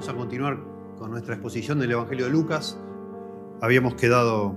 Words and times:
Vamos 0.00 0.14
a 0.14 0.16
continuar 0.16 0.58
con 0.96 1.10
nuestra 1.10 1.34
exposición 1.34 1.78
del 1.78 1.90
Evangelio 1.90 2.24
de 2.24 2.30
Lucas. 2.30 2.80
Habíamos 3.60 3.96
quedado 3.96 4.56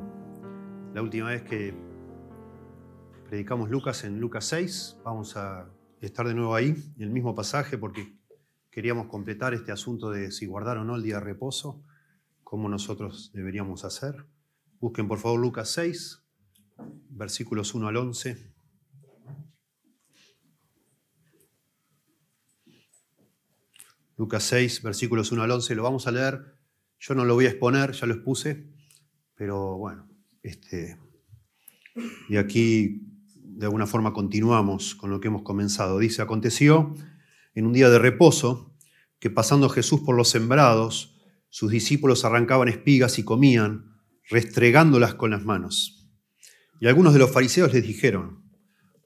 la 0.94 1.02
última 1.02 1.32
vez 1.32 1.42
que 1.44 1.76
predicamos 3.28 3.70
Lucas 3.70 4.06
en 4.06 4.22
Lucas 4.22 4.46
6. 4.46 5.00
Vamos 5.04 5.36
a 5.36 5.70
estar 6.00 6.26
de 6.26 6.34
nuevo 6.34 6.56
ahí, 6.56 6.70
en 6.96 7.04
el 7.04 7.10
mismo 7.10 7.36
pasaje, 7.36 7.78
porque 7.78 8.16
queríamos 8.72 9.08
completar 9.08 9.54
este 9.54 9.74
asunto 9.74 10.12
de 10.12 10.32
si 10.32 10.46
guardar 10.46 10.78
o 10.78 10.86
no 10.86 10.96
el 10.96 11.04
día 11.04 11.16
de 11.16 11.26
reposo, 11.26 11.84
cómo 12.46 12.70
nosotros 12.70 13.30
deberíamos 13.34 13.84
hacer. 13.84 14.26
Busquen 14.80 15.10
por 15.10 15.20
favor 15.20 15.42
Lucas 15.42 15.68
6, 15.72 16.24
versículos 17.10 17.76
1 17.76 17.90
al 17.90 17.98
11. 17.98 18.53
Lucas 24.18 24.44
6, 24.44 24.84
versículos 24.84 25.32
1 25.32 25.44
al 25.44 25.52
11, 25.52 25.76
lo 25.76 25.84
vamos 25.84 26.08
a 26.08 26.12
leer. 26.12 26.58
Yo 27.00 27.16
no 27.16 27.26
lo 27.26 27.34
voy 27.34 27.46
a 27.46 27.50
exponer, 27.50 27.92
ya 27.92 28.06
lo 28.06 28.14
expuse, 28.14 28.70
pero 29.36 29.78
bueno, 29.78 30.08
este, 30.42 30.98
y 32.30 32.38
aquí 32.38 33.02
de 33.36 33.66
alguna 33.66 33.88
forma 33.88 34.14
continuamos 34.14 34.96
con 34.96 35.10
lo 35.10 35.20
que 35.20 35.28
hemos 35.28 35.44
comenzado. 35.44 36.00
Dice, 36.00 36.22
aconteció 36.22 36.96
en 37.54 37.66
un 37.66 37.74
día 37.74 37.90
de 37.90 38.00
reposo 38.00 38.76
que 39.20 39.30
pasando 39.30 39.70
Jesús 39.70 40.02
por 40.02 40.16
los 40.16 40.30
sembrados, 40.30 41.22
sus 41.50 41.72
discípulos 41.72 42.26
arrancaban 42.26 42.68
espigas 42.68 43.20
y 43.20 43.24
comían, 43.24 43.94
restregándolas 44.30 45.14
con 45.14 45.32
las 45.32 45.46
manos. 45.46 46.10
Y 46.80 46.88
algunos 46.88 47.14
de 47.14 47.20
los 47.20 47.32
fariseos 47.32 47.74
les 47.74 47.86
dijeron, 47.86 48.44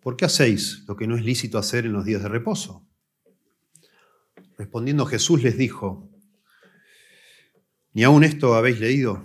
¿por 0.02 0.16
qué 0.16 0.26
hacéis 0.26 0.86
lo 0.88 0.96
que 0.96 1.08
no 1.08 1.16
es 1.16 1.24
lícito 1.24 1.58
hacer 1.58 1.86
en 1.86 1.94
los 1.94 2.06
días 2.06 2.24
de 2.24 2.30
reposo? 2.30 2.87
Respondiendo 4.58 5.06
Jesús 5.06 5.44
les 5.44 5.56
dijo, 5.56 6.10
¿ni 7.94 8.04
aún 8.04 8.24
esto 8.24 8.56
habéis 8.56 8.80
leído 8.80 9.24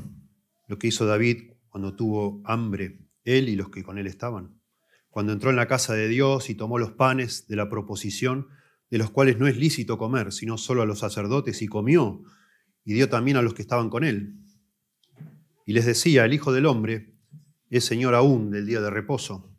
lo 0.66 0.78
que 0.78 0.88
hizo 0.88 1.06
David 1.06 1.52
cuando 1.70 1.96
tuvo 1.96 2.42
hambre, 2.44 2.98
él 3.24 3.48
y 3.48 3.56
los 3.56 3.70
que 3.70 3.82
con 3.82 3.96
él 3.96 4.06
estaban? 4.06 4.60
Cuando 5.08 5.32
entró 5.32 5.48
en 5.48 5.56
la 5.56 5.68
casa 5.68 5.94
de 5.94 6.08
Dios 6.08 6.50
y 6.50 6.54
tomó 6.54 6.78
los 6.78 6.92
panes 6.92 7.46
de 7.48 7.56
la 7.56 7.70
proposición, 7.70 8.48
de 8.90 8.98
los 8.98 9.10
cuales 9.10 9.38
no 9.38 9.46
es 9.46 9.56
lícito 9.56 9.96
comer, 9.96 10.32
sino 10.32 10.58
solo 10.58 10.82
a 10.82 10.86
los 10.86 10.98
sacerdotes, 10.98 11.62
y 11.62 11.66
comió, 11.66 12.22
y 12.84 12.92
dio 12.92 13.08
también 13.08 13.38
a 13.38 13.42
los 13.42 13.54
que 13.54 13.62
estaban 13.62 13.88
con 13.88 14.04
él. 14.04 14.36
Y 15.64 15.72
les 15.72 15.86
decía, 15.86 16.26
el 16.26 16.34
Hijo 16.34 16.52
del 16.52 16.66
Hombre 16.66 17.14
es 17.70 17.86
Señor 17.86 18.14
aún 18.14 18.50
del 18.50 18.66
día 18.66 18.82
de 18.82 18.90
reposo. 18.90 19.50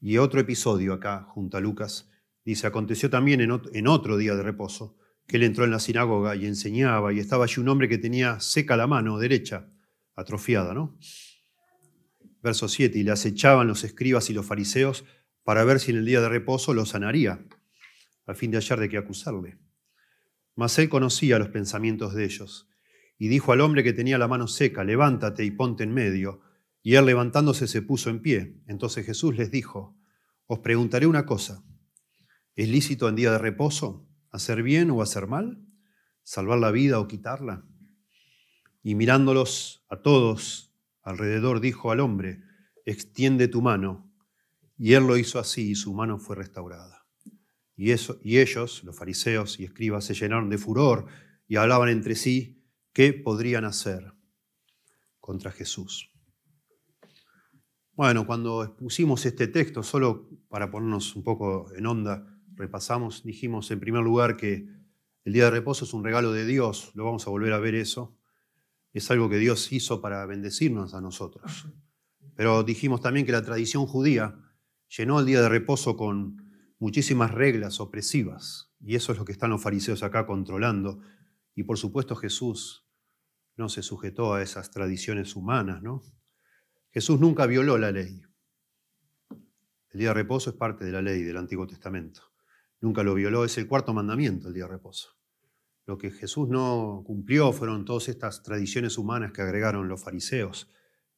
Y 0.00 0.16
otro 0.16 0.40
episodio 0.40 0.94
acá, 0.94 1.24
junto 1.24 1.58
a 1.58 1.60
Lucas, 1.60 2.10
Dice, 2.46 2.68
aconteció 2.68 3.10
también 3.10 3.40
en 3.40 3.86
otro 3.88 4.16
día 4.16 4.36
de 4.36 4.42
reposo, 4.44 4.96
que 5.26 5.36
él 5.36 5.42
entró 5.42 5.64
en 5.64 5.72
la 5.72 5.80
sinagoga 5.80 6.36
y 6.36 6.46
enseñaba, 6.46 7.12
y 7.12 7.18
estaba 7.18 7.42
allí 7.44 7.60
un 7.60 7.68
hombre 7.68 7.88
que 7.88 7.98
tenía 7.98 8.38
seca 8.38 8.76
la 8.76 8.86
mano 8.86 9.18
derecha, 9.18 9.68
atrofiada, 10.14 10.72
¿no? 10.72 10.96
Verso 12.40 12.68
7, 12.68 12.96
y 12.96 13.02
le 13.02 13.10
acechaban 13.10 13.66
los 13.66 13.82
escribas 13.82 14.30
y 14.30 14.32
los 14.32 14.46
fariseos 14.46 15.04
para 15.42 15.64
ver 15.64 15.80
si 15.80 15.90
en 15.90 15.96
el 15.96 16.06
día 16.06 16.20
de 16.20 16.28
reposo 16.28 16.72
lo 16.72 16.86
sanaría, 16.86 17.44
a 18.26 18.34
fin 18.34 18.52
de 18.52 18.58
hallar 18.58 18.78
de 18.78 18.88
qué 18.88 18.96
acusarle. 18.96 19.58
Mas 20.54 20.78
él 20.78 20.88
conocía 20.88 21.40
los 21.40 21.48
pensamientos 21.48 22.14
de 22.14 22.24
ellos, 22.24 22.70
y 23.18 23.26
dijo 23.26 23.50
al 23.50 23.60
hombre 23.60 23.82
que 23.82 23.92
tenía 23.92 24.18
la 24.18 24.28
mano 24.28 24.46
seca, 24.46 24.84
levántate 24.84 25.44
y 25.44 25.50
ponte 25.50 25.82
en 25.82 25.92
medio. 25.92 26.42
Y 26.80 26.94
él 26.94 27.06
levantándose 27.06 27.66
se 27.66 27.82
puso 27.82 28.08
en 28.08 28.22
pie. 28.22 28.60
Entonces 28.68 29.04
Jesús 29.04 29.36
les 29.36 29.50
dijo, 29.50 29.98
os 30.46 30.60
preguntaré 30.60 31.08
una 31.08 31.26
cosa. 31.26 31.64
¿Es 32.56 32.70
lícito 32.70 33.06
en 33.10 33.16
día 33.16 33.32
de 33.32 33.38
reposo 33.38 34.08
hacer 34.30 34.62
bien 34.62 34.90
o 34.90 35.02
hacer 35.02 35.26
mal? 35.26 35.62
¿Salvar 36.22 36.58
la 36.58 36.70
vida 36.70 36.98
o 36.98 37.06
quitarla? 37.06 37.66
Y 38.82 38.94
mirándolos 38.94 39.84
a 39.90 40.00
todos 40.00 40.74
alrededor, 41.02 41.60
dijo 41.60 41.90
al 41.90 42.00
hombre, 42.00 42.42
extiende 42.86 43.48
tu 43.48 43.60
mano. 43.60 44.10
Y 44.78 44.94
él 44.94 45.06
lo 45.06 45.18
hizo 45.18 45.38
así 45.38 45.72
y 45.72 45.74
su 45.74 45.92
mano 45.92 46.18
fue 46.18 46.34
restaurada. 46.34 47.06
Y, 47.76 47.90
eso, 47.90 48.18
y 48.22 48.38
ellos, 48.38 48.82
los 48.84 48.96
fariseos 48.96 49.60
y 49.60 49.64
escribas, 49.64 50.06
se 50.06 50.14
llenaron 50.14 50.48
de 50.48 50.56
furor 50.56 51.08
y 51.46 51.56
hablaban 51.56 51.90
entre 51.90 52.14
sí 52.14 52.64
qué 52.94 53.12
podrían 53.12 53.66
hacer 53.66 54.14
contra 55.20 55.52
Jesús. 55.52 56.10
Bueno, 57.92 58.26
cuando 58.26 58.64
expusimos 58.64 59.26
este 59.26 59.46
texto, 59.46 59.82
solo 59.82 60.30
para 60.48 60.70
ponernos 60.70 61.14
un 61.16 61.22
poco 61.22 61.70
en 61.74 61.84
onda, 61.84 62.32
repasamos, 62.56 63.22
dijimos 63.22 63.70
en 63.70 63.80
primer 63.80 64.02
lugar 64.02 64.36
que 64.36 64.66
el 65.24 65.32
día 65.32 65.44
de 65.44 65.50
reposo 65.50 65.84
es 65.84 65.92
un 65.92 66.04
regalo 66.04 66.32
de 66.32 66.46
Dios, 66.46 66.92
lo 66.94 67.04
vamos 67.04 67.26
a 67.26 67.30
volver 67.30 67.52
a 67.52 67.58
ver 67.58 67.74
eso, 67.74 68.16
es 68.92 69.10
algo 69.10 69.28
que 69.28 69.38
Dios 69.38 69.72
hizo 69.72 70.00
para 70.00 70.24
bendecirnos 70.24 70.94
a 70.94 71.00
nosotros. 71.00 71.66
Pero 72.34 72.62
dijimos 72.62 73.00
también 73.00 73.26
que 73.26 73.32
la 73.32 73.42
tradición 73.42 73.86
judía 73.86 74.38
llenó 74.88 75.20
el 75.20 75.26
día 75.26 75.42
de 75.42 75.48
reposo 75.48 75.96
con 75.96 76.42
muchísimas 76.78 77.32
reglas 77.32 77.80
opresivas, 77.80 78.72
y 78.80 78.94
eso 78.94 79.12
es 79.12 79.18
lo 79.18 79.24
que 79.24 79.32
están 79.32 79.50
los 79.50 79.62
fariseos 79.62 80.02
acá 80.02 80.26
controlando. 80.26 81.00
Y 81.54 81.64
por 81.64 81.78
supuesto 81.78 82.14
Jesús 82.14 82.86
no 83.56 83.68
se 83.68 83.82
sujetó 83.82 84.34
a 84.34 84.42
esas 84.42 84.70
tradiciones 84.70 85.34
humanas, 85.34 85.82
¿no? 85.82 86.02
Jesús 86.90 87.18
nunca 87.20 87.46
violó 87.46 87.78
la 87.78 87.90
ley. 87.90 88.22
El 89.90 90.00
día 90.00 90.08
de 90.08 90.14
reposo 90.14 90.50
es 90.50 90.56
parte 90.56 90.84
de 90.84 90.92
la 90.92 91.02
ley 91.02 91.22
del 91.22 91.38
Antiguo 91.38 91.66
Testamento 91.66 92.35
nunca 92.80 93.02
lo 93.02 93.14
violó, 93.14 93.44
es 93.44 93.58
el 93.58 93.66
cuarto 93.66 93.92
mandamiento, 93.92 94.48
el 94.48 94.54
día 94.54 94.64
de 94.64 94.70
reposo. 94.70 95.16
Lo 95.86 95.98
que 95.98 96.10
Jesús 96.10 96.48
no 96.48 97.02
cumplió 97.06 97.52
fueron 97.52 97.84
todas 97.84 98.08
estas 98.08 98.42
tradiciones 98.42 98.98
humanas 98.98 99.32
que 99.32 99.42
agregaron 99.42 99.88
los 99.88 100.02
fariseos. 100.02 100.72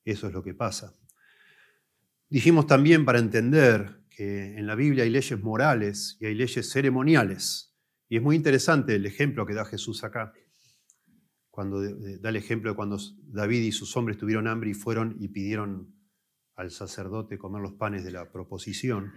Eso 0.05 0.27
es 0.27 0.33
lo 0.33 0.43
que 0.43 0.55
pasa. 0.55 0.95
Dijimos 2.29 2.67
también 2.67 3.05
para 3.07 3.19
entender 3.19 4.03
que 4.11 4.59
en 4.59 4.67
la 4.67 4.75
Biblia 4.75 5.05
hay 5.05 5.11
leyes 5.11 5.41
morales 5.41 6.19
y 6.21 6.27
hay 6.27 6.35
leyes 6.35 6.71
ceremoniales. 6.71 7.75
Y 8.11 8.17
es 8.17 8.23
muy 8.23 8.37
interesante 8.37 8.95
el 8.95 9.07
ejemplo 9.07 9.47
que 9.47 9.55
da 9.55 9.65
Jesús 9.65 10.05
acá, 10.05 10.33
cuando 11.51 11.83
da 11.83 12.29
el 12.29 12.37
ejemplo 12.37 12.71
de 12.71 12.77
cuando 12.77 12.99
David 13.23 13.63
y 13.63 13.73
sus 13.73 13.97
hombres 13.97 14.19
tuvieron 14.19 14.47
hambre 14.47 14.71
y 14.71 14.75
fueron 14.75 15.17
y 15.19 15.29
pidieron 15.29 15.95
al 16.55 16.71
sacerdote 16.71 17.39
comer 17.39 17.63
los 17.63 17.75
panes 17.75 18.05
de 18.05 18.11
la 18.11 18.31
proposición 18.31 19.13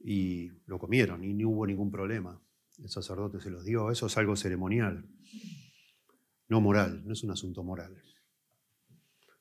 y 0.00 0.50
lo 0.66 0.78
comieron 0.78 1.22
y 1.24 1.34
no 1.34 1.50
hubo 1.50 1.66
ningún 1.66 1.90
problema. 1.90 2.40
El 2.78 2.88
sacerdote 2.88 3.40
se 3.40 3.50
los 3.50 3.64
dio. 3.64 3.90
Eso 3.90 4.06
es 4.06 4.16
algo 4.16 4.36
ceremonial, 4.36 5.06
no 6.48 6.60
moral, 6.60 7.02
no 7.06 7.12
es 7.12 7.22
un 7.22 7.30
asunto 7.30 7.62
moral. 7.62 8.02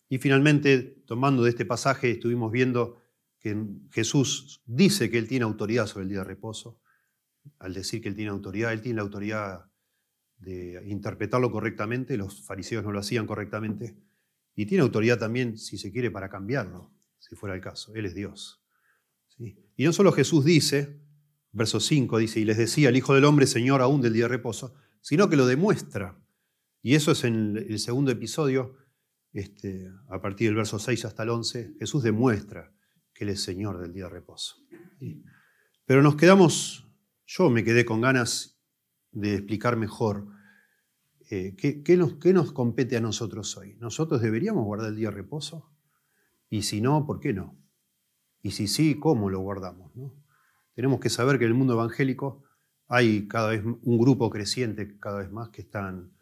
Y 0.09 0.17
finalmente, 0.17 1.03
tomando 1.05 1.43
de 1.43 1.51
este 1.51 1.65
pasaje, 1.65 2.11
estuvimos 2.11 2.51
viendo 2.51 2.97
que 3.39 3.55
Jesús 3.91 4.61
dice 4.65 5.09
que 5.09 5.17
Él 5.17 5.27
tiene 5.27 5.45
autoridad 5.45 5.85
sobre 5.87 6.03
el 6.03 6.09
día 6.09 6.19
de 6.19 6.25
reposo. 6.25 6.81
Al 7.59 7.73
decir 7.73 8.01
que 8.01 8.09
Él 8.09 8.15
tiene 8.15 8.31
autoridad, 8.31 8.73
Él 8.73 8.81
tiene 8.81 8.97
la 8.97 9.03
autoridad 9.03 9.65
de 10.37 10.81
interpretarlo 10.87 11.51
correctamente, 11.51 12.17
los 12.17 12.43
fariseos 12.45 12.83
no 12.83 12.91
lo 12.91 12.99
hacían 12.99 13.27
correctamente, 13.27 13.97
y 14.55 14.65
tiene 14.65 14.81
autoridad 14.81 15.19
también, 15.19 15.57
si 15.57 15.77
se 15.77 15.91
quiere, 15.91 16.11
para 16.11 16.29
cambiarlo, 16.29 16.91
si 17.19 17.35
fuera 17.35 17.55
el 17.55 17.61
caso. 17.61 17.93
Él 17.95 18.05
es 18.05 18.15
Dios. 18.15 18.58
Y 19.39 19.85
no 19.85 19.93
solo 19.93 20.11
Jesús 20.11 20.43
dice, 20.43 21.01
verso 21.51 21.79
5 21.79 22.17
dice, 22.17 22.39
y 22.39 22.45
les 22.45 22.57
decía 22.57 22.89
el 22.89 22.97
Hijo 22.97 23.13
del 23.13 23.25
Hombre, 23.25 23.47
Señor, 23.47 23.81
aún 23.81 24.01
del 24.01 24.13
día 24.13 24.25
de 24.25 24.29
reposo, 24.29 24.75
sino 25.01 25.29
que 25.29 25.37
lo 25.37 25.45
demuestra. 25.45 26.21
Y 26.81 26.95
eso 26.95 27.11
es 27.11 27.23
en 27.23 27.57
el 27.57 27.79
segundo 27.79 28.11
episodio, 28.11 28.75
este, 29.31 29.89
a 30.09 30.21
partir 30.21 30.47
del 30.47 30.55
verso 30.55 30.79
6 30.79 31.05
hasta 31.05 31.23
el 31.23 31.29
11, 31.29 31.75
Jesús 31.79 32.03
demuestra 32.03 32.73
que 33.13 33.23
Él 33.23 33.31
es 33.31 33.41
Señor 33.41 33.79
del 33.79 33.93
día 33.93 34.05
de 34.05 34.09
reposo. 34.11 34.55
Pero 35.85 36.01
nos 36.01 36.15
quedamos, 36.15 36.87
yo 37.25 37.49
me 37.49 37.63
quedé 37.63 37.85
con 37.85 38.01
ganas 38.01 38.59
de 39.11 39.35
explicar 39.35 39.77
mejor 39.77 40.27
eh, 41.31 41.55
¿qué, 41.55 41.95
nos, 41.95 42.15
¿qué 42.15 42.33
nos 42.33 42.51
compete 42.51 42.97
a 42.97 43.01
nosotros 43.01 43.55
hoy. 43.55 43.75
¿Nosotros 43.79 44.19
deberíamos 44.19 44.65
guardar 44.65 44.89
el 44.89 44.95
día 44.95 45.09
de 45.09 45.15
reposo? 45.15 45.71
Y 46.49 46.63
si 46.63 46.81
no, 46.81 47.05
¿por 47.05 47.19
qué 47.19 47.33
no? 47.33 47.55
Y 48.41 48.51
si 48.51 48.67
sí, 48.67 48.99
¿cómo 48.99 49.29
lo 49.29 49.39
guardamos? 49.39 49.91
Tenemos 50.73 50.99
que 50.99 51.09
saber 51.09 51.37
que 51.39 51.45
en 51.45 51.51
el 51.51 51.57
mundo 51.57 51.73
evangélico 51.73 52.43
hay 52.87 53.27
cada 53.27 53.49
vez 53.49 53.63
un 53.63 53.97
grupo 53.97 54.29
creciente, 54.29 54.97
cada 54.99 55.19
vez 55.19 55.31
más, 55.31 55.49
que 55.49 55.61
están 55.61 56.13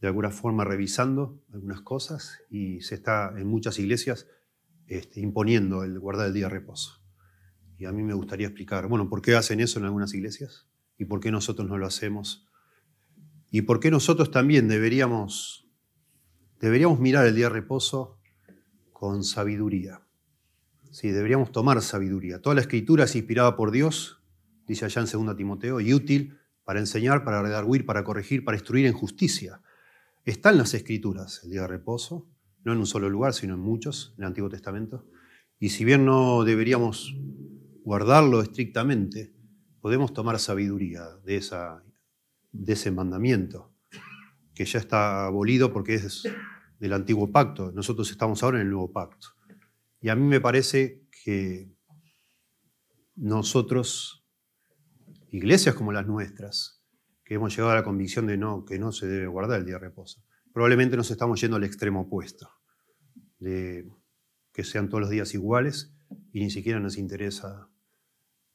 de 0.00 0.08
alguna 0.08 0.30
forma 0.30 0.64
revisando 0.64 1.42
algunas 1.52 1.82
cosas 1.82 2.40
y 2.50 2.80
se 2.80 2.94
está 2.94 3.32
en 3.36 3.46
muchas 3.46 3.78
iglesias 3.78 4.26
este, 4.86 5.20
imponiendo 5.20 5.84
el 5.84 5.98
guardar 6.00 6.28
el 6.28 6.34
día 6.34 6.46
de 6.46 6.54
reposo. 6.54 7.00
Y 7.78 7.84
a 7.84 7.92
mí 7.92 8.02
me 8.02 8.14
gustaría 8.14 8.46
explicar, 8.46 8.88
bueno, 8.88 9.08
¿por 9.08 9.22
qué 9.22 9.36
hacen 9.36 9.60
eso 9.60 9.78
en 9.78 9.84
algunas 9.84 10.12
iglesias? 10.14 10.66
¿Y 10.98 11.04
por 11.04 11.20
qué 11.20 11.30
nosotros 11.30 11.68
no 11.68 11.78
lo 11.78 11.86
hacemos? 11.86 12.48
¿Y 13.50 13.62
por 13.62 13.80
qué 13.80 13.90
nosotros 13.90 14.30
también 14.30 14.68
deberíamos, 14.68 15.68
deberíamos 16.60 16.98
mirar 17.00 17.26
el 17.26 17.34
día 17.34 17.46
de 17.46 17.54
reposo 17.54 18.18
con 18.92 19.22
sabiduría? 19.24 20.02
Sí, 20.90 21.10
deberíamos 21.10 21.52
tomar 21.52 21.80
sabiduría. 21.82 22.42
Toda 22.42 22.56
la 22.56 22.62
escritura 22.62 23.04
es 23.04 23.14
inspirada 23.14 23.54
por 23.54 23.70
Dios, 23.70 24.22
dice 24.66 24.84
allá 24.84 25.02
en 25.02 25.26
2 25.26 25.36
Timoteo, 25.36 25.80
y 25.80 25.94
útil 25.94 26.36
para 26.64 26.80
enseñar, 26.80 27.24
para 27.24 27.42
redarguir, 27.42 27.86
para 27.86 28.02
corregir, 28.02 28.44
para 28.44 28.56
instruir 28.56 28.86
en 28.86 28.92
justicia. 28.92 29.62
Está 30.24 30.50
en 30.50 30.58
las 30.58 30.74
Escrituras 30.74 31.42
el 31.44 31.50
día 31.50 31.62
de 31.62 31.68
reposo, 31.68 32.28
no 32.64 32.72
en 32.72 32.78
un 32.78 32.86
solo 32.86 33.08
lugar, 33.08 33.34
sino 33.34 33.54
en 33.54 33.60
muchos, 33.60 34.14
en 34.16 34.24
el 34.24 34.28
Antiguo 34.28 34.50
Testamento. 34.50 35.06
Y 35.60 35.68
si 35.68 35.84
bien 35.84 36.04
no 36.04 36.42
deberíamos 36.42 37.14
guardarlo 37.84 38.42
estrictamente, 38.42 39.32
podemos 39.80 40.12
tomar 40.12 40.40
sabiduría 40.40 41.04
de, 41.24 41.40
de 42.50 42.72
ese 42.72 42.90
mandamiento, 42.90 43.72
que 44.54 44.64
ya 44.64 44.80
está 44.80 45.26
abolido 45.26 45.72
porque 45.72 45.94
es 45.94 46.24
del 46.80 46.92
antiguo 46.94 47.30
pacto. 47.30 47.70
Nosotros 47.72 48.10
estamos 48.10 48.42
ahora 48.42 48.58
en 48.58 48.66
el 48.66 48.70
nuevo 48.70 48.92
pacto. 48.92 49.39
Y 50.00 50.08
a 50.08 50.16
mí 50.16 50.26
me 50.26 50.40
parece 50.40 51.02
que 51.24 51.70
nosotros, 53.16 54.26
iglesias 55.28 55.74
como 55.74 55.92
las 55.92 56.06
nuestras, 56.06 56.82
que 57.24 57.34
hemos 57.34 57.54
llegado 57.54 57.72
a 57.72 57.76
la 57.76 57.84
convicción 57.84 58.26
de 58.26 58.36
no, 58.36 58.64
que 58.64 58.78
no 58.78 58.92
se 58.92 59.06
debe 59.06 59.26
guardar 59.26 59.60
el 59.60 59.66
día 59.66 59.74
de 59.74 59.80
reposo, 59.80 60.24
probablemente 60.52 60.96
nos 60.96 61.10
estamos 61.10 61.40
yendo 61.40 61.56
al 61.56 61.64
extremo 61.64 62.02
opuesto, 62.02 62.50
de 63.38 63.88
que 64.52 64.64
sean 64.64 64.88
todos 64.88 65.02
los 65.02 65.10
días 65.10 65.34
iguales 65.34 65.94
y 66.32 66.40
ni 66.40 66.50
siquiera 66.50 66.80
nos 66.80 66.96
interesa 66.98 67.68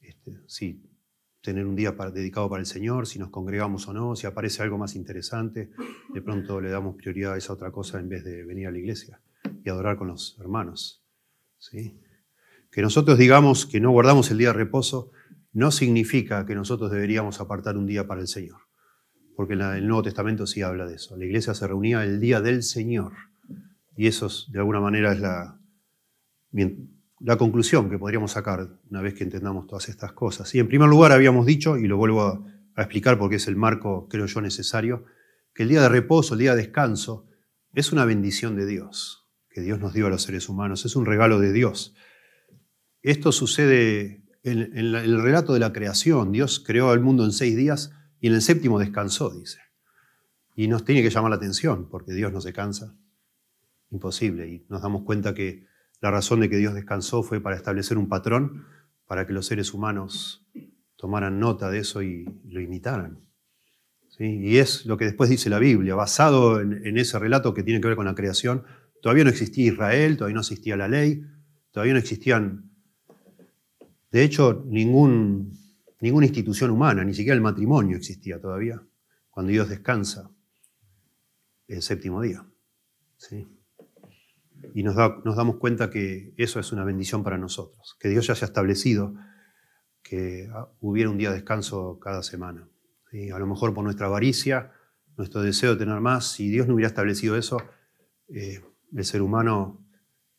este, 0.02 0.42
tener 1.42 1.68
un 1.68 1.76
día 1.76 1.92
dedicado 1.92 2.50
para 2.50 2.60
el 2.60 2.66
Señor, 2.66 3.06
si 3.06 3.20
nos 3.20 3.30
congregamos 3.30 3.88
o 3.88 3.94
no, 3.94 4.16
si 4.16 4.26
aparece 4.26 4.64
algo 4.64 4.80
más 4.80 4.96
interesante, 4.96 5.70
de 6.12 6.22
pronto 6.22 6.60
le 6.60 6.70
damos 6.72 6.96
prioridad 6.96 7.34
a 7.34 7.38
esa 7.38 7.54
otra 7.54 7.72
cosa 7.72 8.00
en 8.00 8.10
vez 8.10 8.24
de 8.24 8.44
venir 8.44 8.68
a 8.68 8.72
la 8.72 8.80
iglesia 8.80 9.22
y 9.64 9.70
adorar 9.70 9.96
con 9.96 10.08
los 10.08 10.38
hermanos. 10.40 11.05
Que 11.72 12.82
nosotros 12.82 13.18
digamos 13.18 13.66
que 13.66 13.80
no 13.80 13.92
guardamos 13.92 14.32
el 14.32 14.38
día 14.38 14.50
de 14.50 14.54
reposo 14.54 15.12
no 15.54 15.72
significa 15.72 16.46
que 16.46 16.56
nosotros 16.56 16.92
deberíamos 16.92 17.40
apartar 17.40 17.78
un 17.78 17.86
día 17.86 18.08
para 18.08 18.22
el 18.22 18.28
Señor, 18.28 18.60
porque 19.36 19.54
el 19.54 19.88
Nuevo 19.88 20.04
Testamento 20.04 20.46
sí 20.46 20.62
habla 20.62 20.86
de 20.86 20.96
eso. 20.96 21.16
La 21.16 21.26
iglesia 21.26 21.54
se 21.54 21.66
reunía 21.66 22.04
el 22.04 22.20
día 22.20 22.42
del 22.42 22.62
Señor 22.62 23.14
y 23.96 24.08
eso 24.08 24.28
de 24.50 24.60
alguna 24.60 24.82
manera 24.82 25.14
es 25.14 25.20
la, 25.22 25.58
la 27.20 27.38
conclusión 27.38 27.90
que 27.90 27.98
podríamos 27.98 28.32
sacar 28.32 28.68
una 28.90 29.02
vez 29.02 29.14
que 29.14 29.24
entendamos 29.24 29.68
todas 29.68 29.88
estas 29.88 30.12
cosas. 30.12 30.54
Y 30.54 30.60
en 30.60 30.68
primer 30.68 30.90
lugar 30.90 31.14
habíamos 31.14 31.46
dicho, 31.46 31.78
y 31.78 31.88
lo 31.88 31.98
vuelvo 31.98 32.22
a, 32.24 32.44
a 32.76 32.82
explicar 32.82 33.18
porque 33.18 33.38
es 33.38 33.48
el 33.48 33.56
marco, 33.56 34.08
creo 34.10 34.26
yo, 34.26 34.42
necesario, 34.42 35.06
que 35.54 35.64
el 35.64 35.70
día 35.70 35.82
de 35.82 35.90
reposo, 35.90 36.34
el 36.34 36.42
día 36.42 36.54
de 36.54 36.64
descanso, 36.64 37.28
es 37.74 37.92
una 37.94 38.06
bendición 38.06 38.56
de 38.56 38.66
Dios, 38.66 39.25
que 39.56 39.62
Dios 39.62 39.80
nos 39.80 39.94
dio 39.94 40.08
a 40.08 40.10
los 40.10 40.24
seres 40.24 40.50
humanos, 40.50 40.84
es 40.84 40.98
un 40.98 41.06
regalo 41.06 41.40
de 41.40 41.54
Dios. 41.54 41.96
Esto 43.02 43.32
sucede 43.32 44.22
en, 44.44 44.76
el 44.76 45.22
relato 45.22 45.54
de 45.54 45.62
la 45.62 45.72
creación. 45.72 46.34
Dios 46.34 46.60
creó 46.60 46.94
el 46.94 47.00
mundo 47.00 47.24
en 47.24 47.32
seis 47.32 47.56
días 47.56 47.94
y 48.20 48.28
en 48.28 48.34
el 48.34 48.42
séptimo 48.42 48.80
descansó, 48.80 49.30
dice. 49.30 49.60
Y 50.58 50.68
nos 50.68 50.84
tiene 50.84 51.02
que 51.02 51.10
llamar 51.10 51.30
la 51.30 51.38
atención, 51.38 51.88
porque 51.90 52.12
Dios 52.12 52.34
no 52.34 52.42
se 52.42 52.52
cansa. 52.52 52.98
Imposible. 53.92 54.46
Y 54.50 54.66
nos 54.68 54.82
damos 54.82 55.04
cuenta 55.04 55.34
que 55.34 55.66
la 56.02 56.12
razón 56.12 56.42
de 56.42 56.50
que 56.50 56.58
Dios 56.58 56.74
descansó 56.74 57.24
fue 57.24 57.40
para 57.40 57.56
establecer 57.56 57.98
un 57.98 58.10
patrón, 58.10 58.66
para 59.08 59.26
que 59.26 59.32
los 59.32 59.46
seres 59.46 59.74
humanos 59.74 60.46
tomaran 60.98 61.40
nota 61.40 61.70
de 61.70 61.80
eso 61.80 62.04
y 62.04 62.26
lo 62.44 62.60
imitaran. 62.60 63.22
Y 64.20 64.58
es 64.58 64.86
lo 64.86 64.98
que 64.98 65.06
después 65.06 65.30
dice 65.30 65.50
la 65.50 65.60
Biblia, 65.60 65.96
basado 65.96 66.60
en 66.60 66.98
ese 66.98 67.18
relato 67.20 67.54
que 67.54 67.64
tiene 67.64 67.80
que 67.80 67.88
ver 67.88 67.96
con 67.96 68.06
la 68.06 68.16
creación. 68.16 68.66
Todavía 69.06 69.24
no 69.24 69.30
existía 69.30 69.68
Israel, 69.72 70.18
todavía 70.18 70.34
no 70.34 70.42
existía 70.42 70.76
la 70.76 70.88
ley, 70.88 71.24
todavía 71.72 71.94
no 71.94 72.00
existían 72.00 72.72
de 74.16 74.24
hecho, 74.24 74.64
ningún, 74.66 75.52
ninguna 76.00 76.26
institución 76.26 76.72
humana, 76.72 77.04
ni 77.04 77.14
siquiera 77.14 77.36
el 77.36 77.42
matrimonio 77.42 77.98
existía 77.98 78.40
todavía, 78.40 78.82
cuando 79.30 79.52
Dios 79.52 79.68
descansa 79.68 80.32
el 81.68 81.82
séptimo 81.82 82.22
día. 82.22 82.46
¿sí? 83.18 83.46
Y 84.74 84.84
nos, 84.84 84.96
nos, 84.96 85.36
damos 85.36 85.58
cuenta 85.58 85.90
que 85.90 86.34
eso 86.38 86.62
es 86.62 86.72
una 86.72 86.86
bendición 86.86 87.24
para 87.24 87.38
nosotros, 87.38 87.98
que 88.00 88.08
Dios 88.08 88.26
ya 88.26 88.34
haya 88.34 88.46
establecido 88.46 89.16
que 90.02 90.50
hubiera 90.80 91.10
un 91.10 91.18
día 91.18 91.32
de 91.32 91.36
descanso 91.36 92.00
cada 92.00 92.24
semana. 92.24 92.70
A 93.34 93.38
lo 93.38 93.48
mejor 93.48 93.74
por 93.74 93.84
nuestra 93.84 94.06
avaricia, 94.06 94.72
nuestro 95.18 95.42
deseo 95.42 95.74
de 95.74 95.80
tener 95.80 96.00
más, 96.00 96.32
si 96.32 96.48
Dios 96.48 96.68
no 96.68 96.76
hubiera 96.76 96.88
establecido 96.88 97.36
eso, 97.36 97.58
eh, 98.30 98.64
el 98.94 99.06
ser 99.06 99.22
humano 99.22 99.86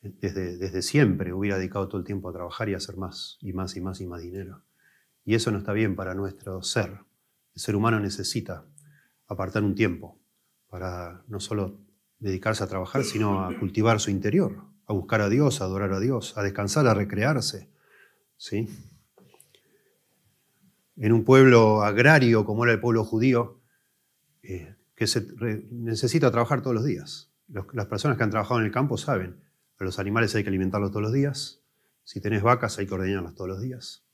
desde, 0.03 0.83
siempre 0.83 1.33
hubiera 1.33 1.59
dedicado 1.59 1.89
todo 1.89 1.99
el 1.99 2.07
tiempo 2.07 2.29
a 2.29 2.33
trabajar 2.33 2.69
y 2.69 2.75
a 2.75 2.77
hacer 2.77 2.97
más 2.97 3.39
y 3.41 3.53
más 3.53 3.77
y 3.77 3.81
más 3.81 4.01
y 4.01 4.07
más 4.07 4.23
dinero. 4.23 4.63
Y 5.25 5.35
eso 5.35 5.51
no 5.51 5.59
está 5.59 5.73
bien 5.73 5.97
para 5.97 6.15
nuestro 6.15 6.63
ser. 6.63 7.01
El 7.55 7.61
ser 7.61 7.77
humano 7.77 7.99
necesita 7.99 8.65
apartar 9.27 9.65
un 9.65 9.75
tiempo 9.75 10.21
para 10.69 11.25
no 11.27 11.41
solo 11.41 11.81
dedicarse 12.19 12.63
a 12.63 12.69
trabajar, 12.69 13.05
sino 13.05 13.45
a 13.45 13.59
cultivar 13.59 14.01
su 14.01 14.11
interior, 14.11 14.65
a 14.87 14.93
buscar 14.93 15.21
a 15.21 15.29
Dios, 15.29 15.61
a 15.61 15.65
adorar 15.65 15.93
a 15.93 16.01
Dios, 16.01 16.37
a 16.37 16.43
descansar, 16.43 16.87
a 16.87 16.95
recrearse. 16.95 17.69
¿sí? 18.37 18.69
En 20.97 21.13
un 21.13 21.25
pueblo 21.25 21.83
agrario 21.83 22.45
como 22.45 22.65
era 22.65 22.73
el 22.73 22.81
pueblo 22.81 23.05
judío, 23.05 23.61
eh, 24.43 24.77
que 24.95 25.07
se 25.07 25.27
necesita 25.71 26.31
trabajar 26.31 26.63
todos 26.63 26.75
los 26.75 26.85
días. 26.85 27.26
Las 27.49 27.87
personas 27.87 28.17
que 28.17 28.25
han 28.25 28.31
trabajado 28.31 28.61
en 28.61 28.67
el 28.67 28.73
campo 28.73 28.97
saben 28.97 29.37
a 29.79 29.85
los 29.85 29.99
animales 29.99 30.35
hay 30.35 30.43
que 30.43 30.49
alimentarlos 30.49 30.91
todos 30.91 31.03
los 31.03 31.13
días. 31.13 31.63
Si 32.05 32.21
tenés 32.21 32.43
vacas 32.43 32.79
hay 32.79 32.87
que 32.87 32.95
ordeñarlas 32.95 33.35
todos 33.35 33.49
los 33.49 33.61
días. 33.61 34.05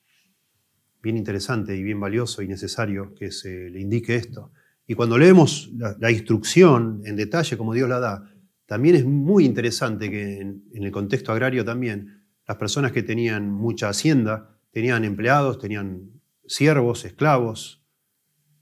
Bien 1.02 1.16
interesante 1.16 1.76
y 1.76 1.82
bien 1.82 2.00
valioso 2.00 2.42
y 2.42 2.48
necesario 2.48 3.14
que 3.14 3.30
se 3.30 3.70
le 3.70 3.80
indique 3.80 4.16
esto. 4.16 4.52
Y 4.86 4.94
cuando 4.94 5.18
leemos 5.18 5.70
la, 5.76 6.10
instrucción 6.10 7.02
en 7.04 7.16
detalle 7.16 7.56
como 7.56 7.74
Dios 7.74 7.88
la 7.88 8.00
da, 8.00 8.30
también 8.66 8.96
es 8.96 9.04
muy 9.04 9.44
interesante 9.44 10.10
que 10.10 10.40
en, 10.40 10.64
en, 10.72 10.84
el 10.84 10.90
contexto 10.90 11.32
agrario 11.32 11.64
también 11.64 12.24
las 12.46 12.56
personas 12.56 12.92
que 12.92 13.02
tenían 13.02 13.50
mucha 13.50 13.88
hacienda 13.88 14.58
tenían 14.72 15.04
empleados, 15.04 15.58
tenían 15.58 16.10
siervos, 16.46 17.04
esclavos, 17.04 17.82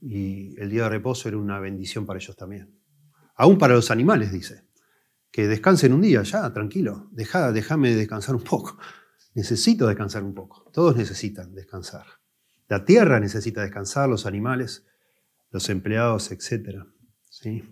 y 0.00 0.58
el 0.60 0.70
día 0.70 0.84
de 0.84 0.88
reposo 0.90 1.28
era 1.28 1.38
una 1.38 1.60
bendición 1.60 2.06
para 2.06 2.18
ellos 2.18 2.36
también. 2.36 2.79
Aún 3.40 3.56
para 3.56 3.72
los 3.72 3.90
animales, 3.90 4.32
dice 4.32 4.66
que 5.30 5.48
descansen 5.48 5.94
un 5.94 6.02
día, 6.02 6.22
ya, 6.22 6.52
tranquilo, 6.52 7.08
Deja, 7.10 7.52
déjame 7.52 7.94
descansar 7.94 8.34
un 8.34 8.42
poco. 8.42 8.78
Necesito 9.34 9.86
descansar 9.86 10.24
un 10.24 10.34
poco. 10.34 10.70
Todos 10.74 10.94
necesitan 10.94 11.54
descansar. 11.54 12.04
La 12.68 12.84
tierra 12.84 13.18
necesita 13.18 13.62
descansar, 13.62 14.10
los 14.10 14.26
animales, 14.26 14.84
los 15.50 15.70
empleados, 15.70 16.30
etc. 16.32 16.80
¿Sí? 17.30 17.64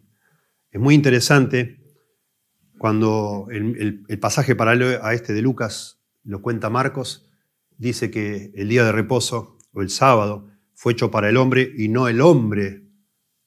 Es 0.70 0.80
muy 0.80 0.94
interesante 0.94 1.84
cuando 2.78 3.48
el, 3.50 4.06
pasaje 4.20 4.56
paralelo 4.56 5.04
a 5.04 5.12
este 5.12 5.34
de 5.34 5.42
Lucas 5.42 6.00
lo 6.24 6.40
cuenta 6.40 6.70
Marcos, 6.70 7.30
dice 7.76 8.10
que 8.10 8.52
el 8.54 8.70
día 8.70 8.84
de 8.84 8.92
reposo 8.92 9.58
o 9.72 9.82
el 9.82 9.90
sábado 9.90 10.48
fue 10.72 10.94
hecho 10.94 11.10
para 11.10 11.28
el 11.28 11.36
hombre 11.36 11.70
y 11.76 11.88
no 11.88 12.08
el 12.08 12.22
hombre 12.22 12.88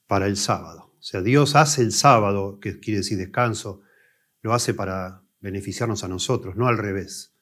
para 0.06 0.28
el 0.28 0.38
sábado. 0.38 0.81
O 1.01 1.03
sea, 1.03 1.24
Dios 1.24 1.55
hace 1.55 1.81
el 1.81 1.93
sábado, 1.93 2.60
que 2.60 2.79
quiere 2.79 3.00
decir 3.00 3.17
descanso, 3.17 3.81
lo 4.43 4.53
hace 4.53 4.75
para 4.75 5.24
beneficiarnos 5.39 6.03
a 6.03 6.08
nosotros, 6.08 6.55
no 6.55 6.67
al 6.67 6.77
revés. 6.77 7.34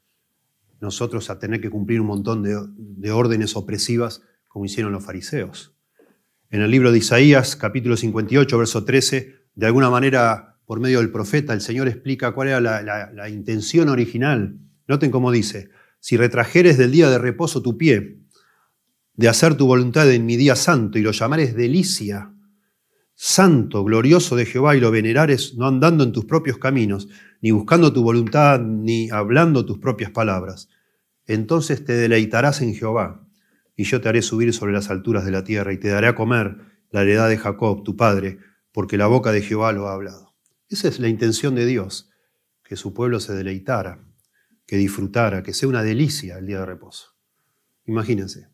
Nosotros 0.79 1.29
a 1.29 1.39
tener 1.39 1.59
que 1.59 1.69
cumplir 1.69 1.99
un 1.99 2.07
montón 2.07 2.41
de, 2.41 3.11
órdenes 3.11 3.57
opresivas 3.57 4.21
como 4.47 4.63
hicieron 4.63 4.93
los 4.93 5.03
fariseos. 5.03 5.75
En 6.49 6.61
el 6.61 6.71
libro 6.71 6.93
de 6.93 6.99
Isaías, 6.99 7.57
capítulo 7.57 7.97
58, 7.97 8.57
verso 8.57 8.85
13, 8.85 9.35
de 9.55 9.65
alguna 9.65 9.89
manera, 9.89 10.57
por 10.65 10.79
medio 10.79 10.99
del 10.99 11.11
profeta, 11.11 11.51
el 11.51 11.59
Señor 11.59 11.89
explica 11.89 12.31
cuál 12.31 12.47
era 12.47 12.61
la, 12.61 13.11
la 13.11 13.29
intención 13.29 13.89
original. 13.89 14.57
Noten 14.87 15.11
cómo 15.11 15.33
dice, 15.33 15.69
si 15.99 16.15
retrajeres 16.15 16.77
del 16.77 16.91
día 16.91 17.09
de 17.09 17.17
reposo 17.17 17.61
tu 17.61 17.77
pie, 17.77 18.21
de 19.15 19.27
hacer 19.27 19.55
tu 19.55 19.67
voluntad 19.67 20.09
en 20.09 20.25
mi 20.25 20.37
día 20.37 20.55
santo 20.55 20.97
y 20.97 21.01
lo 21.01 21.11
llamares 21.11 21.57
delicia, 21.57 22.33
santo, 23.21 23.83
glorioso 23.83 24.37
de 24.37 24.45
Jehová 24.45 24.77
y 24.77 24.79
lo 24.79 24.91
venerares 24.91 25.55
no 25.55 25.67
andando 25.67 26.05
en 26.05 26.13
tus 26.13 26.23
propios 26.23 26.57
caminos, 26.57 27.09
ni 27.41 27.51
buscando 27.51 27.91
tu 27.91 28.01
voluntad, 28.01 28.61
ni 28.61 29.09
hablando 29.09 29.65
tus 29.65 29.77
propias 29.77 30.09
palabras. 30.09 30.69
Entonces 31.25 31.83
te 31.83 31.97
deleitarás 31.97 32.61
en 32.61 32.73
Jehová, 32.73 33.27
y 33.75 33.83
yo 33.83 33.99
te 33.99 34.07
haré 34.07 34.21
subir 34.21 34.53
sobre 34.53 34.71
las 34.71 34.89
alturas 34.89 35.25
de 35.25 35.31
la 35.31 35.43
tierra, 35.43 35.73
y 35.73 35.77
te 35.77 35.89
daré 35.89 36.07
a 36.07 36.15
comer 36.15 36.59
la 36.91 37.01
heredad 37.01 37.27
de 37.27 37.37
Jacob, 37.37 37.83
tu 37.83 37.97
padre, 37.97 38.39
porque 38.71 38.95
la 38.97 39.07
boca 39.07 39.33
de 39.33 39.41
Jehová 39.41 39.73
lo 39.73 39.89
ha 39.89 39.95
hablado. 39.95 40.33
Esa 40.69 40.87
es 40.87 41.01
la 41.01 41.09
intención 41.09 41.55
de 41.55 41.65
Dios, 41.65 42.09
que 42.63 42.77
su 42.77 42.93
pueblo 42.93 43.19
se 43.19 43.33
deleitara, 43.33 43.99
que 44.65 44.77
disfrutara, 44.77 45.43
que 45.43 45.53
sea 45.53 45.67
una 45.67 45.83
delicia 45.83 46.37
el 46.37 46.45
día 46.45 46.59
de 46.59 46.67
reposo. 46.67 47.17
Imagínense, 47.85 48.47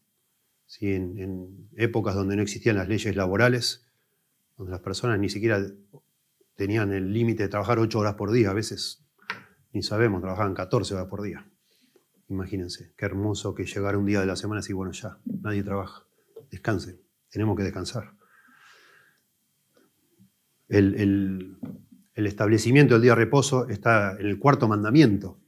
si 0.65 0.87
en, 0.87 1.19
en 1.19 1.69
épocas 1.77 2.15
donde 2.15 2.35
no 2.35 2.41
existían 2.41 2.77
las 2.77 2.87
leyes 2.87 3.15
laborales, 3.15 3.84
donde 4.57 4.71
las 4.71 4.81
personas 4.81 5.19
ni 5.19 5.29
siquiera 5.29 5.61
tenían 6.55 6.93
el 6.93 7.13
límite 7.13 7.43
de 7.43 7.49
trabajar 7.49 7.79
ocho 7.79 7.99
horas 7.99 8.15
por 8.15 8.31
día, 8.31 8.51
a 8.51 8.53
veces 8.53 9.05
ni 9.73 9.83
sabemos, 9.83 10.21
trabajaban 10.21 10.53
14 10.53 10.93
horas 10.93 11.07
por 11.07 11.21
día. 11.21 11.45
Imagínense, 12.29 12.93
qué 12.97 13.05
hermoso 13.05 13.53
que 13.53 13.65
llegara 13.65 13.97
un 13.97 14.05
día 14.05 14.21
de 14.21 14.25
la 14.25 14.35
semana 14.35 14.61
y 14.67 14.73
bueno, 14.73 14.91
ya, 14.93 15.19
nadie 15.25 15.63
trabaja, 15.63 16.03
descansen, 16.49 16.99
tenemos 17.29 17.57
que 17.57 17.63
descansar. 17.63 18.13
El, 20.67 21.59
establecimiento 22.15 22.95
del 22.95 23.03
día 23.03 23.11
de 23.11 23.17
reposo 23.17 23.67
está 23.67 24.15
en 24.17 24.25
el 24.27 24.39
cuarto 24.39 24.67
mandamiento. 24.67 25.39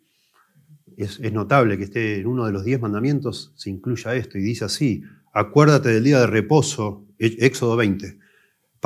Es, 0.98 1.20
es, 1.22 1.32
notable 1.32 1.78
que 1.78 1.86
esté 1.86 2.20
en 2.20 2.28
uno 2.28 2.46
de 2.46 2.52
los 2.52 2.64
diez 2.64 2.80
mandamientos, 2.82 3.54
se 3.56 3.70
incluya 3.70 4.14
esto 4.16 4.38
y 4.38 4.42
dice 4.42 4.66
así, 4.66 5.04
acuérdate 5.34 5.90
del 5.90 6.04
día 6.04 6.20
de 6.20 6.28
reposo, 6.28 7.08
Éxodo 7.18 7.78
20, 7.78 8.20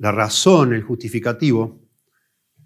La 0.00 0.12
razón, 0.12 0.72
el 0.72 0.82
justificativo, 0.82 1.86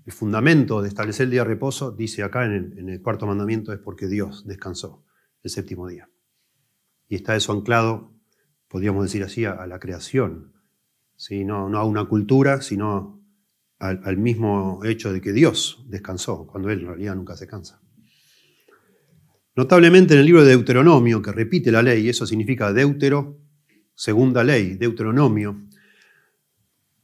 el 0.06 0.12
fundamento 0.12 0.80
de 0.80 0.88
establecer 0.88 1.24
el 1.24 1.32
día 1.32 1.40
de 1.40 1.48
reposo, 1.48 1.90
dice 1.90 2.22
acá 2.22 2.44
en 2.44 2.88
el, 2.88 3.02
cuarto 3.02 3.26
mandamiento, 3.26 3.72
es 3.72 3.80
porque 3.80 4.06
Dios 4.06 4.46
descansó 4.46 5.04
el 5.42 5.50
séptimo 5.50 5.88
día. 5.88 6.08
Y 7.08 7.16
está 7.16 7.34
eso 7.34 7.52
anclado, 7.52 8.14
podríamos 8.68 9.02
decir 9.02 9.24
así, 9.24 9.44
a, 9.44 9.66
la 9.66 9.80
creación. 9.80 10.52
¿sí? 11.16 11.44
No, 11.44 11.76
a 11.76 11.84
una 11.84 12.04
cultura, 12.04 12.62
sino 12.62 13.20
al, 13.80 14.16
mismo 14.16 14.84
hecho 14.84 15.12
de 15.12 15.20
que 15.20 15.32
Dios 15.32 15.84
descansó, 15.88 16.46
cuando 16.46 16.70
Él 16.70 16.82
en 16.82 16.86
realidad 16.86 17.16
nunca 17.16 17.36
se 17.36 17.48
cansa. 17.48 17.82
Notablemente 19.56 20.14
en 20.14 20.20
el 20.20 20.26
libro 20.26 20.44
de 20.44 20.50
Deuteronomio, 20.50 21.20
que 21.20 21.32
repite 21.32 21.72
la 21.72 21.82
ley, 21.82 22.08
eso 22.08 22.26
significa 22.28 22.72
deutero, 22.72 23.40
segunda 23.92 24.44
ley, 24.44 24.76
Deuteronomio, 24.76 25.64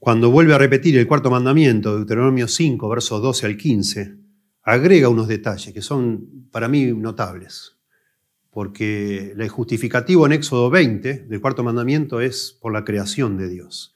cuando 0.01 0.31
vuelve 0.31 0.55
a 0.55 0.59
repetir 0.59 0.99
el 0.99 1.07
cuarto 1.07 1.31
mandamiento, 1.31 1.95
Deuteronomio 1.95 2.49
5, 2.49 2.89
versos 2.89 3.23
12 3.23 3.47
al 3.47 3.57
15, 3.57 4.17
agrega 4.63 5.09
unos 5.09 5.29
detalles 5.29 5.73
que 5.73 5.83
son 5.83 6.49
para 6.51 6.67
mí 6.67 6.87
notables 6.87 7.77
porque 8.51 9.33
el 9.39 9.49
justificativo 9.49 10.27
en 10.27 10.33
Éxodo 10.33 10.71
20 10.71 11.27
del 11.29 11.41
cuarto 11.41 11.63
mandamiento 11.63 12.21
es 12.21 12.59
por 12.61 12.73
la 12.73 12.85
creación 12.85 13.37
de 13.37 13.49
Dios. 13.49 13.95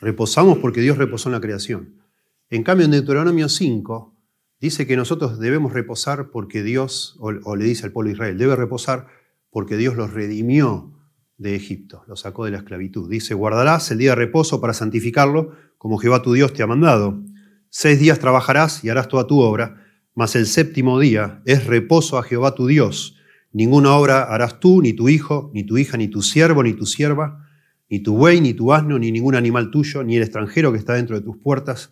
Reposamos 0.00 0.58
porque 0.58 0.80
Dios 0.80 0.96
reposó 0.96 1.28
en 1.28 1.34
la 1.34 1.40
creación. 1.40 2.00
En 2.48 2.64
cambio, 2.64 2.86
en 2.86 2.92
Deuteronomio 2.92 3.48
5 3.48 4.14
dice 4.58 4.86
que 4.86 4.96
nosotros 4.96 5.38
debemos 5.38 5.72
reposar 5.72 6.30
porque 6.30 6.62
Dios, 6.62 7.16
o, 7.20 7.56
le 7.56 7.64
dice 7.64 7.84
al 7.84 7.92
pueblo 7.92 8.08
de 8.08 8.14
Israel, 8.14 8.38
debe 8.38 8.56
reposar 8.56 9.06
porque 9.50 9.76
Dios 9.76 9.96
los 9.96 10.12
redimió 10.12 10.94
de 11.40 11.56
Egipto, 11.56 12.04
los 12.06 12.20
sacó 12.20 12.44
de 12.44 12.52
la 12.52 12.58
esclavitud. 12.58 13.10
Dice, 13.10 13.34
guardarás 13.34 13.90
el 13.90 13.98
día 13.98 14.10
de 14.10 14.16
reposo 14.16 14.60
para 14.60 14.74
santificarlo, 14.74 15.56
como 15.78 15.98
Jehová 15.98 16.22
tu 16.22 16.32
Dios 16.32 16.52
te 16.52 16.62
ha 16.62 16.68
mandado. 16.68 17.20
Seis 17.68 17.98
días 17.98 18.20
trabajarás 18.20 18.84
y 18.84 18.90
harás 18.90 19.08
toda 19.08 19.26
tu 19.26 19.40
obra, 19.40 19.82
mas 20.14 20.36
el 20.36 20.46
séptimo 20.46 21.00
día 21.00 21.42
es 21.46 21.66
reposo 21.66 22.18
a 22.18 22.22
Jehová 22.22 22.54
tu 22.54 22.66
Dios 22.66 23.16
Ninguna 23.52 23.94
obra 23.94 24.22
harás 24.22 24.60
tú, 24.60 24.80
ni 24.80 24.92
tu 24.92 25.08
hijo, 25.08 25.50
ni 25.52 25.64
tu 25.64 25.76
hija, 25.76 25.96
ni 25.96 26.06
tu 26.06 26.22
siervo, 26.22 26.62
ni 26.62 26.74
tu 26.74 26.86
sierva, 26.86 27.48
ni 27.88 27.98
tu 28.00 28.16
buey, 28.16 28.40
ni 28.40 28.54
tu 28.54 28.72
asno, 28.72 28.98
ni 28.98 29.10
ningún 29.10 29.34
animal 29.34 29.70
tuyo, 29.70 30.04
ni 30.04 30.16
el 30.16 30.22
extranjero 30.22 30.70
que 30.70 30.78
está 30.78 30.94
dentro 30.94 31.16
de 31.16 31.22
tus 31.22 31.36
puertas, 31.36 31.90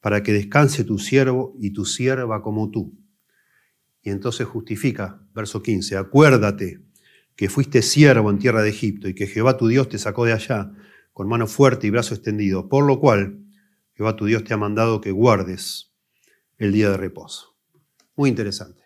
para 0.00 0.22
que 0.22 0.32
descanse 0.32 0.84
tu 0.84 0.98
siervo 0.98 1.56
y 1.58 1.72
tu 1.72 1.84
sierva 1.84 2.42
como 2.42 2.70
tú. 2.70 2.96
Y 4.02 4.10
entonces 4.10 4.46
justifica, 4.46 5.20
verso 5.34 5.62
15, 5.62 5.96
acuérdate 5.96 6.80
que 7.40 7.48
fuiste 7.48 7.80
siervo 7.80 8.28
en 8.28 8.38
tierra 8.38 8.60
de 8.60 8.68
Egipto 8.68 9.08
y 9.08 9.14
que 9.14 9.26
Jehová 9.26 9.56
tu 9.56 9.66
Dios 9.66 9.88
te 9.88 9.96
sacó 9.96 10.26
de 10.26 10.34
allá 10.34 10.72
con 11.14 11.26
mano 11.26 11.46
fuerte 11.46 11.86
y 11.86 11.90
brazo 11.90 12.12
extendido, 12.12 12.68
por 12.68 12.84
lo 12.84 13.00
cual 13.00 13.46
Jehová 13.94 14.14
tu 14.14 14.26
Dios 14.26 14.44
te 14.44 14.52
ha 14.52 14.58
mandado 14.58 15.00
que 15.00 15.10
guardes 15.10 15.90
el 16.58 16.72
día 16.72 16.90
de 16.90 16.98
reposo. 16.98 17.56
Muy 18.14 18.28
interesante. 18.28 18.82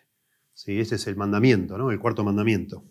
Sí, 0.53 0.79
ese 0.79 0.95
es 0.95 1.05
el 1.07 1.17
mandamiento, 1.17 1.77
¿no? 1.77 1.91
el 1.91 1.99
cuarto 1.99 2.23
mandamiento. 2.23 2.85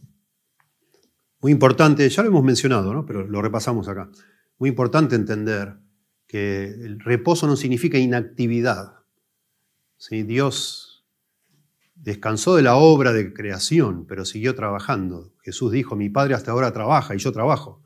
Muy 1.40 1.52
importante, 1.52 2.06
ya 2.10 2.22
lo 2.22 2.28
hemos 2.28 2.44
mencionado, 2.44 2.92
¿no? 2.92 3.06
pero 3.06 3.26
lo 3.26 3.40
repasamos 3.40 3.88
acá. 3.88 4.10
Muy 4.58 4.68
importante 4.68 5.16
entender 5.16 5.78
que 6.26 6.64
el 6.64 7.00
reposo 7.00 7.46
no 7.46 7.56
significa 7.56 7.96
inactividad. 7.96 8.96
¿Sí? 9.96 10.24
Dios 10.24 10.93
descansó 11.94 12.56
de 12.56 12.62
la 12.62 12.76
obra 12.76 13.12
de 13.12 13.32
creación, 13.32 14.06
pero 14.06 14.24
siguió 14.24 14.54
trabajando. 14.54 15.32
Jesús 15.42 15.72
dijo, 15.72 15.96
mi 15.96 16.10
Padre 16.10 16.34
hasta 16.34 16.50
ahora 16.50 16.72
trabaja 16.72 17.14
y 17.14 17.18
yo 17.18 17.32
trabajo. 17.32 17.82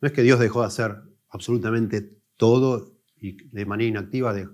No 0.00 0.06
es 0.06 0.12
que 0.12 0.22
Dios 0.22 0.40
dejó 0.40 0.60
de 0.60 0.66
hacer 0.66 1.02
absolutamente 1.28 2.18
todo 2.36 2.92
y 3.16 3.48
de 3.50 3.66
manera 3.66 3.88
inactiva 3.88 4.34
no 4.34 4.50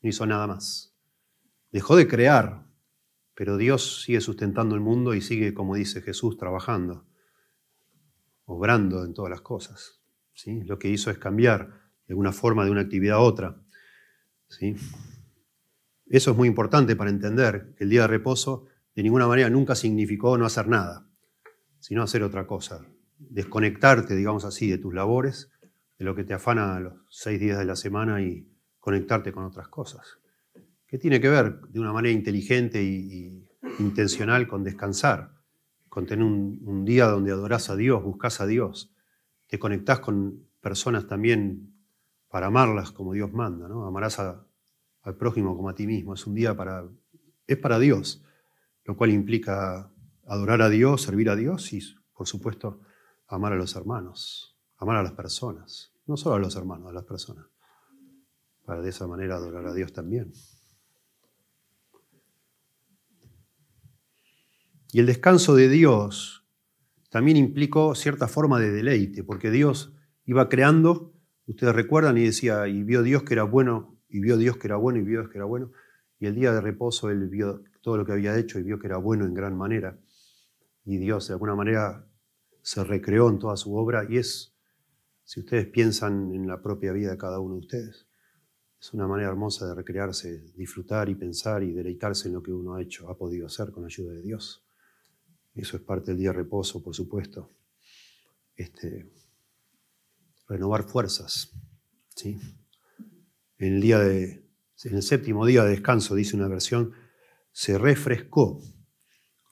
hizo 0.00 0.26
nada 0.26 0.46
más. 0.46 0.96
Dejó 1.70 1.94
de 1.96 2.08
crear, 2.08 2.66
pero 3.34 3.56
Dios 3.56 4.02
sigue 4.02 4.20
sustentando 4.20 4.74
el 4.74 4.80
mundo 4.80 5.14
y 5.14 5.20
sigue, 5.20 5.54
como 5.54 5.74
dice 5.74 6.02
Jesús, 6.02 6.36
trabajando, 6.36 7.06
obrando 8.44 9.04
en 9.04 9.14
todas 9.14 9.30
las 9.30 9.42
cosas. 9.42 10.00
¿sí? 10.34 10.62
Lo 10.64 10.78
que 10.78 10.88
hizo 10.88 11.10
es 11.10 11.18
cambiar 11.18 11.68
de 12.06 12.14
alguna 12.14 12.32
forma 12.32 12.64
de 12.64 12.70
una 12.70 12.80
actividad 12.80 13.18
a 13.18 13.20
otra. 13.20 13.62
¿sí? 14.48 14.74
Eso 16.12 16.30
es 16.30 16.36
muy 16.36 16.46
importante 16.46 16.94
para 16.94 17.10
entender 17.10 17.74
que 17.76 17.84
el 17.84 17.90
día 17.90 18.02
de 18.02 18.06
reposo 18.06 18.66
de 18.94 19.02
ninguna 19.02 19.26
manera 19.26 19.50
nunca 19.50 19.74
significó 19.74 20.36
no 20.38 20.46
hacer 20.46 20.68
nada, 20.68 21.08
sino 21.80 22.02
hacer 22.02 22.22
otra 22.22 22.46
cosa. 22.46 22.86
Desconectarte, 23.18 24.14
digamos 24.14 24.44
así, 24.44 24.70
de 24.70 24.78
tus 24.78 24.92
labores, 24.92 25.50
de 25.98 26.04
lo 26.04 26.14
que 26.14 26.24
te 26.24 26.34
afana 26.34 26.78
los 26.80 26.94
seis 27.08 27.40
días 27.40 27.58
de 27.58 27.64
la 27.64 27.76
semana 27.76 28.22
y 28.22 28.46
conectarte 28.78 29.32
con 29.32 29.44
otras 29.44 29.68
cosas 29.68 30.18
que 30.92 30.98
tiene 30.98 31.22
que 31.22 31.30
ver 31.30 31.58
de 31.68 31.80
una 31.80 31.90
manera 31.90 32.12
inteligente 32.12 32.82
y, 32.82 33.48
intencional 33.78 34.46
con 34.46 34.62
descansar, 34.62 35.32
con 35.88 36.04
tener 36.04 36.22
un, 36.22 36.84
día 36.84 37.06
donde 37.06 37.32
adorás 37.32 37.70
a 37.70 37.76
Dios, 37.76 38.02
buscas 38.02 38.42
a 38.42 38.46
Dios, 38.46 38.94
te 39.48 39.58
conectás 39.58 40.00
con 40.00 40.44
personas 40.60 41.06
también 41.06 41.72
para 42.28 42.48
amarlas 42.48 42.92
como 42.92 43.14
Dios 43.14 43.32
manda, 43.32 43.68
¿no? 43.68 43.86
Amarás 43.86 44.20
al 45.02 45.16
prójimo 45.16 45.56
como 45.56 45.68
a 45.68 45.74
ti 45.74 45.86
mismo. 45.86 46.14
Es 46.14 46.26
un 46.26 46.34
día 46.34 46.56
para, 46.56 46.88
es 47.46 47.58
para 47.58 47.78
Dios, 47.78 48.24
lo 48.84 48.96
cual 48.96 49.10
implica 49.10 49.92
adorar 50.26 50.62
a 50.62 50.68
Dios, 50.68 51.02
servir 51.02 51.28
a 51.30 51.36
Dios 51.36 51.72
y, 51.72 51.80
por 52.14 52.26
supuesto, 52.26 52.80
amar 53.28 53.52
a 53.52 53.56
los 53.56 53.74
hermanos, 53.76 54.56
amar 54.78 54.96
a 54.96 55.02
las 55.02 55.12
personas, 55.12 55.92
no 56.06 56.16
solo 56.16 56.36
a 56.36 56.38
los 56.38 56.56
hermanos, 56.56 56.90
a 56.90 56.92
las 56.92 57.04
personas, 57.04 57.46
para 58.64 58.80
de 58.80 58.90
esa 58.90 59.06
manera 59.06 59.36
adorar 59.36 59.66
a 59.66 59.74
Dios 59.74 59.92
también. 59.92 60.32
Y 64.92 65.00
el 65.00 65.06
descanso 65.06 65.54
de 65.54 65.68
Dios 65.68 66.46
también 67.08 67.36
implicó 67.36 67.94
cierta 67.94 68.28
forma 68.28 68.60
de 68.60 68.70
deleite, 68.70 69.24
porque 69.24 69.50
Dios 69.50 69.94
iba 70.26 70.48
creando, 70.48 71.14
ustedes 71.46 71.74
recuerdan, 71.74 72.18
y 72.18 72.24
decía, 72.24 72.68
y 72.68 72.82
vio 72.82 73.02
Dios 73.02 73.22
que 73.22 73.34
era 73.34 73.42
bueno, 73.42 73.91
y 74.12 74.20
vio 74.20 74.36
Dios 74.36 74.58
que 74.58 74.68
era 74.68 74.76
bueno, 74.76 74.98
y 74.98 75.02
vio 75.02 75.20
Dios 75.20 75.32
que 75.32 75.38
era 75.38 75.46
bueno, 75.46 75.72
y 76.20 76.26
el 76.26 76.34
día 76.34 76.52
de 76.52 76.60
reposo 76.60 77.10
Él 77.10 77.28
vio 77.28 77.64
todo 77.80 77.96
lo 77.96 78.04
que 78.04 78.12
había 78.12 78.38
hecho 78.38 78.58
y 78.58 78.62
vio 78.62 78.78
que 78.78 78.86
era 78.86 78.98
bueno 78.98 79.24
en 79.24 79.34
gran 79.34 79.56
manera. 79.56 79.98
Y 80.84 80.98
Dios 80.98 81.28
de 81.28 81.34
alguna 81.34 81.54
manera 81.54 82.06
se 82.60 82.84
recreó 82.84 83.28
en 83.28 83.38
toda 83.38 83.56
su 83.56 83.74
obra, 83.74 84.06
y 84.08 84.18
es, 84.18 84.54
si 85.24 85.40
ustedes 85.40 85.66
piensan 85.66 86.32
en 86.32 86.46
la 86.46 86.62
propia 86.62 86.92
vida 86.92 87.10
de 87.10 87.18
cada 87.18 87.40
uno 87.40 87.54
de 87.54 87.60
ustedes, 87.60 88.06
es 88.78 88.92
una 88.92 89.06
manera 89.06 89.30
hermosa 89.30 89.66
de 89.66 89.74
recrearse, 89.74 90.52
disfrutar 90.56 91.08
y 91.08 91.14
pensar 91.14 91.62
y 91.62 91.72
deleitarse 91.72 92.28
en 92.28 92.34
lo 92.34 92.42
que 92.42 92.52
uno 92.52 92.74
ha 92.74 92.82
hecho, 92.82 93.08
ha 93.08 93.16
podido 93.16 93.46
hacer 93.46 93.70
con 93.70 93.82
la 93.82 93.86
ayuda 93.86 94.12
de 94.12 94.22
Dios. 94.22 94.66
Eso 95.54 95.76
es 95.76 95.82
parte 95.82 96.10
del 96.10 96.18
día 96.18 96.30
de 96.30 96.38
reposo, 96.38 96.82
por 96.82 96.94
supuesto. 96.94 97.48
Este, 98.56 99.10
renovar 100.48 100.84
fuerzas. 100.84 101.52
¿sí? 102.14 102.38
En, 103.62 103.74
el 103.74 103.80
día 103.80 104.00
de, 104.00 104.44
en 104.82 104.96
el 104.96 105.02
séptimo 105.02 105.46
día 105.46 105.62
de 105.62 105.70
descanso, 105.70 106.16
dice 106.16 106.34
una 106.36 106.48
versión, 106.48 106.94
se 107.52 107.78
refrescó, 107.78 108.60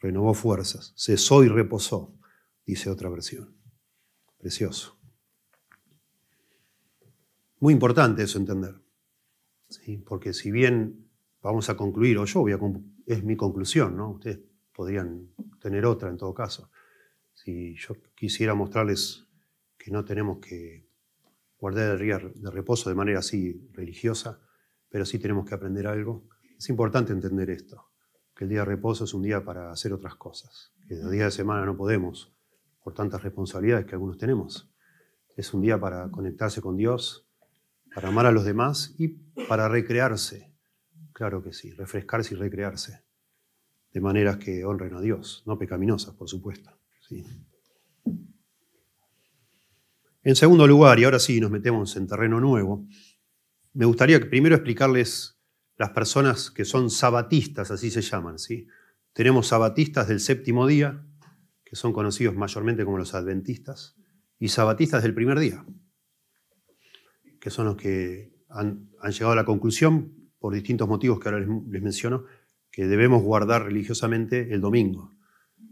renovó 0.01 0.35
fuerzas, 0.35 0.93
cesó 0.97 1.45
y 1.45 1.49
reposó, 1.49 2.19
dice 2.67 2.91
otra 2.91 3.09
versión. 3.09 3.57
Precioso. 4.37 4.99
Muy 7.61 7.73
importante 7.73 8.25
eso 8.25 8.39
entender. 8.39 8.81
¿sí? 9.69 9.99
Porque 9.99 10.33
si 10.33 10.51
bien 10.51 11.09
vamos 11.41 11.71
a 11.71 11.77
concluir, 11.77 12.19
o 12.19 12.25
yo 12.25 12.45
es 13.07 13.23
mi 13.23 13.37
conclusión, 13.37 13.97
¿no? 13.97 14.11
Ustedes 14.11 14.41
podrían 14.73 15.29
tener 15.61 15.87
otra 15.87 16.09
en 16.09 16.17
todo 16.17 16.35
caso. 16.35 16.69
Si 17.35 17.77
yo 17.77 17.95
quisiera 18.17 18.55
mostrarles 18.55 19.29
que 19.79 19.93
no 19.93 20.05
tenemos 20.05 20.41
que 20.41 20.90
guardar 21.61 21.91
el 21.93 21.99
día 21.99 22.19
de 22.19 22.51
reposo 22.51 22.89
de 22.89 22.97
manera 22.97 23.19
así 23.19 23.69
religiosa, 23.73 24.41
pero 24.89 25.05
sí 25.05 25.19
tenemos 25.19 25.49
que 25.49 25.55
aprender 25.55 25.87
algo. 25.87 26.29
Es 26.59 26.69
importante 26.69 27.13
entender 27.13 27.51
esto, 27.51 27.91
que 28.35 28.45
el 28.45 28.51
día 28.51 28.61
de 28.61 28.65
reposo 28.67 29.05
es 29.05 29.15
un 29.15 29.23
día 29.23 29.45
para 29.45 29.71
hacer 29.71 29.93
otras 29.93 30.15
cosas, 30.15 30.73
que 30.89 30.95
el 30.95 31.11
día 31.11 31.25
de 31.25 31.31
semana 31.31 31.65
no 31.65 31.77
podemos 31.77 32.35
por 32.83 32.95
tantas 32.95 33.23
responsabilidades 33.23 33.87
que 33.87 33.95
algunos 33.95 34.17
tenemos. 34.17 34.73
Es 35.37 35.53
un 35.53 35.61
día 35.61 35.79
para 35.79 36.11
conectarse 36.11 36.61
con 36.61 36.77
Dios, 36.77 37.29
para 37.95 38.09
amar 38.09 38.27
a 38.27 38.33
los 38.33 38.45
demás 38.45 38.95
y 38.99 39.09
para 39.49 39.69
recrearse. 39.69 40.55
Claro 41.13 41.43
que 41.43 41.53
sí, 41.53 41.73
refrescarse 41.73 42.35
y 42.35 42.39
recrearse 42.39 43.05
de 43.93 44.01
maneras 44.01 44.37
que 44.37 44.65
honren 44.65 44.95
a 44.95 45.01
Dios, 45.01 45.43
no 45.47 45.59
pecaminosas, 45.59 46.15
por 46.15 46.29
supuesto. 46.29 46.71
¿sí? 47.01 47.25
En 50.23 50.37
segundo 50.37 50.67
lugar, 50.67 50.99
y 50.99 51.05
ahora 51.05 51.19
sí 51.19 51.41
nos 51.41 51.51
metemos 51.51 51.97
en 51.97 52.07
terreno 52.07 52.41
nuevo, 52.41 52.87
me 53.73 53.87
gustaría 53.87 54.21
primero 54.29 54.55
explicarles 54.55 55.39
las 55.77 55.91
personas 55.91 56.51
que 56.51 56.67
son 56.67 56.91
sabatistas, 56.91 57.71
así 57.71 57.91
se 57.91 58.03
llaman. 58.03 58.39
¿sí? 58.39 58.67
Tenemos 59.15 59.47
sabatistas 59.47 60.09
del 60.09 60.21
séptimo 60.21 60.67
día, 60.67 61.03
que 61.65 61.75
son 61.75 61.95
conocidos 61.95 62.35
mayormente 62.35 62.85
como 62.85 62.99
los 62.99 63.15
adventistas, 63.15 63.97
y 64.39 64.49
sabatistas 64.49 65.03
del 65.03 65.15
primer 65.15 65.39
día, 65.39 65.65
que 67.41 67.49
son 67.49 67.67
los 67.67 67.77
que 67.77 68.35
han, 68.51 68.91
llegado 69.11 69.33
a 69.33 69.37
la 69.37 69.45
conclusión, 69.47 70.31
por 70.39 70.53
distintos 70.53 70.89
motivos 70.89 71.19
que 71.19 71.29
ahora 71.29 71.41
les 71.41 71.83
menciono, 71.83 72.25
que 72.71 72.87
debemos 72.87 73.23
guardar 73.23 73.65
religiosamente 73.65 74.53
el 74.53 74.61
domingo. 74.61 75.15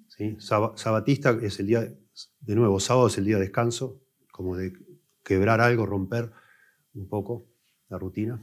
¿sí? 0.06 0.36
Sabatista 0.40 1.38
es 1.42 1.60
el 1.60 1.66
día, 1.66 1.80
de 1.82 2.54
nuevo, 2.54 2.80
sábado 2.80 3.08
es 3.08 3.18
el 3.18 3.24
día 3.24 3.36
de 3.36 3.42
descanso, 3.42 4.00
como 4.38 4.56
de 4.56 4.72
quebrar 5.24 5.60
algo, 5.60 5.84
romper 5.84 6.30
un 6.94 7.08
poco 7.08 7.50
la 7.88 7.98
rutina. 7.98 8.40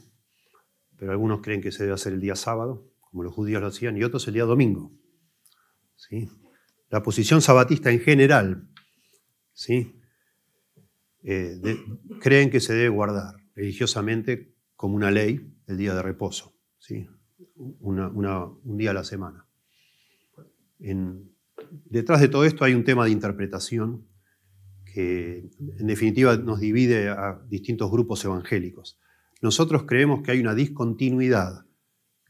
Pero 0.97 1.13
algunos 1.13 1.39
creen 1.39 1.61
que 1.61 1.71
se 1.71 1.83
debe 1.83 1.93
hacer 1.93 2.11
el 2.11 2.19
día 2.19 2.35
sábado, 2.35 2.91
como 2.99 3.23
los 3.23 3.33
judíos 3.33 3.61
lo 3.61 3.67
hacían, 3.67 3.95
y 3.95 4.03
otros 4.03 4.27
el 4.27 4.33
día 4.33 4.43
domingo. 4.43 4.91
¿sí? 5.95 6.27
La 6.89 7.01
posición 7.01 7.41
sabatista 7.41 7.91
en 7.91 8.01
general, 8.01 8.67
¿sí? 9.53 10.01
Eh, 11.23 11.61
creen 12.19 12.49
que 12.49 12.59
se 12.59 12.73
debe 12.73 12.89
guardar 12.89 13.35
religiosamente 13.55 14.53
como 14.75 14.97
una 14.97 15.11
ley 15.11 15.55
el 15.67 15.77
día 15.77 15.95
de 15.95 16.01
reposo. 16.01 16.59
¿sí? 16.77 17.07
un 17.55 18.77
día 18.77 18.91
a 18.91 18.93
la 18.93 19.05
semana. 19.05 19.47
detrás 21.85 22.19
de 22.19 22.27
todo 22.27 22.43
esto 22.43 22.65
hay 22.65 22.73
un 22.73 22.83
tema 22.83 23.05
de 23.05 23.11
interpretación 23.11 24.05
que 24.95 25.49
en 25.59 25.87
definitiva 25.87 26.37
nos 26.37 26.61
divide 26.61 27.09
a 27.09 27.41
distintos 27.49 27.91
grupos 27.91 28.23
evangélicos. 28.23 28.97
Nosotros 29.41 29.83
creemos 29.83 30.23
que 30.23 30.31
hay 30.31 30.39
una 30.39 30.55
discontinuidad. 30.55 31.65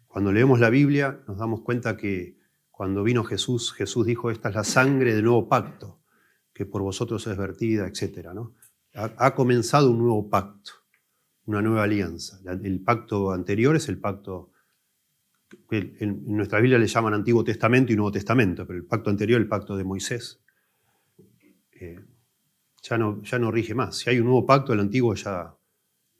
Cuando 0.07 0.31
leemos 0.31 0.60
la 0.60 0.72
Biblia 0.72 1.22
nos 1.27 1.38
damos 1.38 1.62
cuenta 1.62 1.95
que 1.95 2.39
cuando 2.72 3.03
vino 3.03 3.24
Jesús, 3.24 3.72
Jesús 3.72 4.07
dijo, 4.07 4.31
esta 4.31 4.50
es 4.50 4.55
la 4.55 4.63
sangre 4.63 5.13
del 5.13 5.25
nuevo 5.25 5.48
pacto, 5.48 6.01
que 6.55 6.65
por 6.65 6.81
vosotros 6.81 7.27
es 7.27 7.38
vertida, 7.38 7.86
etc. 7.86 8.29
¿no? 8.34 8.55
Ha, 8.95 9.36
comenzado 9.36 9.91
un 9.91 10.00
nuevo 10.00 10.27
pacto, 10.27 10.72
una 11.45 11.62
nueva 11.62 11.84
alianza. 11.84 12.39
El 12.63 12.81
pacto 12.81 13.31
anterior 13.31 13.75
es 13.75 13.89
el 13.89 14.00
pacto 14.00 14.50
en 15.69 16.36
nuestra 16.36 16.60
Biblia 16.60 16.79
le 16.79 16.88
llaman 16.88 17.13
Antiguo 17.13 17.43
Testamento 17.43 17.93
y 17.93 17.95
Nuevo 17.95 18.12
Testamento, 18.12 18.65
pero 18.65 18.79
el 18.79 18.86
pacto 18.86 19.12
anterior, 19.12 19.39
el 19.39 19.48
pacto 19.48 19.77
de 19.77 19.84
Moisés, 19.84 20.41
eh, 21.79 22.03
ya, 22.88 22.98
no, 22.98 23.22
ya 23.24 23.39
no 23.39 23.51
rige 23.51 23.74
más. 23.74 23.98
Si 23.98 24.10
hay 24.10 24.20
un 24.20 24.25
nuevo 24.25 24.46
pacto, 24.46 24.74
el 24.74 24.79
antiguo 24.79 25.14
ya, 25.16 25.55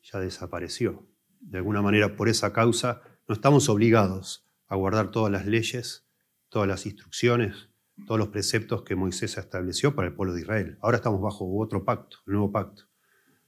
ya 0.02 0.20
desapareció. 0.20 1.06
De 1.40 1.60
alguna 1.60 1.82
manera, 1.82 2.16
por 2.16 2.28
esa 2.28 2.54
causa, 2.54 3.02
no 3.28 3.34
estamos 3.36 3.70
obligados 3.70 4.48
a 4.68 4.76
guardar 4.76 5.12
todas 5.12 5.32
las 5.32 5.46
leyes, 5.46 6.08
todas 6.50 6.68
las 6.68 6.86
instrucciones, 6.86 7.70
todos 8.08 8.20
los 8.20 8.30
preceptos 8.30 8.84
que 8.84 8.96
Moisés 8.96 9.38
estableció 9.38 9.96
para 9.96 10.08
el 10.08 10.16
pueblo 10.16 10.34
de 10.34 10.42
Israel. 10.42 10.78
Ahora 10.82 10.98
estamos 10.98 11.22
bajo 11.22 11.46
otro 11.58 11.86
pacto, 11.86 12.18
el 12.26 12.34
nuevo 12.34 12.52
pacto. 12.52 12.84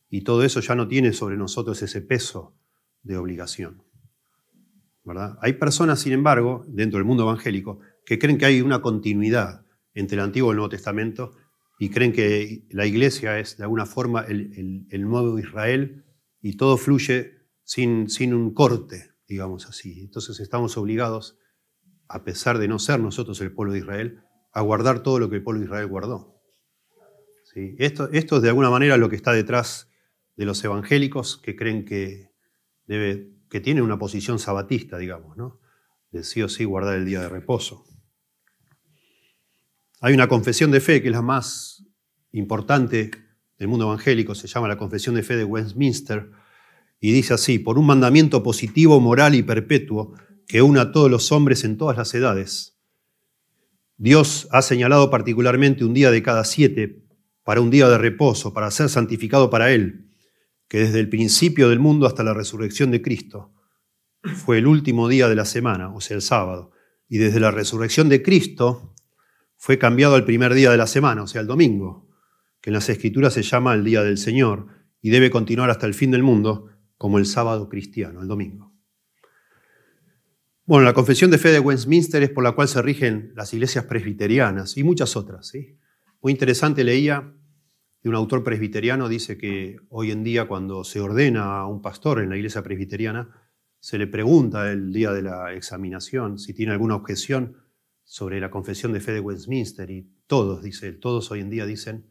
Y 0.09 0.21
todo 0.21 0.43
eso 0.43 0.59
ya 0.61 0.75
no 0.75 0.87
tiene 0.87 1.11
sobre 1.11 1.37
nosotros 1.37 1.81
ese 1.81 2.01
peso 2.01 2.55
de 3.01 3.17
obligación. 3.17 3.83
Hay 5.41 5.53
personas, 5.53 5.99
sin 5.99 6.13
embargo, 6.13 6.65
dentro 6.67 6.97
del 6.97 7.05
mundo 7.05 7.23
evangélico, 7.23 7.79
que 8.05 8.19
creen 8.19 8.37
que 8.37 8.45
hay 8.45 8.61
una 8.61 8.81
continuidad 8.81 9.65
entre 9.93 10.17
el 10.17 10.23
Antiguo 10.23 10.49
y 10.49 10.51
el 10.51 10.57
Nuevo 10.57 10.69
Testamento 10.69 11.31
y 11.79 11.89
creen 11.89 12.11
que 12.11 12.65
la 12.71 12.85
iglesia 12.85 13.39
es 13.39 13.57
de 13.57 13.63
alguna 13.63 13.85
forma 13.85 14.21
el, 14.21 14.87
nuevo 15.01 15.37
Israel 15.37 16.05
y 16.41 16.57
todo 16.57 16.77
fluye 16.77 17.33
sin, 17.63 18.09
sin, 18.09 18.33
un 18.33 18.53
corte, 18.53 19.11
digamos 19.27 19.67
así. 19.67 20.01
Entonces 20.01 20.39
estamos 20.39 20.77
obligados, 20.77 21.37
a 22.07 22.23
pesar 22.23 22.57
de 22.57 22.67
no 22.67 22.79
ser 22.79 22.99
nosotros 22.99 23.39
el 23.41 23.51
pueblo 23.51 23.73
de 23.73 23.79
Israel, 23.79 24.23
a 24.53 24.61
guardar 24.61 25.03
todo 25.03 25.19
lo 25.19 25.29
que 25.29 25.35
el 25.35 25.43
pueblo 25.43 25.59
de 25.59 25.65
Israel 25.65 25.87
guardó. 25.87 26.41
¿Sí? 27.53 27.75
Esto, 27.77 28.09
esto 28.11 28.37
es 28.37 28.41
de 28.41 28.49
alguna 28.49 28.69
manera 28.69 28.97
lo 28.97 29.09
que 29.09 29.15
está 29.15 29.31
detrás 29.31 29.89
de 30.35 30.45
los 30.45 30.63
evangélicos 30.63 31.37
que 31.37 31.55
creen 31.55 31.85
que 31.85 32.31
debe 32.85 33.37
que 33.49 33.61
tiene 33.61 33.81
una 33.81 33.97
posición 33.97 34.39
sabatista, 34.39 34.97
digamos, 34.97 35.37
¿no? 35.37 35.59
de 36.11 36.23
sí 36.23 36.41
o 36.41 36.49
sí 36.49 36.65
guardar 36.65 36.95
el 36.95 37.05
día 37.05 37.21
de 37.21 37.29
reposo. 37.29 37.85
Hay 40.01 40.13
una 40.13 40.27
confesión 40.27 40.71
de 40.71 40.79
fe 40.79 41.01
que 41.01 41.07
es 41.07 41.13
la 41.13 41.21
más 41.21 41.83
importante 42.31 43.11
del 43.57 43.67
mundo 43.67 43.85
evangélico, 43.85 44.35
se 44.35 44.47
llama 44.47 44.67
la 44.67 44.77
Confesión 44.77 45.15
de 45.15 45.23
Fe 45.23 45.35
de 45.35 45.43
Westminster, 45.43 46.29
y 46.99 47.11
dice 47.11 47.33
así, 47.33 47.59
por 47.59 47.79
un 47.79 47.87
mandamiento 47.87 48.43
positivo, 48.43 48.99
moral 48.99 49.35
y 49.35 49.43
perpetuo 49.43 50.13
que 50.47 50.61
una 50.61 50.81
a 50.81 50.91
todos 50.91 51.09
los 51.09 51.31
hombres 51.31 51.63
en 51.63 51.77
todas 51.77 51.97
las 51.97 52.13
edades. 52.13 52.77
Dios 53.97 54.47
ha 54.51 54.61
señalado 54.61 55.09
particularmente 55.09 55.83
un 55.83 55.93
día 55.93 56.11
de 56.11 56.21
cada 56.21 56.43
siete 56.43 57.03
para 57.43 57.61
un 57.61 57.71
día 57.71 57.89
de 57.89 57.97
reposo, 57.97 58.53
para 58.53 58.69
ser 58.71 58.89
santificado 58.89 59.49
para 59.49 59.71
Él 59.71 60.07
que 60.67 60.79
desde 60.79 60.99
el 60.99 61.09
principio 61.09 61.69
del 61.69 61.79
mundo 61.79 62.05
hasta 62.05 62.23
la 62.23 62.33
resurrección 62.33 62.91
de 62.91 63.01
Cristo 63.01 63.53
fue 64.35 64.57
el 64.57 64.67
último 64.67 65.07
día 65.07 65.29
de 65.29 65.35
la 65.35 65.45
semana, 65.45 65.93
o 65.93 66.01
sea, 66.01 66.15
el 66.15 66.21
sábado, 66.21 66.71
y 67.07 67.17
desde 67.17 67.39
la 67.39 67.51
resurrección 67.51 68.09
de 68.09 68.21
Cristo 68.21 68.93
fue 69.57 69.77
cambiado 69.77 70.15
al 70.15 70.25
primer 70.25 70.53
día 70.53 70.71
de 70.71 70.77
la 70.77 70.87
semana, 70.87 71.23
o 71.23 71.27
sea, 71.27 71.41
el 71.41 71.47
domingo, 71.47 72.07
que 72.61 72.69
en 72.69 72.75
las 72.75 72.89
escrituras 72.89 73.33
se 73.33 73.43
llama 73.43 73.73
el 73.73 73.83
día 73.83 74.03
del 74.03 74.17
Señor 74.17 74.67
y 75.01 75.09
debe 75.09 75.29
continuar 75.29 75.69
hasta 75.69 75.85
el 75.85 75.93
fin 75.93 76.11
del 76.11 76.23
mundo 76.23 76.69
como 76.97 77.17
el 77.17 77.25
sábado 77.25 77.69
cristiano, 77.69 78.21
el 78.21 78.27
domingo. 78.27 78.73
Bueno, 80.65 80.85
la 80.85 80.93
confesión 80.93 81.31
de 81.31 81.37
fe 81.37 81.49
de 81.49 81.59
Westminster 81.59 82.21
es 82.23 82.29
por 82.29 82.43
la 82.43 82.53
cual 82.53 82.67
se 82.67 82.81
rigen 82.81 83.31
las 83.35 83.53
iglesias 83.53 83.85
presbiterianas 83.85 84.77
y 84.77 84.83
muchas 84.83 85.15
otras. 85.15 85.47
¿sí? 85.47 85.77
Muy 86.21 86.31
interesante 86.31 86.83
leía 86.83 87.33
un 88.07 88.15
autor 88.15 88.43
presbiteriano 88.43 89.09
dice 89.09 89.37
que 89.37 89.77
hoy 89.89 90.11
en 90.11 90.23
día 90.23 90.47
cuando 90.47 90.83
se 90.83 90.99
ordena 90.99 91.59
a 91.59 91.67
un 91.67 91.81
pastor 91.81 92.21
en 92.21 92.29
la 92.29 92.37
iglesia 92.37 92.63
presbiteriana, 92.63 93.29
se 93.79 93.97
le 93.97 94.07
pregunta 94.07 94.71
el 94.71 94.91
día 94.91 95.11
de 95.11 95.21
la 95.21 95.53
examinación 95.53 96.39
si 96.39 96.53
tiene 96.53 96.71
alguna 96.71 96.95
objeción 96.95 97.57
sobre 98.07 98.39
la 98.39 98.49
confesión 98.49 98.93
de 98.93 99.01
fe 99.01 99.11
de 99.11 99.19
Westminster 99.19 99.91
y 99.91 100.09
todos, 100.27 100.63
dice 100.63 100.93
todos 100.93 101.29
hoy 101.29 101.41
en 101.41 101.49
día 101.49 101.65
dicen 101.65 102.07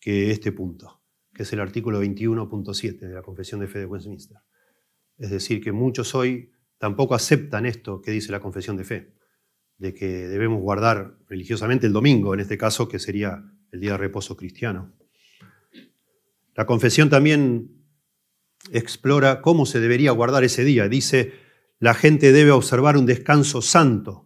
que 0.00 0.30
este 0.30 0.52
punto, 0.52 1.02
que 1.34 1.42
es 1.42 1.52
el 1.52 1.60
artículo 1.60 2.02
21.7 2.02 2.98
de 3.00 3.14
la 3.14 3.20
confesión 3.20 3.60
de 3.60 3.68
fe 3.68 3.80
de 3.80 3.84
Westminster. 3.84 4.38
Es 5.18 5.28
decir, 5.28 5.62
que 5.62 5.70
muchos 5.70 6.14
hoy 6.14 6.50
tampoco 6.78 7.14
aceptan 7.14 7.66
esto 7.66 8.00
que 8.00 8.10
dice 8.10 8.32
la 8.32 8.40
confesión 8.40 8.78
de 8.78 8.84
fe, 8.84 9.12
de 9.76 9.92
que 9.92 10.06
debemos 10.06 10.62
guardar 10.62 11.18
religiosamente 11.28 11.86
el 11.86 11.92
domingo, 11.92 12.32
en 12.32 12.40
este 12.40 12.56
caso, 12.56 12.88
que 12.88 12.98
sería 12.98 13.44
el 13.70 13.80
día 13.80 13.92
de 13.92 13.98
reposo 13.98 14.38
cristiano. 14.38 14.94
La 16.54 16.64
confesión 16.64 17.10
también 17.10 17.84
explora 18.72 19.42
cómo 19.42 19.66
se 19.66 19.78
debería 19.78 20.10
guardar 20.12 20.42
ese 20.42 20.64
día. 20.64 20.88
Dice, 20.88 21.34
la 21.80 21.92
gente 21.92 22.32
debe 22.32 22.50
observar 22.50 22.96
un 22.96 23.04
descanso 23.04 23.60
santo 23.60 24.23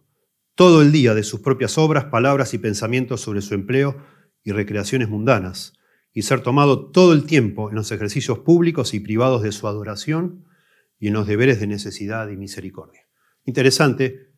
todo 0.55 0.81
el 0.81 0.91
día 0.91 1.13
de 1.13 1.23
sus 1.23 1.41
propias 1.41 1.77
obras, 1.77 2.05
palabras 2.05 2.53
y 2.53 2.57
pensamientos 2.57 3.21
sobre 3.21 3.41
su 3.41 3.53
empleo 3.53 4.03
y 4.43 4.51
recreaciones 4.51 5.09
mundanas, 5.09 5.73
y 6.11 6.23
ser 6.23 6.41
tomado 6.41 6.91
todo 6.91 7.13
el 7.13 7.25
tiempo 7.25 7.69
en 7.69 7.75
los 7.75 7.91
ejercicios 7.91 8.39
públicos 8.39 8.93
y 8.93 8.99
privados 8.99 9.43
de 9.43 9.51
su 9.51 9.67
adoración 9.67 10.45
y 10.97 11.07
en 11.07 11.13
los 11.13 11.27
deberes 11.27 11.59
de 11.59 11.67
necesidad 11.67 12.29
y 12.29 12.35
misericordia. 12.35 13.07
Interesante 13.45 14.31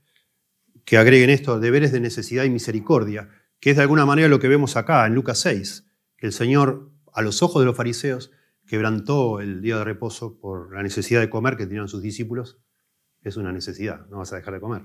que 0.86 0.97
agreguen 0.97 1.30
esto, 1.30 1.60
deberes 1.60 1.91
de 1.91 2.02
necesidad 2.02 2.43
y 2.43 2.50
misericordia, 2.50 3.30
que 3.60 3.71
es 3.71 3.76
de 3.78 3.84
alguna 3.84 4.06
manera 4.06 4.28
lo 4.28 4.39
que 4.39 4.47
vemos 4.47 4.76
acá 4.76 5.06
en 5.06 5.15
Lucas 5.15 5.39
6, 5.39 5.88
que 6.17 6.26
el 6.28 6.34
Señor 6.34 6.91
a 7.13 7.21
los 7.21 7.43
ojos 7.43 7.62
de 7.62 7.65
los 7.65 7.76
fariseos, 7.76 8.32
quebrantó 8.65 9.39
el 9.39 9.62
día 9.62 9.78
de 9.78 9.84
reposo 9.84 10.39
por 10.39 10.74
la 10.74 10.84
necesidad 10.84 11.19
de 11.19 11.30
comer 11.30 11.58
que 11.58 11.67
tenían 11.67 11.88
sus 11.88 12.02
discípulos. 12.02 12.60
Es 13.21 13.38
una 13.38 13.52
necesidad, 13.52 14.08
no 14.08 14.19
vas 14.19 14.34
a 14.34 14.38
dejar 14.38 14.54
de 14.54 14.62
comer. 14.62 14.84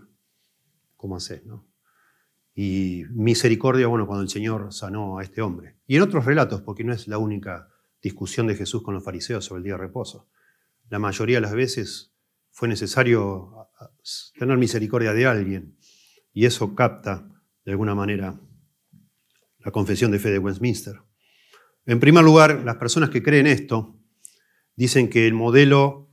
¿Cómo 0.96 1.16
haces? 1.16 1.44
No? 1.44 1.66
Y 2.54 3.04
misericordia, 3.10 3.86
bueno, 3.86 4.06
cuando 4.06 4.22
el 4.22 4.30
Señor 4.30 4.72
sanó 4.72 5.18
a 5.18 5.22
este 5.22 5.42
hombre. 5.42 5.76
Y 5.86 5.96
en 5.96 6.02
otros 6.02 6.24
relatos, 6.24 6.62
porque 6.62 6.84
no 6.84 6.92
es 6.92 7.06
la 7.06 7.18
única 7.18 7.68
discusión 8.02 8.46
de 8.46 8.54
Jesús 8.54 8.82
con 8.82 8.94
los 8.94 9.04
fariseos 9.04 9.44
sobre 9.44 9.58
el 9.58 9.64
día 9.64 9.74
de 9.74 9.80
reposo. 9.80 10.28
La 10.88 10.98
mayoría 10.98 11.36
de 11.36 11.42
las 11.42 11.52
veces 11.52 12.14
fue 12.50 12.68
necesario 12.68 13.68
tener 14.38 14.56
misericordia 14.56 15.12
de 15.12 15.26
alguien. 15.26 15.76
Y 16.32 16.46
eso 16.46 16.74
capta, 16.74 17.28
de 17.64 17.72
alguna 17.72 17.94
manera, 17.94 18.40
la 19.58 19.70
confesión 19.72 20.10
de 20.10 20.18
fe 20.18 20.30
de 20.30 20.38
Westminster. 20.38 21.00
En 21.84 22.00
primer 22.00 22.24
lugar, 22.24 22.62
las 22.64 22.76
personas 22.76 23.10
que 23.10 23.22
creen 23.22 23.46
esto 23.46 23.98
dicen 24.76 25.10
que 25.10 25.26
el 25.26 25.34
modelo 25.34 26.08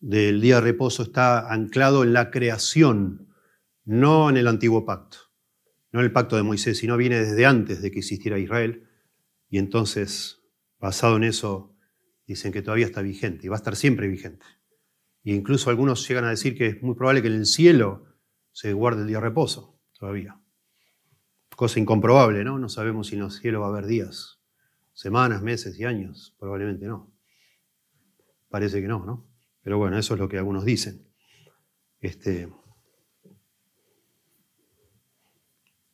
del 0.00 0.40
día 0.40 0.56
de 0.56 0.60
reposo 0.62 1.02
está 1.02 1.52
anclado 1.52 2.02
en 2.02 2.12
la 2.12 2.30
creación, 2.30 3.23
no 3.84 4.30
en 4.30 4.36
el 4.36 4.48
antiguo 4.48 4.84
pacto, 4.84 5.18
no 5.92 6.00
en 6.00 6.06
el 6.06 6.12
pacto 6.12 6.36
de 6.36 6.42
Moisés, 6.42 6.78
sino 6.78 6.96
viene 6.96 7.20
desde 7.20 7.46
antes 7.46 7.82
de 7.82 7.90
que 7.90 7.98
existiera 7.98 8.38
Israel. 8.38 8.88
Y 9.48 9.58
entonces, 9.58 10.40
basado 10.78 11.16
en 11.16 11.24
eso, 11.24 11.76
dicen 12.26 12.52
que 12.52 12.62
todavía 12.62 12.86
está 12.86 13.02
vigente 13.02 13.46
y 13.46 13.48
va 13.48 13.56
a 13.56 13.58
estar 13.58 13.76
siempre 13.76 14.08
vigente. 14.08 14.44
E 15.24 15.32
incluso 15.32 15.70
algunos 15.70 16.06
llegan 16.08 16.24
a 16.24 16.30
decir 16.30 16.56
que 16.56 16.66
es 16.66 16.82
muy 16.82 16.94
probable 16.94 17.22
que 17.22 17.28
en 17.28 17.34
el 17.34 17.46
cielo 17.46 18.06
se 18.52 18.72
guarde 18.72 19.02
el 19.02 19.08
día 19.08 19.18
de 19.18 19.24
reposo 19.24 19.80
todavía. 19.98 20.40
Cosa 21.56 21.78
incomprobable, 21.78 22.44
¿no? 22.44 22.58
No 22.58 22.68
sabemos 22.68 23.08
si 23.08 23.16
en 23.16 23.22
el 23.22 23.30
cielo 23.30 23.60
va 23.60 23.66
a 23.66 23.70
haber 23.70 23.86
días, 23.86 24.40
semanas, 24.92 25.42
meses 25.42 25.78
y 25.78 25.84
años. 25.84 26.34
Probablemente 26.38 26.86
no. 26.86 27.12
Parece 28.48 28.80
que 28.80 28.88
no, 28.88 29.04
¿no? 29.04 29.28
Pero 29.62 29.78
bueno, 29.78 29.98
eso 29.98 30.14
es 30.14 30.20
lo 30.20 30.28
que 30.28 30.38
algunos 30.38 30.64
dicen. 30.64 31.08
Este, 32.00 32.52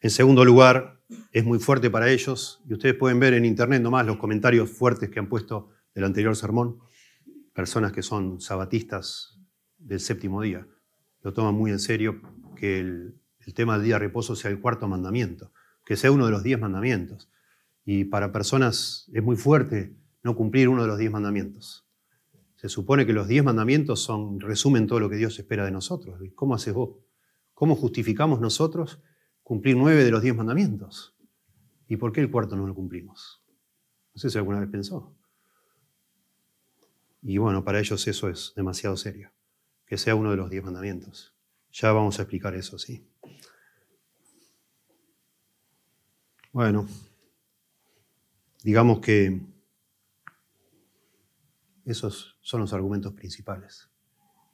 en 0.01 0.11
segundo 0.11 0.45
lugar, 0.45 1.01
es 1.31 1.45
muy 1.45 1.59
fuerte 1.59 1.91
para 1.91 2.11
ellos, 2.11 2.63
y 2.67 2.73
ustedes 2.73 2.95
pueden 2.95 3.21
ver 3.21 3.35
en 3.35 3.45
internet 3.45 3.83
nomás 3.83 4.07
los 4.07 4.17
comentarios 4.17 4.71
fuertes 4.71 5.11
que 5.11 5.19
han 5.19 5.29
puesto 5.29 5.71
del 5.95 6.05
anterior 6.05 6.35
sermón, 6.37 6.79
personas 7.53 7.93
que 7.93 8.03
son 8.03 8.41
sabatistas 8.41 9.39
del 9.77 10.01
séptimo 10.01 10.41
día. 10.41 10.67
Lo 11.23 11.35
toman 11.35 11.55
muy 11.55 11.71
en 11.71 11.79
serio 11.79 12.21
que 12.57 12.81
el, 12.81 13.17
tema 13.55 13.75
del 13.75 13.85
día 13.85 13.95
de 13.97 13.99
reposo 13.99 14.37
sea 14.37 14.51
el 14.51 14.61
cuarto 14.61 14.87
mandamiento, 14.87 15.53
que 15.85 15.97
sea 15.97 16.13
uno 16.13 16.25
de 16.25 16.31
los 16.31 16.45
diez 16.45 16.59
mandamientos. 16.59 17.29
Y 17.85 18.05
para 18.05 18.31
personas 18.31 19.11
es 19.13 19.23
muy 19.23 19.37
fuerte 19.37 19.97
no 20.23 20.37
cumplir 20.37 20.69
uno 20.69 20.83
de 20.83 20.89
los 20.89 20.99
diez 20.99 21.11
mandamientos. 21.11 21.85
Se 22.55 22.69
supone 22.69 23.07
que 23.07 23.13
los 23.13 23.27
diez 23.27 23.43
mandamientos 23.43 24.01
son, 24.01 24.39
resumen 24.39 24.87
todo 24.87 25.01
lo 25.01 25.11
que 25.11 25.17
Dios 25.17 25.37
espera 25.39 25.65
de 25.65 25.73
nosotros. 25.73 26.21
¿Cómo 26.37 26.55
haces 26.55 26.73
vos? 26.73 26.91
¿Cómo 27.55 27.75
justificamos 27.75 28.41
nosotros 28.41 29.03
cumplir 29.51 29.77
nueve 29.77 30.05
de 30.05 30.13
los 30.13 30.23
diez 30.23 30.37
mandamientos? 30.37 31.13
¿Y 31.89 31.97
por 31.97 32.13
qué 32.13 32.21
el 32.21 32.31
cuarto 32.31 32.55
no 32.55 32.69
lo 32.69 32.75
cumplimos? 32.77 33.43
No 34.15 34.21
sé 34.21 34.31
si 34.31 34.39
alguna 34.39 34.61
vez 34.61 34.69
pensó. 34.71 35.13
Y 37.21 37.37
bueno, 37.39 37.65
para 37.65 37.81
ellos 37.81 38.07
eso 38.07 38.29
es 38.29 38.53
demasiado 38.55 38.97
serio, 38.97 39.33
que 39.87 39.99
sea 39.99 40.15
uno 40.15 40.31
de 40.31 40.37
los 40.37 40.51
diez 40.51 40.63
mandamientos. 40.63 41.35
Ya 41.73 41.91
vamos 41.91 42.21
a 42.21 42.23
explicar 42.23 42.55
eso, 42.55 42.79
sí. 42.79 43.05
Bueno, 46.53 46.87
digamos 48.63 49.01
que 49.01 49.41
esos 51.85 52.39
son 52.41 52.61
los 52.61 52.73
argumentos 52.73 53.15
principales. 53.15 53.91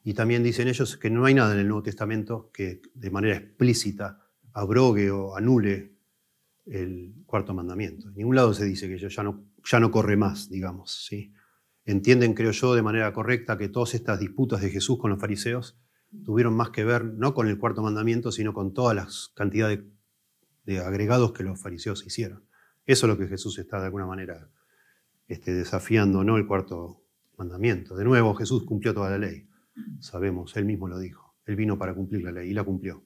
Y 0.05 0.15
también 0.15 0.43
dicen 0.43 0.69
ellos 0.69 0.97
que 0.97 1.11
no 1.11 1.27
hay 1.27 1.35
nada 1.35 1.53
en 1.53 1.61
el 1.61 1.69
Nuevo 1.69 1.83
Testamento 1.83 2.51
que 2.51 2.81
de 2.95 3.11
manera 3.11 3.37
explícita 3.37 4.26
abrogue 4.57 5.11
o 5.11 5.37
anule 5.37 5.93
el 6.65 7.15
cuarto 7.27 7.53
mandamiento. 7.53 8.09
En 8.09 8.15
ningún 8.15 8.37
lado 8.37 8.55
se 8.55 8.65
dice 8.65 8.89
que 8.89 8.95
ellos 8.95 9.15
ya 9.15 9.23
no, 9.23 9.45
ya 9.63 9.79
no 9.81 9.91
corre 9.91 10.17
más, 10.17 10.49
digamos. 10.49 11.05
¿sí? 11.07 11.35
Entienden, 11.85 12.33
creo 12.33 12.53
yo, 12.53 12.75
de 12.75 12.83
manera 12.83 13.13
correcta 13.13 13.59
que 13.59 13.69
todas 13.69 13.95
estas 13.95 14.19
disputas 14.19 14.63
de 14.63 14.71
Jesús 14.71 14.99
con 14.99 15.11
los 15.11 15.21
fariseos 15.21 15.79
tuvieron 16.25 16.57
más 16.57 16.71
que 16.71 16.85
ver 16.85 17.05
no 17.05 17.35
con 17.35 17.49
el 17.49 17.59
cuarto 17.59 17.83
mandamiento, 17.83 18.33
sino 18.33 18.55
con 18.55 18.73
todas 18.73 18.97
las 18.97 19.31
cantidades 19.35 19.81
de, 20.65 20.79
agregados 20.81 21.33
que 21.33 21.45
los 21.45 21.61
fariseos 21.61 22.07
hicieron. 22.07 22.45
Eso 22.87 23.07
es 23.07 23.13
lo 23.13 23.19
que 23.19 23.29
Jesús 23.29 23.59
está 23.59 23.79
de 23.79 23.87
alguna 23.87 24.07
manera 24.07 24.49
este, 25.29 25.53
desafiando, 25.53 26.25
no 26.25 26.39
el 26.39 26.47
cuarto 26.47 27.03
mandamiento. 27.37 27.95
De 27.95 28.05
nuevo, 28.05 28.35
Jesús 28.35 28.65
cumplió 28.65 28.95
toda 28.95 29.11
la 29.11 29.19
ley. 29.19 29.49
Sabemos, 30.01 30.57
él 30.57 30.65
mismo 30.65 30.89
lo 30.89 30.99
dijo. 30.99 31.37
Él 31.45 31.57
vino 31.57 31.77
para 31.77 31.95
cumplir 31.95 32.23
la 32.23 32.33
ley 32.33 32.51
y 32.51 32.55
la 32.55 32.65
cumplió. 32.65 33.05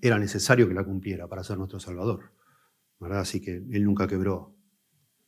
Era 0.00 0.18
necesario 0.18 0.68
que 0.68 0.74
la 0.74 0.84
cumpliera 0.84 1.28
para 1.28 1.44
ser 1.44 1.58
nuestro 1.58 1.80
Salvador. 1.80 2.32
¿verdad? 2.98 3.20
Así 3.20 3.40
que 3.40 3.56
él 3.56 3.84
nunca 3.84 4.06
quebró 4.06 4.54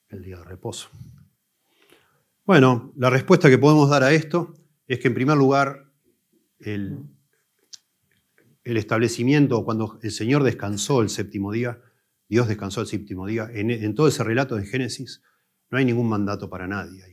el 0.08 0.22
día 0.22 0.38
de 0.38 0.44
reposo. 0.44 0.90
Bueno, 2.44 2.92
la 2.96 3.08
respuesta 3.08 3.48
que 3.48 3.58
podemos 3.58 3.88
dar 3.88 4.02
a 4.02 4.12
esto 4.12 4.54
es 4.86 4.98
que 4.98 5.08
en 5.08 5.14
primer 5.14 5.36
lugar 5.36 5.90
el, 6.58 6.98
el 8.64 8.76
establecimiento, 8.76 9.64
cuando 9.64 9.98
el 10.02 10.10
Señor 10.10 10.42
descansó 10.42 11.00
el 11.02 11.08
séptimo 11.08 11.52
día, 11.52 11.80
Dios 12.28 12.48
descansó 12.48 12.80
el 12.82 12.86
séptimo 12.86 13.26
día, 13.26 13.48
en, 13.52 13.70
en 13.70 13.94
todo 13.94 14.08
ese 14.08 14.24
relato 14.24 14.56
de 14.56 14.66
Génesis 14.66 15.22
no 15.70 15.78
hay 15.78 15.84
ningún 15.84 16.08
mandato 16.08 16.50
para 16.50 16.66
nadie 16.66 17.12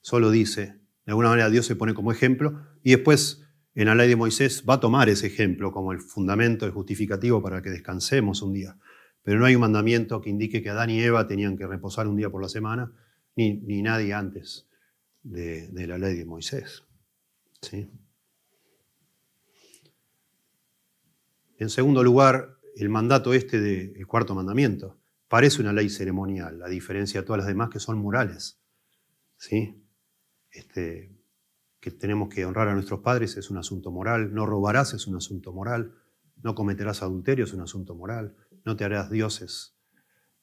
solo 0.00 0.30
dice, 0.30 0.80
de 1.04 1.12
alguna 1.12 1.30
manera 1.30 1.50
Dios 1.50 1.66
se 1.66 1.76
pone 1.76 1.94
como 1.94 2.12
ejemplo 2.12 2.60
y 2.82 2.90
después 2.90 3.42
en 3.74 3.86
la 3.86 3.94
ley 3.94 4.08
de 4.08 4.16
Moisés 4.16 4.64
va 4.68 4.74
a 4.74 4.80
tomar 4.80 5.08
ese 5.08 5.28
ejemplo 5.28 5.72
como 5.72 5.92
el 5.92 6.00
fundamento, 6.00 6.66
el 6.66 6.72
justificativo 6.72 7.42
para 7.42 7.62
que 7.62 7.70
descansemos 7.70 8.42
un 8.42 8.52
día. 8.52 8.76
Pero 9.22 9.38
no 9.38 9.46
hay 9.46 9.54
un 9.54 9.60
mandamiento 9.60 10.20
que 10.20 10.30
indique 10.30 10.62
que 10.62 10.70
Adán 10.70 10.90
y 10.90 11.00
Eva 11.00 11.26
tenían 11.26 11.56
que 11.56 11.66
reposar 11.66 12.08
un 12.08 12.16
día 12.16 12.30
por 12.30 12.42
la 12.42 12.48
semana, 12.48 12.92
ni, 13.36 13.54
ni 13.54 13.82
nadie 13.82 14.12
antes 14.12 14.66
de, 15.22 15.70
la 15.86 15.98
ley 15.98 16.16
de 16.16 16.24
Moisés. 16.24 16.84
¿Sí? 17.60 17.88
En 21.58 21.68
segundo 21.68 22.02
lugar, 22.02 22.58
el 22.74 22.88
mandato 22.88 23.34
este 23.34 23.60
del 23.60 24.06
cuarto 24.06 24.34
mandamiento 24.34 24.98
parece 25.28 25.60
una 25.60 25.72
ley 25.72 25.90
ceremonial, 25.90 26.62
a 26.62 26.68
diferencia 26.68 27.20
de 27.20 27.26
todas 27.26 27.40
las 27.40 27.46
demás 27.46 27.68
que 27.70 27.78
son 27.78 27.98
morales. 27.98 28.58
¿Sí? 29.36 29.80
este, 30.52 31.12
que 31.80 31.90
tenemos 31.90 32.28
que 32.28 32.44
honrar 32.44 32.68
a 32.68 32.74
nuestros 32.74 33.00
padres 33.00 33.36
es 33.36 33.50
un 33.50 33.56
asunto 33.56 33.90
moral, 33.90 34.34
no 34.34 34.46
robarás 34.46 34.94
es 34.94 35.06
un 35.06 35.16
asunto 35.16 35.52
moral, 35.52 35.94
no 36.42 36.54
cometerás 36.54 37.02
adulterio 37.02 37.44
es 37.44 37.52
un 37.52 37.60
asunto 37.60 37.94
moral, 37.94 38.36
no 38.64 38.76
te 38.76 38.84
harás 38.84 39.10
dioses 39.10 39.80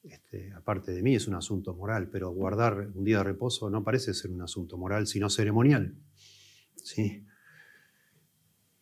este, 0.02 0.52
aparte 0.54 0.92
de 0.92 1.02
mí 1.02 1.14
es 1.14 1.26
un 1.28 1.34
asunto 1.34 1.74
moral, 1.74 2.08
pero 2.10 2.30
guardar 2.30 2.90
un 2.94 3.04
día 3.04 3.18
de 3.18 3.24
reposo 3.24 3.68
no 3.68 3.82
parece 3.82 4.14
ser 4.14 4.30
un 4.30 4.42
asunto 4.42 4.78
moral, 4.78 5.06
sino 5.06 5.28
ceremonial. 5.28 5.94
¿sí? 6.76 7.26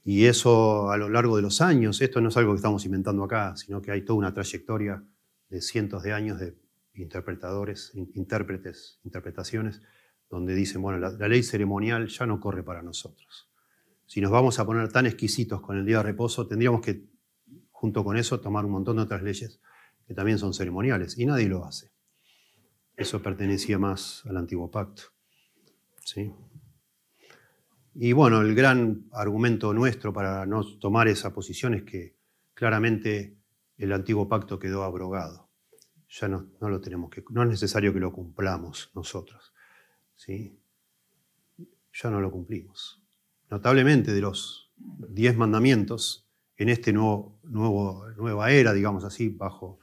Y 0.05 0.27
eso 0.27 0.91
a 0.91 0.97
lo 0.97 1.09
largo 1.09 1.37
de 1.37 1.43
los 1.43 1.61
años, 1.61 2.01
esto 2.01 2.21
no 2.21 2.29
es 2.29 2.37
algo 2.37 2.53
que 2.53 2.57
estamos 2.57 2.85
inventando 2.85 3.25
acá, 3.25 3.57
sino 3.57 3.83
que 3.83 3.91
hay 3.91 4.05
toda 4.05 4.19
una 4.19 4.35
trayectoria 4.35 5.03
de 5.49 5.61
cientos 5.61 6.03
de 6.03 6.13
años 6.13 6.39
de 6.39 6.57
interpretadores, 6.95 7.93
intérpretes, 8.15 9.01
interpretaciones, 9.05 9.83
donde 10.29 10.55
dicen, 10.55 10.83
bueno, 10.83 10.99
la, 10.99 11.29
ley 11.29 11.43
ceremonial 11.43 12.09
ya 12.09 12.27
no 12.27 12.41
corre 12.41 12.63
para 12.63 12.83
nosotros. 12.83 13.49
Si 14.07 14.21
nos 14.21 14.31
vamos 14.31 14.59
a 14.59 14.67
poner 14.67 14.91
tan 14.91 15.07
exquisitos 15.07 15.61
con 15.61 15.77
el 15.77 15.85
día 15.85 15.99
de 15.99 16.05
reposo, 16.05 16.47
tendríamos 16.47 16.81
que, 16.81 17.05
junto 17.71 18.05
con 18.05 18.17
eso, 18.17 18.41
tomar 18.41 18.65
un 18.65 18.73
montón 18.73 18.97
de 18.97 19.03
otras 19.03 19.23
leyes 19.23 19.61
que 20.07 20.15
también 20.15 20.39
son 20.39 20.55
ceremoniales, 20.55 21.19
y 21.19 21.27
nadie 21.27 21.49
lo 21.49 21.65
hace. 21.65 21.91
Eso 22.97 23.21
pertenecía 23.23 23.79
más 23.79 24.25
al 24.27 24.37
antiguo 24.37 24.71
pacto. 24.71 25.03
¿sí? 26.05 26.33
Y 27.95 28.13
bueno, 28.13 28.41
el 28.41 28.55
gran 28.55 29.09
argumento 29.13 29.75
nuestro 29.75 30.13
para 30.13 30.47
no 30.47 30.63
tomar 30.79 31.09
esa 31.09 31.35
posición 31.35 31.75
es 31.75 31.83
que 31.83 32.17
claramente 32.55 33.37
el 33.79 33.93
antiguo 33.93 34.29
pacto 34.29 34.59
quedó 34.59 34.85
abrogado. 34.85 35.51
Ya 36.09 36.29
no, 36.29 36.51
no 36.61 36.69
lo 36.69 36.81
tenemos 36.81 37.11
que, 37.11 37.25
no 37.31 37.43
es 37.43 37.49
necesario 37.49 37.93
que 37.93 38.01
lo 38.01 38.13
cumplamos 38.13 38.91
nosotros. 38.95 39.53
¿Sí? 40.17 40.61
ya 42.03 42.11
no 42.11 42.21
lo 42.21 42.31
cumplimos. 42.31 43.03
Notablemente 43.49 44.13
de 44.13 44.21
los 44.21 44.73
diez 44.77 45.37
mandamientos, 45.37 46.29
en 46.57 46.69
esta 46.69 46.93
nuevo, 46.93 47.39
nueva 48.17 48.51
era, 48.51 48.73
digamos 48.73 49.05
así, 49.05 49.29
bajo 49.29 49.79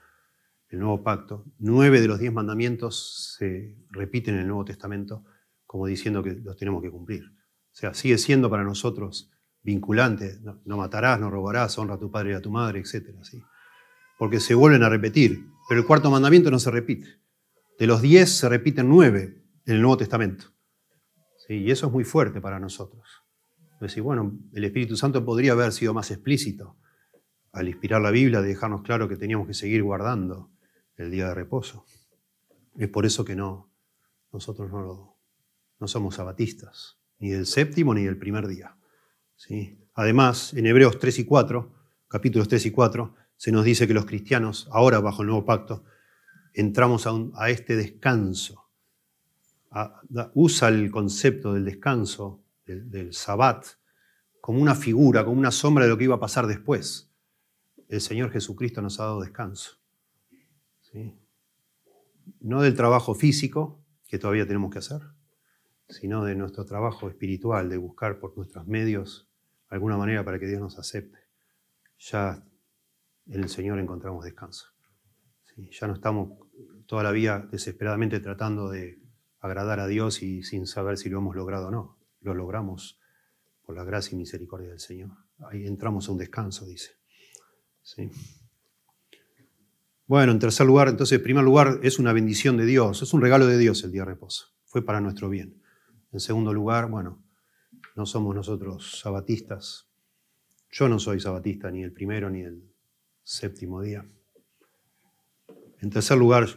el 0.69 0.79
nuevo 0.79 1.03
pacto, 1.03 1.45
nueve 1.59 2.01
de 2.01 2.07
los 2.07 2.19
diez 2.19 2.33
mandamientos 2.33 3.35
se 3.37 3.77
repiten 3.89 4.35
en 4.35 4.41
el 4.41 4.47
Nuevo 4.47 4.65
Testamento 4.65 5.23
como 5.65 5.85
diciendo 5.85 6.23
que 6.23 6.33
los 6.33 6.57
tenemos 6.57 6.81
que 6.81 6.89
cumplir. 6.89 7.23
O 7.25 7.75
sea, 7.75 7.93
sigue 7.93 8.17
siendo 8.17 8.49
para 8.49 8.63
nosotros 8.63 9.31
vinculante, 9.61 10.39
no, 10.65 10.77
matarás, 10.77 11.19
no 11.19 11.29
robarás, 11.29 11.77
honra 11.77 11.95
a 11.95 11.99
tu 11.99 12.11
padre 12.11 12.31
y 12.31 12.33
a 12.33 12.41
tu 12.41 12.51
madre, 12.51 12.79
etc. 12.79 13.15
¿sí? 13.21 13.41
Porque 14.17 14.39
se 14.39 14.55
vuelven 14.55 14.83
a 14.83 14.89
repetir, 14.89 15.47
pero 15.69 15.81
el 15.81 15.87
cuarto 15.87 16.11
mandamiento 16.11 16.51
no 16.51 16.59
se 16.59 16.69
repite. 16.69 17.07
De 17.79 17.87
los 17.87 18.01
diez 18.01 18.31
se 18.31 18.49
repiten 18.49 18.89
nueve, 18.89 19.42
en 19.65 19.76
el 19.76 19.82
Nuevo 19.82 19.97
Testamento. 19.97 20.45
¿Sí? 21.47 21.56
Y 21.56 21.71
eso 21.71 21.88
es 21.88 21.93
muy 21.93 22.04
fuerte 22.04 22.41
para 22.41 22.60
nosotros. 22.60 23.23
Decir, 23.80 24.02
bueno, 24.02 24.39
el 24.54 24.63
Espíritu 24.63 24.95
Santo 24.95 25.26
podría 25.26 25.52
haber 25.52 25.73
sido 25.73 25.93
más 25.93 26.10
explícito 26.12 26.78
al 27.52 27.67
inspirar 27.67 28.02
la 28.02 28.12
Biblia, 28.12 28.41
de 28.41 28.47
dejarnos 28.47 28.82
claro 28.82 29.08
que 29.10 29.17
teníamos 29.17 29.45
que 29.47 29.54
seguir 29.54 29.84
guardando 29.84 30.52
el 30.95 31.12
día 31.12 31.28
de 31.28 31.36
reposo. 31.36 31.86
Es 32.78 32.89
por 32.89 33.06
eso 33.06 33.26
que 33.26 33.36
no, 33.36 33.71
nosotros 34.32 34.71
no, 34.71 35.19
no 35.80 35.88
somos 35.88 36.15
sabatistas, 36.15 36.97
ni 37.19 37.30
del 37.30 37.45
séptimo 37.45 37.93
ni 37.93 38.04
del 38.04 38.17
primer 38.17 38.47
día. 38.47 38.78
¿sí? 39.36 39.78
Además, 39.93 40.54
en 40.54 40.65
Hebreos 40.65 40.97
3 40.97 41.19
y 41.19 41.26
4, 41.26 41.71
capítulos 42.08 42.47
3 42.47 42.65
y 42.65 42.71
4, 42.71 43.15
se 43.36 43.52
nos 43.52 43.65
dice 43.65 43.88
que 43.88 43.93
los 43.93 44.06
cristianos, 44.06 44.67
ahora 44.71 44.99
bajo 44.99 45.21
el 45.21 45.28
nuevo 45.28 45.45
pacto, 45.45 45.84
entramos 46.54 47.08
a, 47.36 47.49
este 47.49 47.76
descanso. 47.76 48.62
Usa 50.33 50.69
el 50.69 50.91
concepto 50.91 51.53
del 51.53 51.65
descanso, 51.65 52.43
del, 52.65 52.89
del 52.89 53.13
sabbat, 53.13 53.65
como 54.41 54.62
una 54.62 54.75
figura, 54.75 55.23
como 55.23 55.39
una 55.39 55.51
sombra 55.51 55.86
de 55.86 55.89
lo 55.89 55.97
que 55.97 56.03
iba 56.03 56.15
a 56.15 56.19
pasar 56.19 56.47
después. 56.47 57.12
El 57.88 58.01
Señor 58.01 58.31
Jesucristo 58.31 58.81
nos 58.81 58.99
ha 58.99 59.03
dado 59.03 59.21
descanso. 59.21 59.77
No 62.39 62.62
del 62.62 62.75
trabajo 62.75 63.15
físico, 63.15 63.83
que 64.07 64.19
todavía 64.19 64.45
tenemos 64.45 64.71
que 64.71 64.79
hacer, 64.79 65.01
sino 65.89 66.23
de 66.23 66.36
nuestro 66.36 66.65
trabajo 66.65 67.09
espiritual, 67.09 67.69
de 67.69 67.77
buscar 67.77 68.19
por 68.19 68.36
nuestros 68.38 68.67
medios 68.67 69.29
alguna 69.69 69.97
manera 69.97 70.23
para 70.23 70.39
que 70.39 70.47
Dios 70.47 70.62
nos 70.62 70.77
acepte. 70.77 71.19
Ya 71.97 72.43
en 73.27 73.43
el 73.43 73.49
Señor 73.49 73.79
encontramos 73.79 74.23
descanso. 74.23 74.67
Ya 75.55 75.88
no 75.88 75.93
estamos 75.93 76.31
toda 76.86 77.03
la 77.03 77.12
vida 77.12 77.47
desesperadamente 77.51 78.19
tratando 78.19 78.69
de 78.69 78.99
agradar 79.47 79.79
a 79.79 79.88
Dios 79.88 80.23
y 80.23 80.43
sin 80.43 80.65
saber 80.67 80.97
si 80.97 81.10
lo 81.10 81.19
hemos 81.19 81.36
logrado 81.36 81.67
o 81.67 81.71
no. 81.71 81.97
Lo 82.21 82.34
logramos 82.34 82.99
por 83.65 83.75
la 83.75 83.84
gracia 83.84 84.15
y 84.15 84.19
misericordia 84.19 84.69
del 84.69 84.79
Señor. 84.79 85.12
Ahí 85.49 85.65
entramos 85.65 86.08
a 86.08 86.12
un 86.12 86.17
descanso, 86.17 86.65
dice. 86.65 86.91
Sí. 87.82 88.10
Bueno, 90.06 90.32
en 90.32 90.39
tercer 90.39 90.65
lugar, 90.65 90.89
entonces, 90.89 91.17
en 91.17 91.23
primer 91.23 91.43
lugar, 91.43 91.79
es 91.84 91.99
una 91.99 92.13
bendición 92.13 92.58
de 92.58 92.65
Dios, 92.65 93.01
es 93.01 93.13
un 93.13 93.21
regalo 93.21 93.45
de 93.45 93.58
Dios 93.58 93.84
el 93.84 93.91
día 93.91 94.01
de 94.01 94.12
reposo. 94.12 94.47
Fue 94.65 94.84
para 94.84 95.01
nuestro 95.01 95.29
bien. 95.29 95.62
En 96.12 96.19
segundo 96.19 96.53
lugar, 96.53 96.89
bueno, 96.89 97.23
no 97.95 98.06
somos 98.06 98.36
nosotros 98.36 98.99
sabatistas. 98.99 99.88
Yo 100.69 100.88
no 100.89 100.99
soy 100.99 101.19
sabatista 101.19 101.69
ni 101.71 101.84
el 101.84 101.93
primero 101.93 102.29
ni 102.29 102.41
el 102.41 102.73
séptimo 103.23 103.82
día. 103.82 104.06
En 105.82 105.89
tercer 105.89 106.17
lugar, 106.17 106.47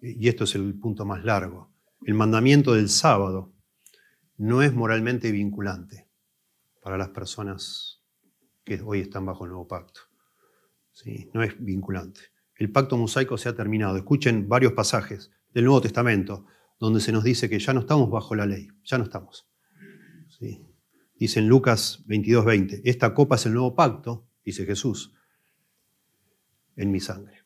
y 0.00 0.28
esto 0.28 0.44
es 0.44 0.54
el 0.54 0.74
punto 0.78 1.04
más 1.04 1.24
largo, 1.24 1.69
el 2.02 2.14
mandamiento 2.14 2.74
del 2.74 2.88
sábado 2.88 3.52
no 4.36 4.62
es 4.62 4.72
moralmente 4.72 5.30
vinculante 5.32 6.08
para 6.80 6.96
las 6.96 7.10
personas 7.10 8.02
que 8.64 8.80
hoy 8.82 9.00
están 9.00 9.26
bajo 9.26 9.44
el 9.44 9.50
nuevo 9.50 9.68
pacto. 9.68 10.00
¿Sí? 10.92 11.30
No 11.34 11.42
es 11.42 11.54
vinculante. 11.62 12.20
El 12.56 12.72
pacto 12.72 12.96
mosaico 12.96 13.36
se 13.36 13.48
ha 13.48 13.54
terminado. 13.54 13.96
Escuchen 13.96 14.48
varios 14.48 14.72
pasajes 14.72 15.30
del 15.52 15.64
Nuevo 15.64 15.80
Testamento 15.80 16.46
donde 16.78 17.00
se 17.00 17.12
nos 17.12 17.22
dice 17.22 17.50
que 17.50 17.58
ya 17.58 17.74
no 17.74 17.80
estamos 17.80 18.10
bajo 18.10 18.34
la 18.34 18.46
ley, 18.46 18.68
ya 18.84 18.96
no 18.96 19.04
estamos. 19.04 19.46
¿Sí? 20.28 20.66
Dice 21.14 21.40
en 21.40 21.48
Lucas 21.48 22.02
22:20, 22.06 22.80
esta 22.84 23.12
copa 23.12 23.34
es 23.34 23.44
el 23.44 23.52
nuevo 23.52 23.74
pacto, 23.74 24.26
dice 24.42 24.64
Jesús, 24.64 25.14
en 26.76 26.90
mi 26.90 27.00
sangre. 27.00 27.44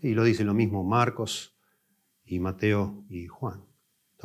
Y 0.00 0.14
lo 0.14 0.24
dice 0.24 0.44
lo 0.44 0.54
mismo 0.54 0.82
Marcos 0.82 1.58
y 2.24 2.38
Mateo 2.40 3.04
y 3.10 3.26
Juan. 3.26 3.65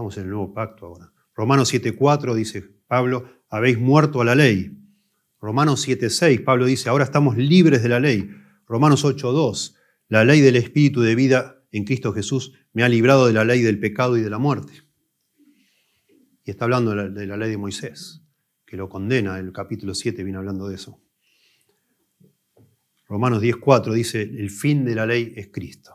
Estamos 0.02 0.18
en 0.18 0.24
el 0.24 0.30
nuevo 0.32 0.52
pacto 0.52 0.88
ahora. 0.88 1.14
Romanos 1.36 1.72
7:4 1.72 2.34
dice 2.34 2.64
Pablo, 2.88 3.44
habéis 3.50 3.78
muerto 3.78 4.20
a 4.20 4.26
la 4.26 4.34
ley. 4.34 4.76
Romanos 5.40 5.88
7:6, 5.88 6.44
Pablo 6.44 6.66
dice, 6.66 6.90
ahora 6.90 7.04
estamos 7.04 7.38
libres 7.38 7.84
de 7.84 7.90
la 7.90 8.00
ley. 8.00 8.28
Romanos 8.66 9.06
8:2, 9.06 9.76
la 10.08 10.26
ley 10.26 10.42
del 10.42 10.56
Espíritu 10.56 11.02
de 11.02 11.14
vida 11.14 11.64
en 11.72 11.86
Cristo 11.86 12.14
Jesús 12.14 12.52
me 12.74 12.82
ha 12.82 12.90
librado 12.90 13.28
de 13.28 13.34
la 13.34 13.46
ley 13.46 13.62
del 13.62 13.80
pecado 13.80 14.18
y 14.18 14.22
de 14.22 14.32
la 14.32 14.40
muerte. 14.40 14.74
Y 16.46 16.50
está 16.50 16.66
hablando 16.66 16.96
de 16.96 17.28
la, 17.28 17.38
ley 17.38 17.52
de 17.52 17.58
Moisés, 17.58 18.24
que 18.66 18.78
lo 18.78 18.90
condena, 18.90 19.38
el 19.38 19.54
capítulo 19.54 19.94
7 19.94 20.24
viene 20.24 20.40
hablando 20.40 20.68
de 20.68 20.78
eso. 20.78 21.00
Romanos 23.08 23.40
10:4 23.44 23.94
dice, 23.94 24.24
el 24.24 24.50
fin 24.50 24.84
de 24.84 24.96
la 24.96 25.06
ley 25.06 25.32
es 25.36 25.50
Cristo. 25.52 25.94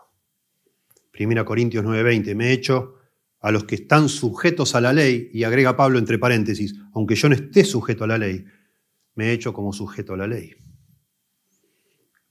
Primera 1.11 1.45
Corintios 1.45 1.85
9:20, 1.85 2.37
me 2.37 2.51
he 2.51 2.53
hecho 2.53 2.96
a 3.47 3.53
los 3.53 3.63
que 3.63 3.77
están 3.77 4.09
sujetos 4.09 4.75
a 4.75 4.81
la 4.81 4.93
ley, 4.93 5.31
y 5.33 5.45
agrega 5.45 5.77
Pablo 5.77 6.01
entre 6.01 6.19
paréntesis, 6.19 6.75
aunque 6.93 7.15
yo 7.15 7.29
no 7.29 7.37
esté 7.37 7.63
sujeto 7.65 8.03
a 8.03 8.09
la 8.09 8.19
ley, 8.19 8.45
me 9.15 9.27
he 9.27 9.33
hecho 9.33 9.53
como 9.53 9.73
sujeto 9.73 10.15
a 10.15 10.17
la 10.17 10.27
ley. 10.27 10.57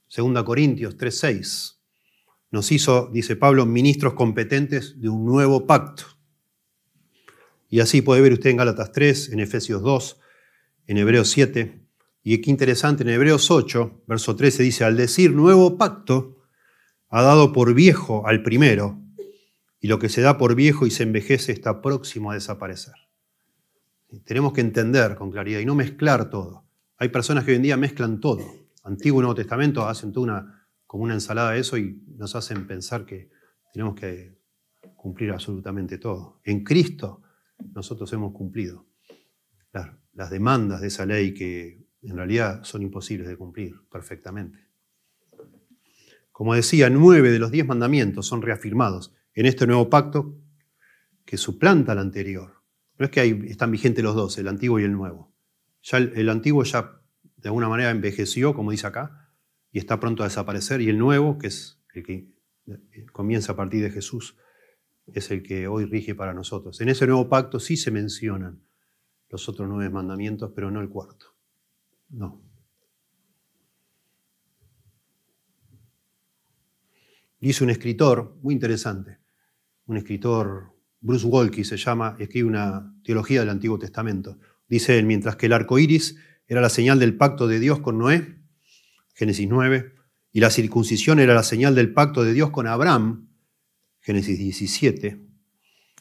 Segunda 0.08 0.44
Corintios 0.44 0.98
3:6 0.98 1.78
nos 2.50 2.70
hizo, 2.70 3.08
dice 3.14 3.34
Pablo, 3.34 3.64
ministros 3.64 4.12
competentes 4.12 5.00
de 5.00 5.08
un 5.08 5.24
nuevo 5.24 5.66
pacto. 5.66 6.04
Y 7.70 7.80
así 7.80 8.02
puede 8.02 8.20
ver 8.20 8.34
usted 8.34 8.50
en 8.50 8.58
Gálatas 8.58 8.92
3, 8.92 9.30
en 9.30 9.40
Efesios 9.40 9.80
2, 9.80 10.20
en 10.86 10.98
Hebreos 10.98 11.30
7, 11.30 11.80
y 12.24 12.42
qué 12.42 12.50
interesante, 12.50 13.04
en 13.04 13.08
Hebreos 13.08 13.50
8, 13.50 14.02
verso 14.06 14.36
13 14.36 14.62
dice, 14.62 14.84
al 14.84 14.98
decir 14.98 15.32
nuevo 15.32 15.78
pacto, 15.78 16.42
ha 17.08 17.22
dado 17.22 17.54
por 17.54 17.72
viejo 17.72 18.26
al 18.26 18.42
primero, 18.42 19.00
y 19.86 19.88
lo 19.88 20.00
que 20.00 20.08
se 20.08 20.20
da 20.20 20.36
por 20.36 20.56
viejo 20.56 20.84
y 20.84 20.90
se 20.90 21.04
envejece 21.04 21.52
está 21.52 21.80
próximo 21.80 22.32
a 22.32 22.34
desaparecer. 22.34 22.94
Tenemos 24.24 24.52
que 24.52 24.60
entender 24.60 25.14
con 25.14 25.30
claridad 25.30 25.60
y 25.60 25.64
no 25.64 25.76
mezclar 25.76 26.28
todo. 26.28 26.64
Hay 26.96 27.10
personas 27.10 27.44
que 27.44 27.52
hoy 27.52 27.58
en 27.58 27.62
día 27.62 27.76
mezclan 27.76 28.18
todo. 28.18 28.44
Antiguo 28.82 29.20
y 29.20 29.22
Nuevo 29.22 29.36
Testamento 29.36 29.86
hacen 29.86 30.12
toda 30.12 30.24
una, 30.24 30.68
como 30.88 31.04
una 31.04 31.14
ensalada 31.14 31.52
de 31.52 31.60
eso 31.60 31.78
y 31.78 32.02
nos 32.16 32.34
hacen 32.34 32.66
pensar 32.66 33.06
que 33.06 33.30
tenemos 33.72 33.94
que 33.94 34.36
cumplir 34.96 35.30
absolutamente 35.30 35.98
todo. 35.98 36.40
En 36.42 36.64
Cristo 36.64 37.22
nosotros 37.72 38.12
hemos 38.12 38.32
cumplido 38.32 38.86
las, 39.72 39.90
las 40.14 40.30
demandas 40.30 40.80
de 40.80 40.88
esa 40.88 41.06
ley 41.06 41.32
que 41.32 41.86
en 42.02 42.16
realidad 42.16 42.64
son 42.64 42.82
imposibles 42.82 43.28
de 43.28 43.36
cumplir 43.36 43.76
perfectamente. 43.88 44.66
Como 46.32 46.56
decía, 46.56 46.90
nueve 46.90 47.30
de 47.30 47.38
los 47.38 47.52
diez 47.52 47.64
mandamientos 47.64 48.26
son 48.26 48.42
reafirmados 48.42 49.12
en 49.36 49.46
este 49.46 49.66
nuevo 49.66 49.88
pacto 49.88 50.34
que 51.24 51.36
suplanta 51.36 51.92
al 51.92 51.98
anterior. 51.98 52.54
No 52.98 53.04
es 53.04 53.12
que 53.12 53.20
hay, 53.20 53.44
están 53.48 53.70
vigentes 53.70 54.02
los 54.02 54.14
dos, 54.14 54.38
el 54.38 54.48
antiguo 54.48 54.80
y 54.80 54.84
el 54.84 54.92
nuevo. 54.92 55.32
Ya 55.82 55.98
el, 55.98 56.28
antiguo 56.30 56.64
ya 56.64 57.00
de 57.36 57.48
alguna 57.48 57.68
manera 57.68 57.90
envejeció, 57.90 58.54
como 58.54 58.70
dice 58.70 58.86
acá, 58.86 59.30
y 59.70 59.78
está 59.78 60.00
pronto 60.00 60.22
a 60.22 60.26
desaparecer, 60.26 60.80
y 60.80 60.88
el 60.88 60.98
nuevo, 60.98 61.38
que 61.38 61.48
es 61.48 61.78
el 61.94 62.02
que 62.02 62.28
comienza 63.12 63.52
a 63.52 63.56
partir 63.56 63.82
de 63.82 63.90
Jesús, 63.90 64.36
es 65.06 65.30
el 65.30 65.42
que 65.42 65.68
hoy 65.68 65.84
rige 65.84 66.14
para 66.14 66.32
nosotros. 66.32 66.80
En 66.80 66.88
ese 66.88 67.06
nuevo 67.06 67.28
pacto 67.28 67.60
sí 67.60 67.76
se 67.76 67.90
mencionan 67.90 68.62
los 69.28 69.48
otros 69.48 69.68
nueve 69.68 69.90
mandamientos, 69.90 70.50
pero 70.54 70.70
no 70.70 70.80
el 70.80 70.88
cuarto. 70.88 71.26
No. 72.08 72.42
Dice 77.38 77.62
un 77.62 77.70
escritor 77.70 78.38
muy 78.42 78.54
interesante, 78.54 79.18
un 79.86 79.96
escritor, 79.96 80.72
Bruce 81.00 81.26
Walkie 81.26 81.64
se 81.64 81.76
llama, 81.76 82.16
escribe 82.18 82.48
una 82.48 82.94
teología 83.04 83.40
del 83.40 83.50
Antiguo 83.50 83.78
Testamento. 83.78 84.38
Dice 84.68 84.98
él, 84.98 85.06
mientras 85.06 85.36
que 85.36 85.46
el 85.46 85.52
arco 85.52 85.78
iris 85.78 86.16
era 86.48 86.60
la 86.60 86.68
señal 86.68 86.98
del 86.98 87.16
pacto 87.16 87.46
de 87.46 87.60
Dios 87.60 87.80
con 87.80 87.98
Noé, 87.98 88.40
Génesis 89.14 89.48
9, 89.48 89.94
y 90.32 90.40
la 90.40 90.50
circuncisión 90.50 91.20
era 91.20 91.34
la 91.34 91.42
señal 91.42 91.74
del 91.74 91.92
pacto 91.92 92.24
de 92.24 92.32
Dios 92.32 92.50
con 92.50 92.66
Abraham, 92.66 93.28
Génesis 94.00 94.38
17, 94.38 95.24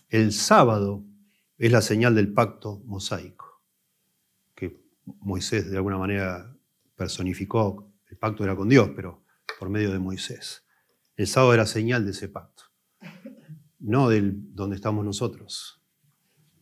el 0.09 0.31
sábado 0.31 1.05
es 1.57 1.71
la 1.71 1.81
señal 1.81 2.15
del 2.15 2.33
pacto 2.33 2.81
mosaico, 2.85 3.63
que 4.55 4.81
Moisés 5.05 5.69
de 5.69 5.77
alguna 5.77 5.97
manera 5.97 6.55
personificó. 6.95 7.91
El 8.07 8.17
pacto 8.17 8.43
era 8.43 8.55
con 8.55 8.69
Dios, 8.69 8.91
pero 8.95 9.23
por 9.59 9.69
medio 9.69 9.91
de 9.91 9.99
Moisés. 9.99 10.65
El 11.15 11.27
sábado 11.27 11.53
era 11.53 11.65
señal 11.65 12.05
de 12.05 12.11
ese 12.11 12.29
pacto 12.29 12.65
no 13.85 14.09
del 14.09 14.55
donde 14.55 14.75
estamos 14.75 15.05
nosotros. 15.05 15.79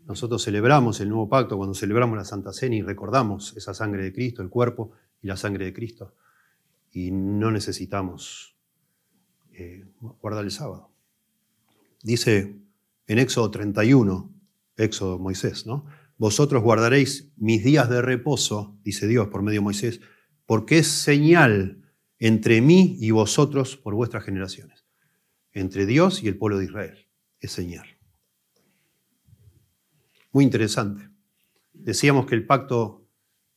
Nosotros 0.05 0.43
celebramos 0.43 0.99
el 0.99 1.07
nuevo 1.07 1.29
pacto 1.29 1.55
cuando 1.55 1.73
celebramos 1.73 2.17
la 2.17 2.25
Santa 2.25 2.51
Cena 2.51 2.75
y 2.75 2.81
recordamos 2.81 3.55
esa 3.55 3.73
sangre 3.73 4.03
de 4.03 4.11
Cristo, 4.11 4.41
el 4.41 4.49
cuerpo 4.49 4.91
y 5.21 5.27
la 5.27 5.37
sangre 5.37 5.63
de 5.63 5.73
Cristo. 5.73 6.13
Y 6.91 7.11
no 7.11 7.49
necesitamos 7.49 8.57
eh, 9.53 9.85
guardar 10.21 10.43
el 10.43 10.51
sábado. 10.51 10.91
Dice 12.03 12.57
en 13.07 13.19
Éxodo 13.19 13.49
31, 13.49 14.29
Éxodo 14.75 15.17
Moisés, 15.17 15.65
¿no? 15.65 15.85
Vosotros 16.17 16.61
guardaréis 16.61 17.31
mis 17.37 17.63
días 17.63 17.89
de 17.89 18.01
reposo, 18.01 18.77
dice 18.83 19.07
Dios 19.07 19.29
por 19.29 19.41
medio 19.41 19.61
de 19.61 19.63
Moisés, 19.63 20.01
porque 20.45 20.79
es 20.79 20.87
señal 20.87 21.81
entre 22.19 22.61
mí 22.61 22.97
y 22.99 23.11
vosotros 23.11 23.77
por 23.77 23.95
vuestras 23.95 24.25
generaciones, 24.25 24.85
entre 25.53 25.85
Dios 25.85 26.21
y 26.21 26.27
el 26.27 26.37
pueblo 26.37 26.57
de 26.57 26.65
Israel 26.65 27.02
es 27.43 27.51
señal. 27.51 27.85
Muy 30.31 30.45
interesante. 30.45 31.09
Decíamos 31.73 32.25
que 32.25 32.35
el 32.35 32.45
pacto, 32.45 33.07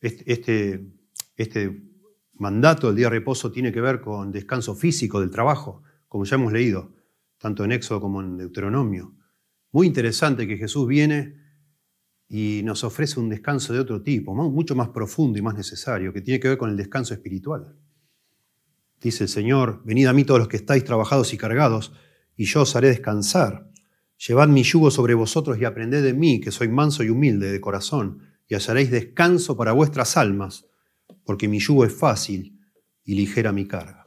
este, 0.01 0.31
este, 0.31 0.93
este 1.37 1.83
mandato 2.35 2.89
del 2.89 2.97
día 2.97 3.07
de 3.07 3.11
reposo 3.11 3.51
tiene 3.51 3.73
que 3.73 3.81
ver 3.81 4.01
con 4.01 4.33
descanso 4.33 4.75
físico 4.75 5.21
del 5.21 5.31
trabajo, 5.31 5.83
como 6.09 6.25
ya 6.25 6.37
hemos 6.37 6.53
leído, 6.53 6.93
tanto 7.39 7.65
en 7.65 7.73
Éxodo 7.73 8.01
como 8.01 8.21
en 8.21 8.37
Deuteronomio. 8.37 9.15
Muy 9.71 9.87
interesante 9.87 10.47
que 10.47 10.57
Jesús 10.57 10.87
viene 10.89 11.37
y 12.29 12.63
nos 12.65 12.83
ofrece 12.83 13.21
un 13.21 13.29
descanso 13.29 13.73
de 13.73 13.79
otro 13.79 14.03
tipo, 14.03 14.35
mucho 14.35 14.75
más 14.75 14.89
profundo 14.89 15.39
y 15.39 15.43
más 15.43 15.55
necesario, 15.55 16.13
que 16.13 16.23
tiene 16.23 16.41
que 16.41 16.49
ver 16.49 16.59
con 16.59 16.71
el 16.71 16.77
descanso 16.77 17.15
espiritual. 17.15 17.77
Dice 19.01 19.25
el 19.25 19.29
Señor, 19.29 19.83
venid 19.85 20.07
a 20.07 20.13
mí 20.13 20.25
todos 20.25 20.41
los 20.41 20.49
que 20.49 20.57
estáis 20.57 20.85
trabajados 20.85 21.33
y 21.33 21.39
cargados, 21.39 21.93
y 22.37 22.45
yo 22.47 22.63
os 22.63 22.75
haré 22.75 22.89
descansar. 22.89 23.71
Llevad 24.19 24.49
mi 24.49 24.63
yugo 24.63 24.91
sobre 24.91 25.15
vosotros 25.15 25.59
y 25.59 25.65
aprended 25.65 26.03
de 26.03 26.15
mí, 26.15 26.41
que 26.41 26.51
soy 26.51 26.69
manso 26.69 27.03
y 27.03 27.11
humilde 27.11 27.53
de 27.53 27.61
corazón, 27.61 28.23
y 28.49 28.55
hallaréis 28.55 28.91
descanso 28.91 29.57
para 29.57 29.73
vuestras 29.73 30.17
almas, 30.17 30.67
porque 31.25 31.49
mi 31.49 31.59
yugo 31.59 31.85
es 31.85 31.93
fácil 31.93 32.59
y 33.05 33.15
ligera 33.15 33.53
mi 33.53 33.67
carga. 33.67 34.07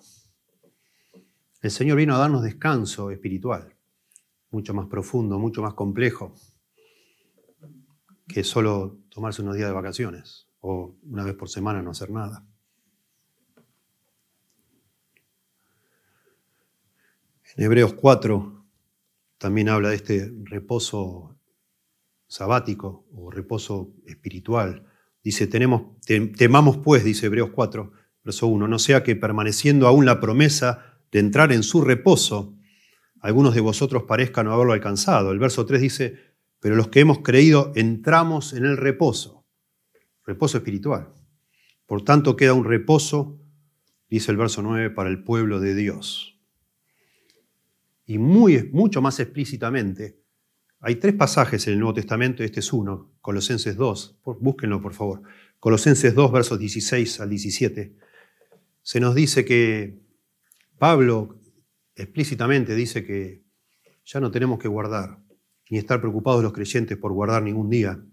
El 1.61 1.71
Señor 1.71 1.97
vino 1.97 2.15
a 2.15 2.19
darnos 2.19 2.41
descanso 2.41 3.11
espiritual, 3.11 3.75
mucho 4.49 4.73
más 4.73 4.87
profundo, 4.87 5.37
mucho 5.37 5.61
más 5.61 5.73
complejo, 5.73 6.33
que 8.27 8.43
solo 8.43 8.99
tomarse 9.09 9.41
unos 9.41 9.55
días 9.55 9.67
de 9.67 9.73
vacaciones 9.73 10.47
o 10.61 10.95
una 11.03 11.23
vez 11.23 11.35
por 11.35 11.49
semana 11.49 11.81
no 11.81 11.91
hacer 11.91 12.09
nada. 12.11 12.45
En 17.55 17.63
Hebreos 17.65 17.93
4 17.93 18.58
también 19.39 19.69
habla 19.69 19.89
de 19.89 19.95
este 19.95 20.31
reposo 20.43 21.39
sabático 22.27 23.07
o 23.11 23.31
reposo 23.31 23.95
espiritual. 24.05 24.85
Dice, 25.23 25.47
temamos 25.47 26.77
pues, 26.77 27.03
dice 27.03 27.25
Hebreos 27.25 27.49
4, 27.49 27.91
verso 28.23 28.47
1, 28.47 28.67
no 28.67 28.79
sea 28.79 29.01
que 29.01 29.15
permaneciendo 29.15 29.87
aún 29.87 30.05
la 30.05 30.19
promesa 30.19 30.99
de 31.11 31.19
entrar 31.19 31.51
en 31.51 31.63
su 31.63 31.81
reposo, 31.81 32.55
algunos 33.21 33.55
de 33.55 33.61
vosotros 33.61 34.03
parezcan 34.03 34.45
no 34.45 34.53
haberlo 34.53 34.73
alcanzado. 34.73 35.31
El 35.31 35.39
verso 35.39 35.65
3 35.65 35.81
dice, 35.81 36.19
pero 36.59 36.75
los 36.75 36.89
que 36.89 36.99
hemos 36.99 37.19
creído 37.19 37.71
entramos 37.75 38.53
en 38.53 38.65
el 38.65 38.77
reposo, 38.77 39.45
reposo 40.25 40.57
espiritual. 40.57 41.13
Por 41.85 42.03
tanto 42.03 42.35
queda 42.35 42.53
un 42.53 42.65
reposo, 42.65 43.39
dice 44.09 44.31
el 44.31 44.37
verso 44.37 44.61
9, 44.61 44.91
para 44.91 45.09
el 45.09 45.23
pueblo 45.23 45.59
de 45.59 45.75
Dios. 45.75 46.28
Y 48.09 48.17
mucho 48.17 49.03
más 49.03 49.19
explícitamente, 49.19 50.19
hay 50.79 50.95
tres 50.95 51.13
pasajes 51.13 51.67
en 51.67 51.73
el 51.73 51.79
Nuevo 51.79 51.93
Testamento, 51.93 52.43
este 52.43 52.59
es 52.59 52.73
uno, 52.73 53.13
Colosenses 53.21 53.75
2, 53.75 54.21
búsquenlo 54.39 54.81
por 54.81 54.95
favor. 54.95 55.21
Colosenses 55.59 56.15
2, 56.15 56.31
versos 56.31 56.57
16 56.57 57.19
al 57.19 57.29
17. 57.29 57.95
Se 58.81 58.99
nos 58.99 59.13
dice 59.13 59.45
que 59.45 59.99
Pablo 60.79 61.39
explícitamente 61.93 62.73
dice 62.73 63.05
que 63.05 63.43
ya 64.03 64.19
no 64.19 64.31
tenemos 64.31 64.57
que 64.57 64.67
guardar, 64.67 65.19
ni 65.69 65.77
estar 65.77 66.01
preocupados 66.01 66.41
los 66.41 66.51
creyentes 66.51 66.97
por 66.97 67.13
guardar 67.13 67.43
ningún 67.43 67.69
día. 67.69 68.03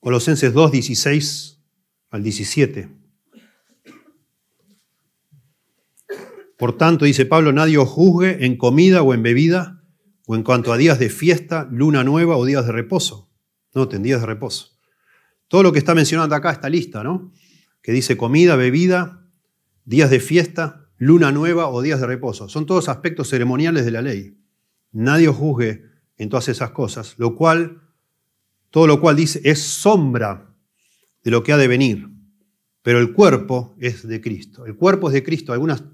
Colosenses 0.00 0.52
2, 0.52 0.70
16 0.70 1.62
al 2.10 2.22
17. 2.22 2.99
Por 6.60 6.76
tanto, 6.76 7.06
dice 7.06 7.24
Pablo, 7.24 7.54
nadie 7.54 7.78
os 7.78 7.88
juzgue 7.88 8.44
en 8.44 8.58
comida 8.58 9.00
o 9.00 9.14
en 9.14 9.22
bebida, 9.22 9.82
o 10.26 10.36
en 10.36 10.42
cuanto 10.42 10.74
a 10.74 10.76
días 10.76 10.98
de 10.98 11.08
fiesta, 11.08 11.66
luna 11.72 12.04
nueva 12.04 12.36
o 12.36 12.44
días 12.44 12.66
de 12.66 12.72
reposo. 12.72 13.32
No, 13.74 13.86
días 13.86 14.20
de 14.20 14.26
reposo. 14.26 14.78
Todo 15.48 15.62
lo 15.62 15.72
que 15.72 15.78
está 15.78 15.94
mencionando 15.94 16.34
acá, 16.34 16.50
esta 16.50 16.68
lista, 16.68 17.02
¿no? 17.02 17.32
Que 17.80 17.92
dice 17.92 18.18
comida, 18.18 18.56
bebida, 18.56 19.26
días 19.86 20.10
de 20.10 20.20
fiesta, 20.20 20.90
luna 20.98 21.32
nueva 21.32 21.70
o 21.70 21.80
días 21.80 21.98
de 21.98 22.06
reposo. 22.06 22.50
Son 22.50 22.66
todos 22.66 22.90
aspectos 22.90 23.30
ceremoniales 23.30 23.86
de 23.86 23.92
la 23.92 24.02
ley. 24.02 24.36
Nadie 24.92 25.28
os 25.28 25.36
juzgue 25.36 25.86
en 26.18 26.28
todas 26.28 26.48
esas 26.50 26.72
cosas, 26.72 27.14
lo 27.16 27.36
cual, 27.36 27.80
todo 28.68 28.86
lo 28.86 29.00
cual 29.00 29.16
dice, 29.16 29.40
es 29.44 29.60
sombra 29.62 30.54
de 31.24 31.30
lo 31.30 31.42
que 31.42 31.54
ha 31.54 31.56
de 31.56 31.68
venir. 31.68 32.06
Pero 32.82 32.98
el 32.98 33.14
cuerpo 33.14 33.74
es 33.80 34.06
de 34.06 34.20
Cristo. 34.20 34.66
El 34.66 34.76
cuerpo 34.76 35.08
es 35.08 35.14
de 35.14 35.22
Cristo. 35.22 35.54
Algunas 35.54 35.84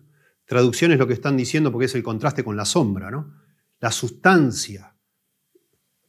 traducciones 0.46 0.98
lo 0.98 1.06
que 1.06 1.12
están 1.12 1.36
diciendo 1.36 1.70
porque 1.70 1.86
es 1.86 1.94
el 1.94 2.02
contraste 2.02 2.42
con 2.42 2.56
la 2.56 2.64
sombra, 2.64 3.10
¿no? 3.10 3.34
La 3.80 3.90
sustancia. 3.90 4.94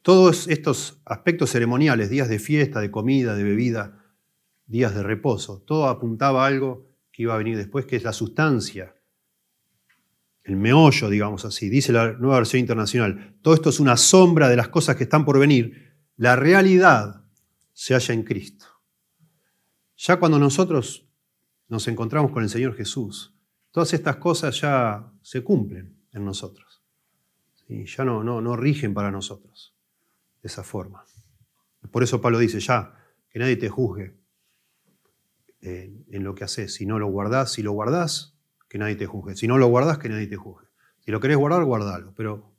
Todos 0.02 0.48
estos 0.48 1.02
aspectos 1.04 1.50
ceremoniales, 1.50 2.08
días 2.08 2.28
de 2.28 2.38
fiesta, 2.38 2.80
de 2.80 2.90
comida, 2.90 3.34
de 3.34 3.42
bebida, 3.42 4.04
días 4.66 4.94
de 4.94 5.02
reposo, 5.02 5.62
todo 5.66 5.88
apuntaba 5.88 6.44
a 6.44 6.46
algo 6.46 6.88
que 7.12 7.24
iba 7.24 7.34
a 7.34 7.38
venir 7.38 7.56
después, 7.56 7.84
que 7.84 7.96
es 7.96 8.04
la 8.04 8.12
sustancia, 8.12 8.94
el 10.48 10.56
meollo, 10.56 11.10
digamos 11.10 11.44
así, 11.44 11.68
dice 11.68 11.92
la 11.92 12.12
nueva 12.12 12.36
versión 12.36 12.60
internacional. 12.60 13.36
Todo 13.42 13.52
esto 13.52 13.68
es 13.68 13.80
una 13.80 13.98
sombra 13.98 14.48
de 14.48 14.56
las 14.56 14.68
cosas 14.68 14.96
que 14.96 15.04
están 15.04 15.24
por 15.26 15.38
venir. 15.38 15.94
La 16.16 16.36
realidad 16.36 17.22
se 17.74 17.92
halla 17.92 18.14
en 18.14 18.22
Cristo. 18.22 18.66
Ya 19.96 20.18
cuando 20.18 20.38
nosotros 20.38 21.06
nos 21.68 21.86
encontramos 21.86 22.30
con 22.30 22.42
el 22.42 22.48
Señor 22.48 22.74
Jesús, 22.74 23.37
Todas 23.70 23.92
estas 23.92 24.16
cosas 24.16 24.60
ya 24.60 25.10
se 25.22 25.42
cumplen 25.42 25.96
en 26.12 26.24
nosotros. 26.24 26.82
y 27.68 27.84
Ya 27.84 28.04
no, 28.04 28.24
no, 28.24 28.40
no 28.40 28.56
rigen 28.56 28.94
para 28.94 29.10
nosotros 29.10 29.74
de 30.42 30.46
esa 30.48 30.62
forma. 30.62 31.04
Por 31.90 32.02
eso 32.02 32.20
Pablo 32.20 32.38
dice, 32.38 32.60
ya, 32.60 32.94
que 33.28 33.38
nadie 33.38 33.56
te 33.56 33.68
juzgue 33.68 34.16
en, 35.60 36.04
en 36.10 36.24
lo 36.24 36.34
que 36.34 36.44
haces. 36.44 36.74
Si 36.74 36.86
no 36.86 36.98
lo 36.98 37.08
guardás, 37.08 37.52
si 37.52 37.62
lo 37.62 37.72
guardás, 37.72 38.34
que 38.68 38.78
nadie 38.78 38.96
te 38.96 39.06
juzgue. 39.06 39.36
Si 39.36 39.46
no 39.48 39.58
lo 39.58 39.66
guardás, 39.68 39.98
que 39.98 40.08
nadie 40.08 40.26
te 40.26 40.36
juzgue. 40.36 40.66
Si 41.00 41.10
lo 41.10 41.20
querés 41.20 41.36
guardar, 41.36 41.64
guardalo. 41.64 42.12
Pero 42.14 42.52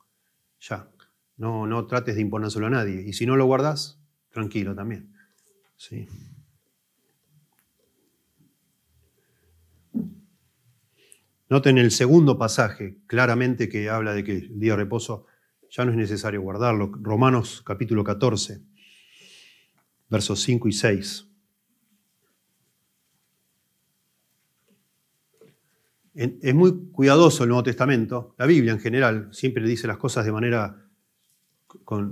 ya, 0.60 0.90
no, 1.38 1.68
no 1.68 1.86
trates 1.88 2.16
de 2.16 2.22
imponérselo 2.22 2.68
a 2.68 2.70
nadie. 2.70 3.02
Y 3.02 3.14
si 3.14 3.26
no 3.26 3.36
lo 3.36 3.46
guardás, 3.46 4.00
tranquilo 4.32 4.76
también. 4.76 5.14
¿Sí? 5.78 6.08
Noten 11.50 11.80
el 11.80 11.90
segundo 11.90 12.38
pasaje, 12.38 13.00
claramente 13.08 13.70
que 13.70 13.90
habla 13.90 14.14
de 14.14 14.24
que 14.24 14.34
el 14.34 14.60
día 14.60 14.74
de 14.74 14.84
reposo 14.84 15.26
ya 15.72 15.84
no 15.84 15.90
es 15.90 15.98
necesario 15.98 16.44
guardarlo. 16.44 16.92
Romanos 17.02 17.64
capítulo 17.66 18.04
14, 18.04 18.62
versos 20.10 20.42
5 20.42 20.68
y 20.68 20.72
6. 20.72 21.26
Es 26.14 26.54
muy 26.54 26.92
cuidadoso 26.92 27.44
el 27.44 27.50
Nuevo 27.50 27.64
Testamento, 27.64 28.36
la 28.38 28.46
Biblia 28.46 28.74
en 28.74 28.80
general, 28.80 29.30
siempre 29.32 29.66
dice 29.66 29.88
las 29.88 29.98
cosas 29.98 30.26
de 30.26 30.32
manera 30.32 30.86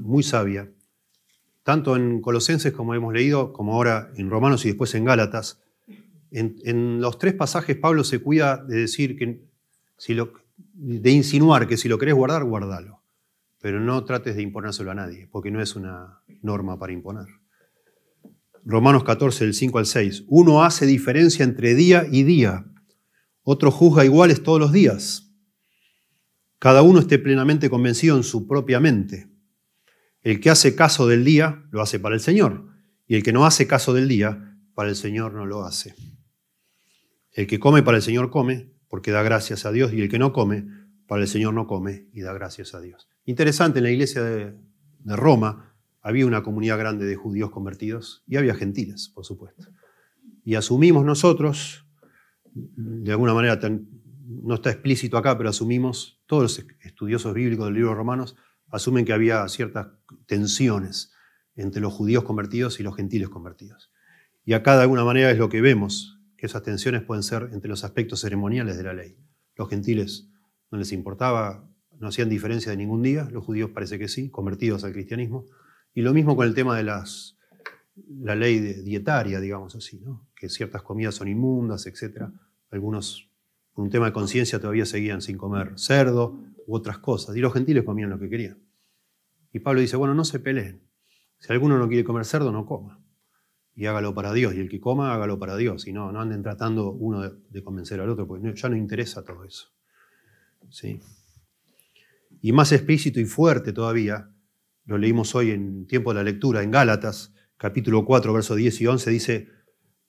muy 0.01 0.23
sabia. 0.23 0.71
Tanto 1.61 1.95
en 1.95 2.21
Colosenses, 2.21 2.73
como 2.73 2.95
hemos 2.95 3.13
leído, 3.13 3.53
como 3.53 3.73
ahora 3.75 4.09
en 4.15 4.31
Romanos 4.31 4.65
y 4.65 4.69
después 4.69 4.95
en 4.95 5.05
Gálatas, 5.05 5.61
en, 6.31 7.01
los 7.01 7.17
tres 7.17 7.33
pasajes 7.33 7.77
Pablo 7.77 8.03
se 8.03 8.19
cuida 8.19 8.57
de 8.57 8.77
decir 8.77 9.17
que, 9.17 9.45
si 9.97 10.13
lo, 10.13 10.33
de 10.55 11.11
insinuar 11.11 11.67
que 11.67 11.77
si 11.77 11.87
lo 11.87 11.97
querés 11.97 12.15
guardar, 12.15 12.43
guardalo. 12.43 13.01
Pero 13.59 13.79
no 13.79 14.03
trates 14.05 14.35
de 14.35 14.43
imponérselo 14.43 14.91
a 14.91 14.95
nadie, 14.95 15.27
porque 15.31 15.51
no 15.51 15.61
es 15.61 15.75
una 15.75 16.21
norma 16.41 16.77
para 16.77 16.93
imponer. 16.93 17.25
Romanos 18.63 19.03
14, 19.03 19.45
del 19.45 19.53
5 19.53 19.79
al 19.79 19.85
6. 19.85 20.25
Uno 20.27 20.63
hace 20.63 20.85
diferencia 20.85 21.43
entre 21.43 21.73
día 21.73 22.05
y 22.11 22.23
día. 22.23 22.65
Otro 23.43 23.71
juzga 23.71 24.05
iguales 24.05 24.43
todos 24.43 24.59
los 24.59 24.73
días. 24.73 25.31
Cada 26.59 26.81
uno 26.81 26.99
esté 26.99 27.17
plenamente 27.17 27.69
convencido 27.69 28.17
en 28.17 28.23
su 28.23 28.47
propia 28.47 28.79
mente. 28.79 29.29
El 30.21 30.39
que 30.41 30.49
hace 30.49 30.75
caso 30.75 31.07
del 31.07 31.23
día, 31.23 31.63
lo 31.71 31.81
hace 31.81 31.99
para 31.99 32.15
el 32.15 32.21
Señor. 32.21 32.67
Y 33.07 33.15
el 33.15 33.23
que 33.23 33.31
no 33.31 33.45
hace 33.45 33.67
caso 33.67 33.93
del 33.93 34.09
día, 34.09 34.57
para 34.73 34.89
el 34.89 34.95
Señor 34.95 35.33
no 35.33 35.45
lo 35.45 35.63
hace. 35.63 35.95
El 37.37 37.45
que 37.45 37.59
come 37.59 37.83
para 37.83 37.97
el 37.97 38.03
Señor 38.03 38.31
come, 38.31 38.71
porque 38.89 39.11
da 39.11 39.21
gracias 39.21 39.67
a 39.67 39.71
Dios, 39.71 39.93
y 39.93 40.01
el 40.01 40.09
que 40.09 40.17
no 40.17 40.33
come, 40.33 40.65
para 41.05 41.21
el 41.21 41.27
Señor 41.27 41.53
no 41.53 41.67
come 41.67 42.07
y 42.11 42.21
da 42.21 42.33
gracias 42.33 42.73
a 42.73 42.81
Dios. 42.81 43.07
Interesante, 43.25 43.77
en 43.77 43.83
la 43.83 43.91
iglesia 43.91 44.23
de, 44.23 44.55
Roma 45.05 45.75
había 46.01 46.25
una 46.25 46.41
comunidad 46.41 46.79
grande 46.79 47.05
de 47.05 47.15
judíos 47.15 47.51
convertidos 47.51 48.23
y 48.27 48.37
había 48.37 48.55
gentiles, 48.55 49.09
por 49.13 49.23
supuesto. 49.23 49.67
Y 50.43 50.55
asumimos 50.55 51.05
nosotros, 51.05 51.85
de 52.53 53.11
alguna 53.11 53.35
manera 53.35 53.59
no 54.25 54.55
está 54.55 54.71
explícito 54.71 55.15
acá, 55.15 55.37
pero 55.37 55.49
asumimos, 55.49 56.19
todos 56.25 56.41
los 56.41 56.65
estudiosos 56.81 57.35
bíblicos 57.35 57.67
del 57.67 57.75
libro 57.75 57.91
de 57.91 57.95
Romanos 57.97 58.35
asumen 58.71 59.05
que 59.05 59.13
había 59.13 59.47
ciertas 59.47 59.89
tensiones 60.25 61.13
entre 61.55 61.81
los 61.81 61.93
judíos 61.93 62.23
convertidos 62.23 62.79
y 62.79 62.83
los 62.83 62.95
gentiles 62.95 63.29
convertidos. 63.29 63.91
Y 64.43 64.53
acá 64.53 64.75
de 64.75 64.81
alguna 64.81 65.05
manera 65.05 65.29
es 65.29 65.37
lo 65.37 65.49
que 65.49 65.61
vemos 65.61 66.16
que 66.37 66.45
esas 66.45 66.63
tensiones 66.63 67.03
pueden 67.03 67.23
ser 67.23 67.49
entre 67.51 67.69
los 67.69 67.83
aspectos 67.83 68.21
ceremoniales 68.21 68.77
de 68.77 68.83
la 68.83 68.93
ley. 68.93 69.17
Los 69.55 69.69
gentiles 69.69 70.29
no 70.71 70.77
les 70.77 70.91
importaba, 70.91 71.67
no 71.99 72.07
hacían 72.07 72.29
diferencia 72.29 72.71
de 72.71 72.77
ningún 72.77 73.01
día, 73.01 73.27
los 73.31 73.43
judíos 73.43 73.71
parece 73.71 73.97
que 73.97 74.07
sí, 74.07 74.29
convertidos 74.29 74.83
al 74.83 74.93
cristianismo. 74.93 75.45
Y 75.93 76.01
lo 76.01 76.13
mismo 76.13 76.35
con 76.35 76.47
el 76.47 76.53
tema 76.53 76.77
de 76.77 76.83
las, 76.83 77.37
la 77.95 78.35
ley 78.35 78.59
dietaria, 78.59 79.39
digamos 79.39 79.75
así, 79.75 79.99
¿no? 79.99 80.29
que 80.35 80.49
ciertas 80.49 80.83
comidas 80.83 81.15
son 81.15 81.27
inmundas, 81.27 81.87
etc. 81.87 82.25
Algunos, 82.69 83.31
por 83.73 83.83
un 83.83 83.89
tema 83.89 84.05
de 84.05 84.13
conciencia, 84.13 84.59
todavía 84.59 84.85
seguían 84.85 85.21
sin 85.21 85.37
comer 85.37 85.73
cerdo 85.75 86.39
u 86.67 86.75
otras 86.75 86.99
cosas, 86.99 87.35
y 87.35 87.39
los 87.39 87.53
gentiles 87.53 87.83
comían 87.83 88.09
lo 88.11 88.19
que 88.19 88.29
querían. 88.29 88.59
Y 89.51 89.59
Pablo 89.59 89.81
dice, 89.81 89.97
bueno, 89.97 90.13
no 90.13 90.23
se 90.23 90.39
peleen. 90.39 90.83
Si 91.39 91.51
alguno 91.51 91.79
no 91.79 91.87
quiere 91.87 92.03
comer 92.03 92.25
cerdo, 92.25 92.51
no 92.51 92.65
coma. 92.65 93.01
Y 93.77 93.85
hágalo 93.85 94.15
para 94.15 94.33
Dios. 94.33 94.55
Y 94.55 94.59
el 94.59 94.69
que 94.69 94.79
coma, 94.79 95.13
hágalo 95.13 95.37
para 95.37 95.55
Dios. 95.55 95.85
Y 95.85 95.93
no, 95.93 96.11
no 96.11 96.19
anden 96.19 96.41
tratando 96.41 96.91
uno 96.91 97.21
de, 97.29 97.63
convencer 97.63 98.01
al 98.01 98.09
otro, 98.09 98.27
porque 98.27 98.51
ya 98.55 98.69
no 98.69 98.75
interesa 98.75 99.23
todo 99.23 99.45
eso. 99.45 99.67
¿Sí? 100.71 100.99
Y 102.41 102.51
más 102.53 102.71
explícito 102.71 103.19
y 103.19 103.25
fuerte 103.25 103.73
todavía, 103.73 104.31
lo 104.85 104.97
leímos 104.97 105.35
hoy 105.35 105.51
en 105.51 105.85
tiempo 105.85 106.11
de 106.11 106.15
la 106.15 106.23
lectura, 106.23 106.63
en 106.63 106.71
Gálatas, 106.71 107.35
capítulo 107.57 108.03
4, 108.03 108.33
versos 108.33 108.57
10 108.57 108.81
y 108.81 108.87
11, 108.87 109.11
dice, 109.11 109.47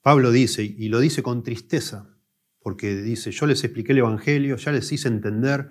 Pablo 0.01 0.31
dice, 0.31 0.63
y 0.65 0.89
lo 0.89 0.99
dice 0.99 1.23
con 1.23 1.43
tristeza, 1.43 2.17
porque 2.61 2.97
dice, 2.97 3.33
yo 3.33 3.47
les 3.47 3.63
expliqué 3.65 3.93
el 3.93 3.99
Evangelio, 3.99 4.57
ya 4.57 4.73
les 4.73 4.91
hice 4.91 5.09
entender 5.09 5.69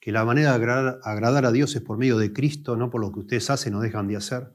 que 0.00 0.12
la 0.12 0.26
manera 0.26 0.50
de 0.50 0.56
agradar, 0.56 1.00
agradar 1.02 1.46
a 1.46 1.52
Dios 1.52 1.74
es 1.74 1.80
por 1.80 1.96
medio 1.96 2.18
de 2.18 2.30
Cristo, 2.30 2.76
no 2.76 2.90
por 2.90 3.00
lo 3.00 3.10
que 3.10 3.20
ustedes 3.20 3.48
hacen 3.48 3.74
o 3.74 3.80
dejan 3.80 4.06
de 4.06 4.16
hacer. 4.16 4.52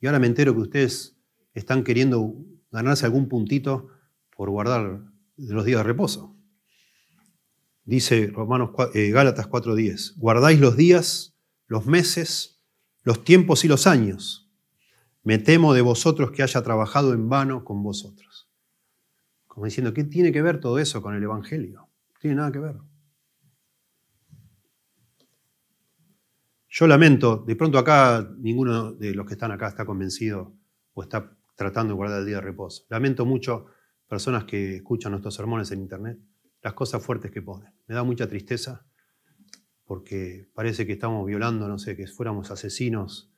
Y 0.00 0.06
ahora 0.06 0.18
me 0.18 0.26
entero 0.26 0.54
que 0.54 0.62
ustedes 0.62 1.11
están 1.54 1.84
queriendo 1.84 2.34
ganarse 2.70 3.06
algún 3.06 3.28
puntito 3.28 3.88
por 4.36 4.50
guardar 4.50 5.02
los 5.36 5.64
días 5.64 5.78
de 5.78 5.84
reposo. 5.84 6.36
Dice 7.84 8.30
Romanos, 8.32 8.70
eh, 8.94 9.10
Gálatas 9.10 9.48
4:10, 9.48 10.14
guardáis 10.16 10.60
los 10.60 10.76
días, 10.76 11.36
los 11.66 11.86
meses, 11.86 12.62
los 13.02 13.24
tiempos 13.24 13.64
y 13.64 13.68
los 13.68 13.86
años. 13.86 14.50
Me 15.24 15.38
temo 15.38 15.74
de 15.74 15.82
vosotros 15.82 16.30
que 16.30 16.42
haya 16.42 16.62
trabajado 16.62 17.12
en 17.12 17.28
vano 17.28 17.64
con 17.64 17.82
vosotros. 17.82 18.48
Como 19.46 19.66
diciendo, 19.66 19.92
¿qué 19.92 20.04
tiene 20.04 20.32
que 20.32 20.42
ver 20.42 20.60
todo 20.60 20.78
eso 20.78 21.02
con 21.02 21.14
el 21.14 21.22
Evangelio? 21.22 21.80
No 21.80 22.20
tiene 22.20 22.36
nada 22.36 22.52
que 22.52 22.58
ver. 22.58 22.76
Yo 26.68 26.86
lamento, 26.86 27.44
de 27.46 27.54
pronto 27.54 27.78
acá 27.78 28.26
ninguno 28.38 28.92
de 28.92 29.14
los 29.14 29.26
que 29.26 29.34
están 29.34 29.52
acá 29.52 29.68
está 29.68 29.84
convencido 29.84 30.56
o 30.94 31.02
está 31.02 31.36
tratando 31.62 31.92
de 31.92 31.96
guardar 31.96 32.20
el 32.20 32.26
día 32.26 32.36
de 32.36 32.42
reposo. 32.42 32.84
Lamento 32.88 33.24
mucho 33.24 33.66
personas 34.08 34.44
que 34.44 34.76
escuchan 34.76 35.12
nuestros 35.12 35.34
sermones 35.34 35.70
en 35.70 35.80
internet, 35.80 36.18
las 36.60 36.74
cosas 36.74 37.04
fuertes 37.04 37.30
que 37.30 37.40
ponen. 37.40 37.72
Me 37.86 37.94
da 37.94 38.02
mucha 38.02 38.28
tristeza 38.28 38.84
porque 39.84 40.50
parece 40.54 40.86
que 40.86 40.92
estamos 40.92 41.26
violando, 41.26 41.68
no 41.68 41.78
sé, 41.78 41.96
que 41.96 42.06
fuéramos 42.06 42.50
asesinos, 42.50 43.32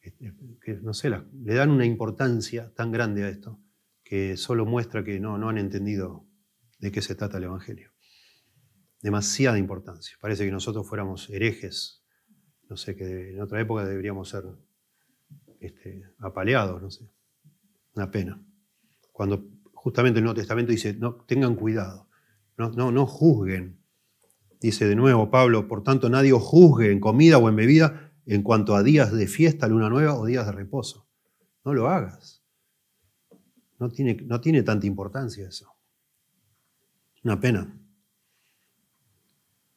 que, 0.00 0.74
no 0.82 0.94
sé, 0.94 1.10
le 1.10 1.54
dan 1.54 1.70
una 1.70 1.86
importancia 1.86 2.72
tan 2.74 2.90
grande 2.90 3.24
a 3.24 3.28
esto 3.28 3.60
que 4.02 4.36
solo 4.36 4.66
muestra 4.66 5.02
que 5.02 5.18
no, 5.18 5.38
no 5.38 5.48
han 5.48 5.58
entendido 5.58 6.26
de 6.78 6.92
qué 6.92 7.00
se 7.00 7.14
trata 7.14 7.38
el 7.38 7.44
Evangelio. 7.44 7.90
Demasiada 9.00 9.58
importancia. 9.58 10.16
Parece 10.20 10.44
que 10.44 10.50
nosotros 10.50 10.86
fuéramos 10.86 11.30
herejes, 11.30 12.04
no 12.68 12.76
sé, 12.76 12.96
que 12.96 13.30
en 13.30 13.40
otra 13.40 13.60
época 13.60 13.84
deberíamos 13.84 14.28
ser 14.28 14.44
este, 15.60 16.02
apaleados, 16.18 16.82
no 16.82 16.90
sé. 16.90 17.08
Una 17.94 18.10
pena. 18.10 18.40
Cuando 19.12 19.48
justamente 19.72 20.18
el 20.18 20.24
Nuevo 20.24 20.36
Testamento 20.38 20.72
dice, 20.72 20.94
no, 20.94 21.14
tengan 21.26 21.54
cuidado, 21.54 22.08
no, 22.56 22.90
no, 22.90 23.06
juzguen. 23.06 23.78
Dice 24.60 24.86
de 24.86 24.96
nuevo 24.96 25.30
Pablo, 25.30 25.68
por 25.68 25.82
tanto 25.82 26.08
nadie 26.08 26.32
os 26.32 26.42
juzgue 26.42 26.90
en 26.90 27.00
comida 27.00 27.38
o 27.38 27.48
en 27.48 27.56
bebida 27.56 28.12
en 28.26 28.42
cuanto 28.42 28.74
a 28.74 28.82
días 28.82 29.12
de 29.12 29.26
fiesta, 29.26 29.68
luna 29.68 29.90
nueva 29.90 30.14
o 30.14 30.24
días 30.24 30.46
de 30.46 30.52
reposo. 30.52 31.06
No 31.64 31.74
lo 31.74 31.88
hagas. 31.88 32.42
No 33.78 33.90
tiene, 33.90 34.14
no 34.24 34.40
tiene 34.40 34.62
tanta 34.62 34.86
importancia 34.86 35.46
eso. 35.46 35.70
Una 37.22 37.38
pena. 37.38 37.78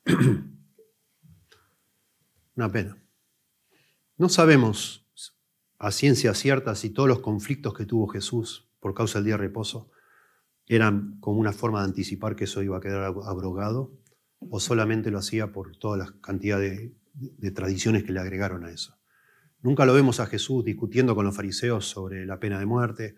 Una 2.56 2.72
pena. 2.72 2.98
No 4.18 4.30
sabemos 4.30 5.07
a 5.80 5.92
ciencia 5.92 6.34
cierta 6.34 6.76
si 6.76 6.90
todos 6.90 7.08
los 7.08 7.20
conflictos 7.20 7.74
que 7.74 7.86
tuvo 7.86 8.08
Jesús 8.08 8.70
por 8.80 8.94
causa 8.94 9.20
del 9.20 9.26
día 9.26 9.34
de 9.36 9.44
reposo 9.44 9.92
eran 10.66 11.20
como 11.20 11.40
una 11.40 11.54
forma 11.54 11.80
de 11.80 11.86
anticipar 11.86 12.36
que 12.36 12.46
eso 12.46 12.62
iba 12.62 12.78
a 12.78 12.82
quedar 12.82 13.04
abrogado 13.04 13.94
o 14.40 14.60
solamente 14.60 15.12
lo 15.12 15.20
hacía 15.20 15.52
por 15.52 15.78
toda 15.78 15.98
la 15.98 16.14
cantidad 16.22 16.60
de, 16.60 16.94
tradiciones 17.52 18.04
que 18.04 18.12
le 18.12 18.20
agregaron 18.20 18.66
a 18.66 18.72
eso. 18.72 18.98
Nunca 19.62 19.86
lo 19.86 19.94
vemos 19.94 20.20
a 20.20 20.28
Jesús 20.28 20.64
discutiendo 20.64 21.16
con 21.16 21.26
los 21.26 21.36
fariseos 21.36 21.88
sobre 21.88 22.26
la 22.26 22.40
pena 22.40 22.60
de 22.60 22.66
muerte, 22.66 23.16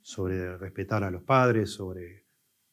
sobre 0.00 0.56
respetar 0.56 1.04
a 1.04 1.10
los 1.10 1.22
padres, 1.22 1.70
sobre 1.70 2.24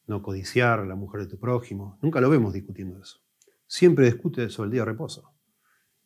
no 0.06 0.22
codiciar 0.22 0.80
a 0.80 0.86
la 0.86 0.94
mujer 0.94 1.22
de 1.22 1.26
tu 1.26 1.38
prójimo. 1.38 1.98
Nunca 2.00 2.20
lo 2.20 2.30
vemos 2.30 2.54
discutiendo 2.54 3.00
eso. 3.00 3.20
Siempre 3.66 4.06
discute 4.06 4.48
sobre 4.48 4.68
el 4.68 4.72
día 4.72 4.82
de 4.82 4.86
reposo. 4.86 5.34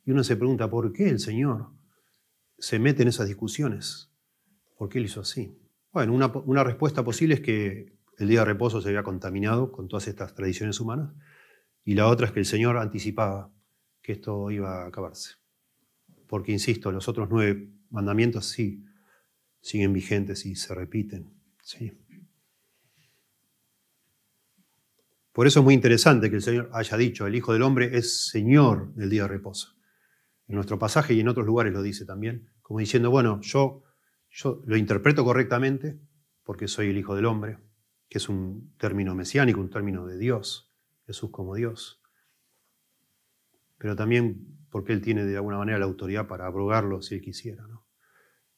Y 0.04 0.10
uno 0.10 0.24
se 0.24 0.36
pregunta, 0.36 0.68
¿por 0.68 0.92
qué 0.92 1.08
el 1.08 1.20
Señor 1.20 1.70
se 2.58 2.78
mete 2.78 3.02
en 3.02 3.08
esas 3.08 3.28
discusiones? 3.28 4.10
¿Por 4.76 4.88
qué 4.88 4.98
él 4.98 5.06
hizo 5.06 5.20
así? 5.20 5.56
Bueno, 5.92 6.14
una, 6.14 6.64
respuesta 6.64 7.04
posible 7.04 7.34
es 7.34 7.40
que 7.40 7.96
el 8.18 8.28
día 8.28 8.40
de 8.40 8.46
reposo 8.46 8.80
se 8.80 8.88
había 8.88 9.02
contaminado 9.02 9.72
con 9.72 9.88
todas 9.88 10.08
estas 10.08 10.34
tradiciones 10.34 10.80
humanas. 10.80 11.12
Y 11.84 11.94
la 11.94 12.06
otra 12.08 12.26
es 12.26 12.32
que 12.32 12.40
el 12.40 12.46
Señor 12.46 12.76
anticipaba 12.76 13.50
que 14.02 14.12
esto 14.12 14.50
iba 14.50 14.82
a 14.82 14.88
acabarse. 14.88 15.36
Porque, 16.26 16.52
insisto, 16.52 16.92
los 16.92 17.08
otros 17.08 17.28
nueve 17.30 17.70
mandamientos 17.90 18.46
sí 18.46 18.84
siguen 19.60 19.92
vigentes 19.92 20.44
y 20.44 20.54
se 20.56 20.74
repiten. 20.74 21.32
Sí. 21.62 21.92
Por 25.32 25.46
eso 25.46 25.60
es 25.60 25.64
muy 25.64 25.74
interesante 25.74 26.28
que 26.28 26.36
el 26.36 26.42
Señor 26.42 26.70
haya 26.72 26.96
dicho, 26.96 27.26
el 27.26 27.34
Hijo 27.34 27.52
del 27.52 27.62
Hombre 27.62 27.96
es 27.96 28.28
Señor 28.28 28.92
del 28.94 29.10
día 29.10 29.22
de 29.22 29.28
reposo 29.28 29.77
en 30.48 30.54
nuestro 30.54 30.78
pasaje 30.78 31.14
y 31.14 31.20
en 31.20 31.28
otros 31.28 31.46
lugares 31.46 31.72
lo 31.72 31.82
dice 31.82 32.06
también, 32.06 32.50
como 32.62 32.80
diciendo, 32.80 33.10
bueno, 33.10 33.40
yo, 33.42 33.82
yo 34.30 34.62
lo 34.66 34.76
interpreto 34.76 35.24
correctamente 35.24 36.00
porque 36.42 36.68
soy 36.68 36.88
el 36.88 36.96
Hijo 36.96 37.14
del 37.14 37.26
Hombre, 37.26 37.58
que 38.08 38.16
es 38.16 38.28
un 38.30 38.74
término 38.78 39.14
mesiánico, 39.14 39.60
un 39.60 39.68
término 39.68 40.06
de 40.06 40.16
Dios, 40.16 40.72
Jesús 41.06 41.30
como 41.30 41.54
Dios, 41.54 42.00
pero 43.76 43.94
también 43.94 44.66
porque 44.70 44.94
Él 44.94 45.02
tiene 45.02 45.24
de 45.24 45.36
alguna 45.36 45.58
manera 45.58 45.78
la 45.78 45.84
autoridad 45.84 46.26
para 46.26 46.46
abrogarlo 46.46 47.02
si 47.02 47.16
Él 47.16 47.20
quisiera. 47.20 47.66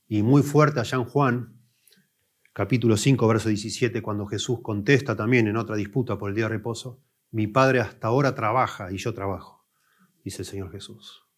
Y 0.07 0.23
muy 0.23 0.43
fuerte 0.43 0.79
allá 0.79 0.97
en 0.97 1.05
Juan, 1.05 1.61
capítulo 2.53 2.97
5, 2.97 3.27
verso 3.27 3.49
17, 3.49 4.01
cuando 4.01 4.27
Jesús 4.27 4.61
contesta 4.63 5.17
también 5.17 5.49
en 5.49 5.57
otra 5.57 5.75
disputa 5.75 6.19
por 6.19 6.31
el 6.31 6.37
día 6.37 6.45
de 6.45 6.51
reposo, 6.51 7.03
mi 7.33 7.49
Padre 7.49 7.81
hasta 7.81 8.09
ahora 8.09 8.35
trabaja 8.35 8.93
y 8.93 8.97
yo 8.97 9.13
trabajo, 9.13 9.67
dice 10.25 10.43
el 10.43 10.47
Señor 10.47 10.71
Jesús 10.71 11.30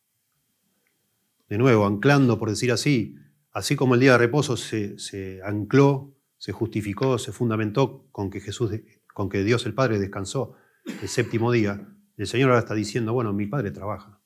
de 1.53 1.59
nuevo, 1.59 1.85
anclando, 1.85 2.39
por 2.39 2.49
decir 2.49 2.73
así, 2.73 3.15
así 3.51 3.77
como 3.77 3.93
el 3.93 4.01
día 4.01 4.13
de 4.13 4.19
reposo 4.19 4.57
se, 4.57 5.41
ancló, 5.45 6.17
se 6.39 6.51
justificó, 6.51 7.19
se 7.19 7.31
fundamentó 7.31 8.09
con 8.11 8.31
que 8.31 8.41
Jesús, 8.41 8.73
con 9.13 9.29
que 9.29 9.45
Dios 9.45 9.67
el 9.67 9.75
Padre 9.75 9.99
descansó 9.99 10.55
el 11.03 11.09
séptimo 11.09 11.53
día, 11.53 11.95
el 12.17 12.27
Señor 12.27 12.49
ahora 12.49 12.61
está 12.61 12.73
diciendo, 12.73 13.13
bueno, 13.13 13.35
mi 13.35 13.45
Padre 13.45 13.71
trabaja. 13.71 14.19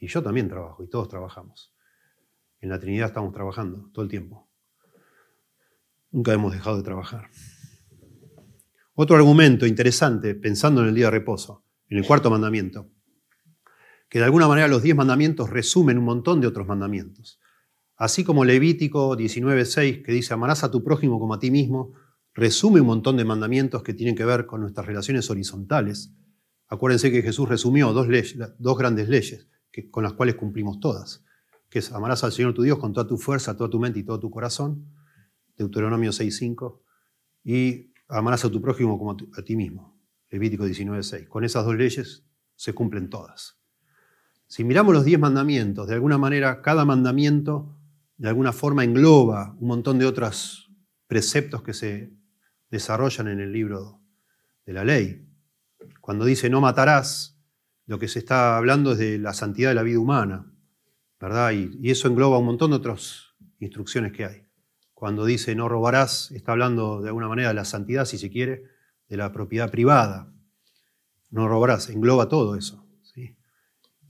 Y 0.00 0.08
yo 0.08 0.24
también 0.24 0.48
trabajo, 0.48 0.82
y 0.82 0.90
todos 0.90 1.08
trabajamos. 1.08 1.72
En 2.58 2.70
la 2.70 2.80
Trinidad 2.80 3.06
estamos 3.06 3.32
trabajando 3.32 3.88
todo 3.92 4.04
el 4.04 4.10
tiempo. 4.10 4.50
Nunca 6.10 6.32
hemos 6.32 6.52
dejado 6.52 6.78
de 6.78 6.82
trabajar. 6.82 7.30
Otro 8.94 9.14
argumento 9.14 9.66
interesante, 9.66 10.34
pensando 10.34 10.82
en 10.82 10.88
el 10.88 10.96
día 10.96 11.04
de 11.04 11.12
reposo, 11.12 11.64
en 11.88 11.98
el 11.98 12.04
cuarto 12.04 12.28
mandamiento, 12.28 12.90
que 14.10 14.18
de 14.18 14.26
alguna 14.26 14.48
manera 14.48 14.68
los 14.68 14.82
diez 14.82 14.96
mandamientos 14.96 15.48
resumen 15.48 15.96
un 15.96 16.04
montón 16.04 16.40
de 16.40 16.48
otros 16.48 16.66
mandamientos. 16.66 17.40
Así 17.96 18.24
como 18.24 18.44
Levítico 18.44 19.16
19.6, 19.16 20.02
que 20.02 20.12
dice 20.12 20.34
amarás 20.34 20.64
a 20.64 20.70
tu 20.70 20.82
prójimo 20.82 21.20
como 21.20 21.34
a 21.34 21.38
ti 21.38 21.50
mismo, 21.50 21.92
resume 22.34 22.80
un 22.80 22.88
montón 22.88 23.16
de 23.16 23.24
mandamientos 23.24 23.84
que 23.84 23.94
tienen 23.94 24.16
que 24.16 24.24
ver 24.24 24.46
con 24.46 24.62
nuestras 24.62 24.86
relaciones 24.86 25.30
horizontales. 25.30 26.12
Acuérdense 26.66 27.12
que 27.12 27.22
Jesús 27.22 27.48
resumió 27.48 27.92
dos, 27.92 28.08
leyes, 28.08 28.36
dos 28.58 28.76
grandes 28.76 29.08
leyes 29.08 29.48
que, 29.70 29.88
con 29.88 30.02
las 30.02 30.14
cuales 30.14 30.34
cumplimos 30.34 30.80
todas, 30.80 31.24
que 31.68 31.78
es 31.78 31.92
amarás 31.92 32.24
al 32.24 32.32
Señor 32.32 32.52
tu 32.52 32.62
Dios 32.62 32.78
con 32.78 32.92
toda 32.92 33.06
tu 33.06 33.16
fuerza, 33.16 33.56
toda 33.56 33.70
tu 33.70 33.78
mente 33.78 34.00
y 34.00 34.02
todo 34.02 34.18
tu 34.18 34.30
corazón, 34.30 34.92
Deuteronomio 35.56 36.10
6.5, 36.10 36.80
y 37.44 37.92
amarás 38.08 38.44
a 38.44 38.50
tu 38.50 38.60
prójimo 38.60 38.98
como 38.98 39.12
a, 39.12 39.42
ti 39.44 39.54
mismo, 39.54 40.00
Levítico 40.30 40.66
19.6. 40.66 41.28
Con 41.28 41.44
esas 41.44 41.64
dos 41.64 41.76
leyes 41.76 42.24
se 42.56 42.72
cumplen 42.72 43.08
todas. 43.08 43.59
Si 44.50 44.64
miramos 44.64 44.92
los 44.92 45.04
diez 45.04 45.20
mandamientos, 45.20 45.86
de 45.86 45.94
alguna 45.94 46.18
manera 46.18 46.60
cada 46.60 46.84
mandamiento 46.84 47.78
de 48.16 48.28
alguna 48.28 48.52
forma 48.52 48.82
engloba 48.82 49.54
un 49.60 49.68
montón 49.68 50.00
de 50.00 50.06
otros 50.06 50.72
preceptos 51.06 51.62
que 51.62 51.72
se 51.72 52.10
desarrollan 52.68 53.28
en 53.28 53.38
el 53.38 53.52
libro 53.52 54.02
de 54.66 54.72
la 54.72 54.82
ley. 54.82 55.24
Cuando 56.00 56.24
dice 56.24 56.50
no 56.50 56.60
matarás, 56.60 57.40
lo 57.86 58.00
que 58.00 58.08
se 58.08 58.18
está 58.18 58.56
hablando 58.56 58.90
es 58.90 58.98
de 58.98 59.18
la 59.20 59.34
santidad 59.34 59.68
de 59.68 59.76
la 59.76 59.84
vida 59.84 60.00
humana, 60.00 60.52
¿verdad? 61.20 61.52
Y, 61.52 61.88
eso 61.88 62.08
engloba 62.08 62.38
un 62.38 62.46
montón 62.46 62.72
de 62.72 62.78
otras 62.78 63.36
instrucciones 63.60 64.10
que 64.10 64.24
hay. 64.24 64.48
Cuando 64.94 65.26
dice 65.26 65.54
no 65.54 65.68
robarás, 65.68 66.32
está 66.32 66.50
hablando 66.50 67.02
de 67.02 67.06
alguna 67.10 67.28
manera 67.28 67.50
de 67.50 67.54
la 67.54 67.64
santidad, 67.64 68.04
si 68.04 68.18
se 68.18 68.30
quiere, 68.30 68.64
de 69.08 69.16
la 69.16 69.30
propiedad 69.30 69.70
privada. 69.70 70.34
No 71.30 71.46
robarás, 71.46 71.88
engloba 71.88 72.28
todo 72.28 72.56
eso. 72.56 72.89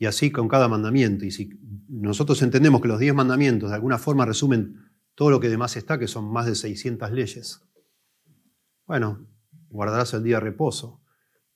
Y 0.00 0.06
así 0.06 0.32
con 0.32 0.48
cada 0.48 0.66
mandamiento. 0.66 1.26
Y 1.26 1.30
si 1.30 1.50
nosotros 1.86 2.40
entendemos 2.40 2.80
que 2.80 2.88
los 2.88 2.98
diez 2.98 3.14
mandamientos 3.14 3.68
de 3.68 3.74
alguna 3.74 3.98
forma 3.98 4.24
resumen 4.24 4.76
todo 5.14 5.28
lo 5.28 5.40
que 5.40 5.50
demás 5.50 5.76
está, 5.76 5.98
que 5.98 6.08
son 6.08 6.32
más 6.32 6.46
de 6.46 6.54
600 6.54 7.12
leyes, 7.12 7.60
bueno, 8.86 9.26
guardarás 9.68 10.14
el 10.14 10.24
día 10.24 10.40
reposo. 10.40 11.02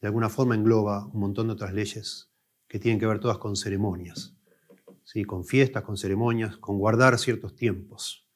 De 0.03 0.09
alguna 0.09 0.28
forma 0.28 0.55
engloba 0.55 1.07
un 1.07 1.20
montón 1.20 1.47
de 1.47 1.55
otras 1.55 1.72
leyes 1.72 2.30
que 2.68 2.78
tienen 2.78 3.01
que 3.01 3.07
ver 3.07 3.18
todas 3.18 3.38
con 3.38 3.57
ceremonias, 3.57 4.36
¿sí? 5.05 5.24
con 5.24 5.47
fiestas, 5.47 5.82
con 5.82 5.97
ceremonias, 5.97 6.59
con 6.59 6.76
guardar 6.76 7.18
ciertos 7.18 7.57
tiempos. 7.57 8.28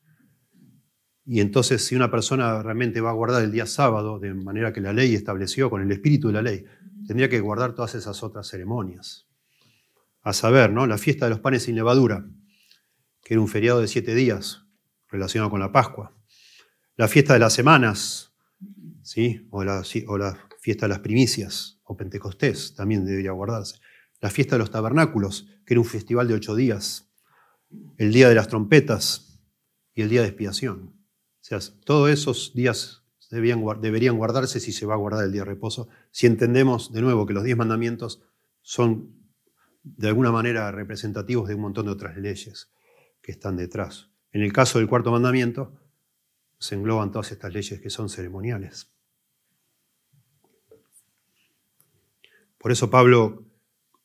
Y 1.26 1.40
entonces 1.40 1.84
si 1.84 1.94
una 1.94 2.10
persona 2.10 2.62
realmente 2.62 3.02
va 3.02 3.10
a 3.10 3.12
guardar 3.12 3.44
el 3.44 3.52
día 3.52 3.66
sábado 3.66 4.18
de 4.18 4.32
manera 4.32 4.72
que 4.72 4.80
la 4.80 4.94
ley 4.94 5.14
estableció, 5.14 5.68
con 5.68 5.82
el 5.82 5.92
espíritu 5.92 6.28
de 6.28 6.32
la 6.32 6.40
ley, 6.40 6.64
tendría 7.06 7.28
que 7.28 7.40
guardar 7.40 7.74
todas 7.74 7.94
esas 7.94 8.22
otras 8.22 8.48
ceremonias. 8.48 9.27
A 10.22 10.32
saber, 10.32 10.72
¿no? 10.72 10.86
la 10.86 10.98
fiesta 10.98 11.26
de 11.26 11.30
los 11.30 11.40
panes 11.40 11.64
sin 11.64 11.74
levadura, 11.74 12.26
que 13.22 13.34
era 13.34 13.40
un 13.40 13.48
feriado 13.48 13.80
de 13.80 13.88
siete 13.88 14.14
días 14.14 14.64
relacionado 15.08 15.50
con 15.50 15.60
la 15.60 15.72
Pascua. 15.72 16.14
La 16.96 17.08
fiesta 17.08 17.32
de 17.32 17.38
las 17.38 17.52
semanas, 17.52 18.34
¿sí? 19.02 19.46
o, 19.50 19.64
la, 19.64 19.82
la 19.82 20.48
fiesta 20.60 20.86
de 20.86 20.88
las 20.88 21.00
primicias, 21.00 21.80
o 21.84 21.96
Pentecostés, 21.96 22.74
también 22.74 23.04
debería 23.04 23.32
guardarse. 23.32 23.78
La 24.20 24.30
fiesta 24.30 24.56
de 24.56 24.60
los 24.60 24.70
tabernáculos, 24.70 25.48
que 25.64 25.74
era 25.74 25.80
un 25.80 25.86
festival 25.86 26.28
de 26.28 26.34
ocho 26.34 26.56
días. 26.56 27.10
El 27.96 28.12
día 28.12 28.28
de 28.28 28.34
las 28.34 28.48
trompetas 28.48 29.40
y 29.94 30.02
el 30.02 30.08
día 30.08 30.22
de 30.22 30.28
expiación. 30.28 30.94
O 31.40 31.44
sea, 31.44 31.58
todos 31.84 32.10
esos 32.10 32.52
días 32.54 33.04
deberían 33.30 34.16
guardarse 34.16 34.60
si 34.60 34.72
se 34.72 34.86
va 34.86 34.94
a 34.94 34.98
guardar 34.98 35.24
el 35.24 35.32
día 35.32 35.42
de 35.42 35.50
reposo, 35.50 35.88
si 36.10 36.26
entendemos 36.26 36.92
de 36.92 37.02
nuevo 37.02 37.26
que 37.26 37.34
los 37.34 37.44
diez 37.44 37.56
mandamientos 37.56 38.22
son 38.62 39.17
de 39.82 40.08
alguna 40.08 40.32
manera 40.32 40.70
representativos 40.70 41.48
de 41.48 41.54
un 41.54 41.62
montón 41.62 41.86
de 41.86 41.92
otras 41.92 42.16
leyes 42.16 42.70
que 43.22 43.32
están 43.32 43.56
detrás. 43.56 44.10
En 44.32 44.42
el 44.42 44.52
caso 44.52 44.78
del 44.78 44.88
cuarto 44.88 45.10
mandamiento, 45.10 45.72
se 46.58 46.74
engloban 46.74 47.10
todas 47.10 47.32
estas 47.32 47.52
leyes 47.52 47.80
que 47.80 47.90
son 47.90 48.08
ceremoniales. 48.08 48.90
Por 52.58 52.72
eso 52.72 52.90
Pablo 52.90 53.44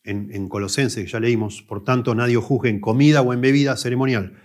en, 0.04 0.50
Colosenses, 0.50 1.10
ya 1.12 1.20
leímos, 1.20 1.62
por 1.64 1.84
tanto 1.84 2.14
nadie 2.14 2.36
juzgue 2.36 2.70
en 2.70 2.80
comida 2.80 3.22
o 3.22 3.34
en 3.34 3.42
bebida 3.42 3.76
ceremonial. 3.78 4.38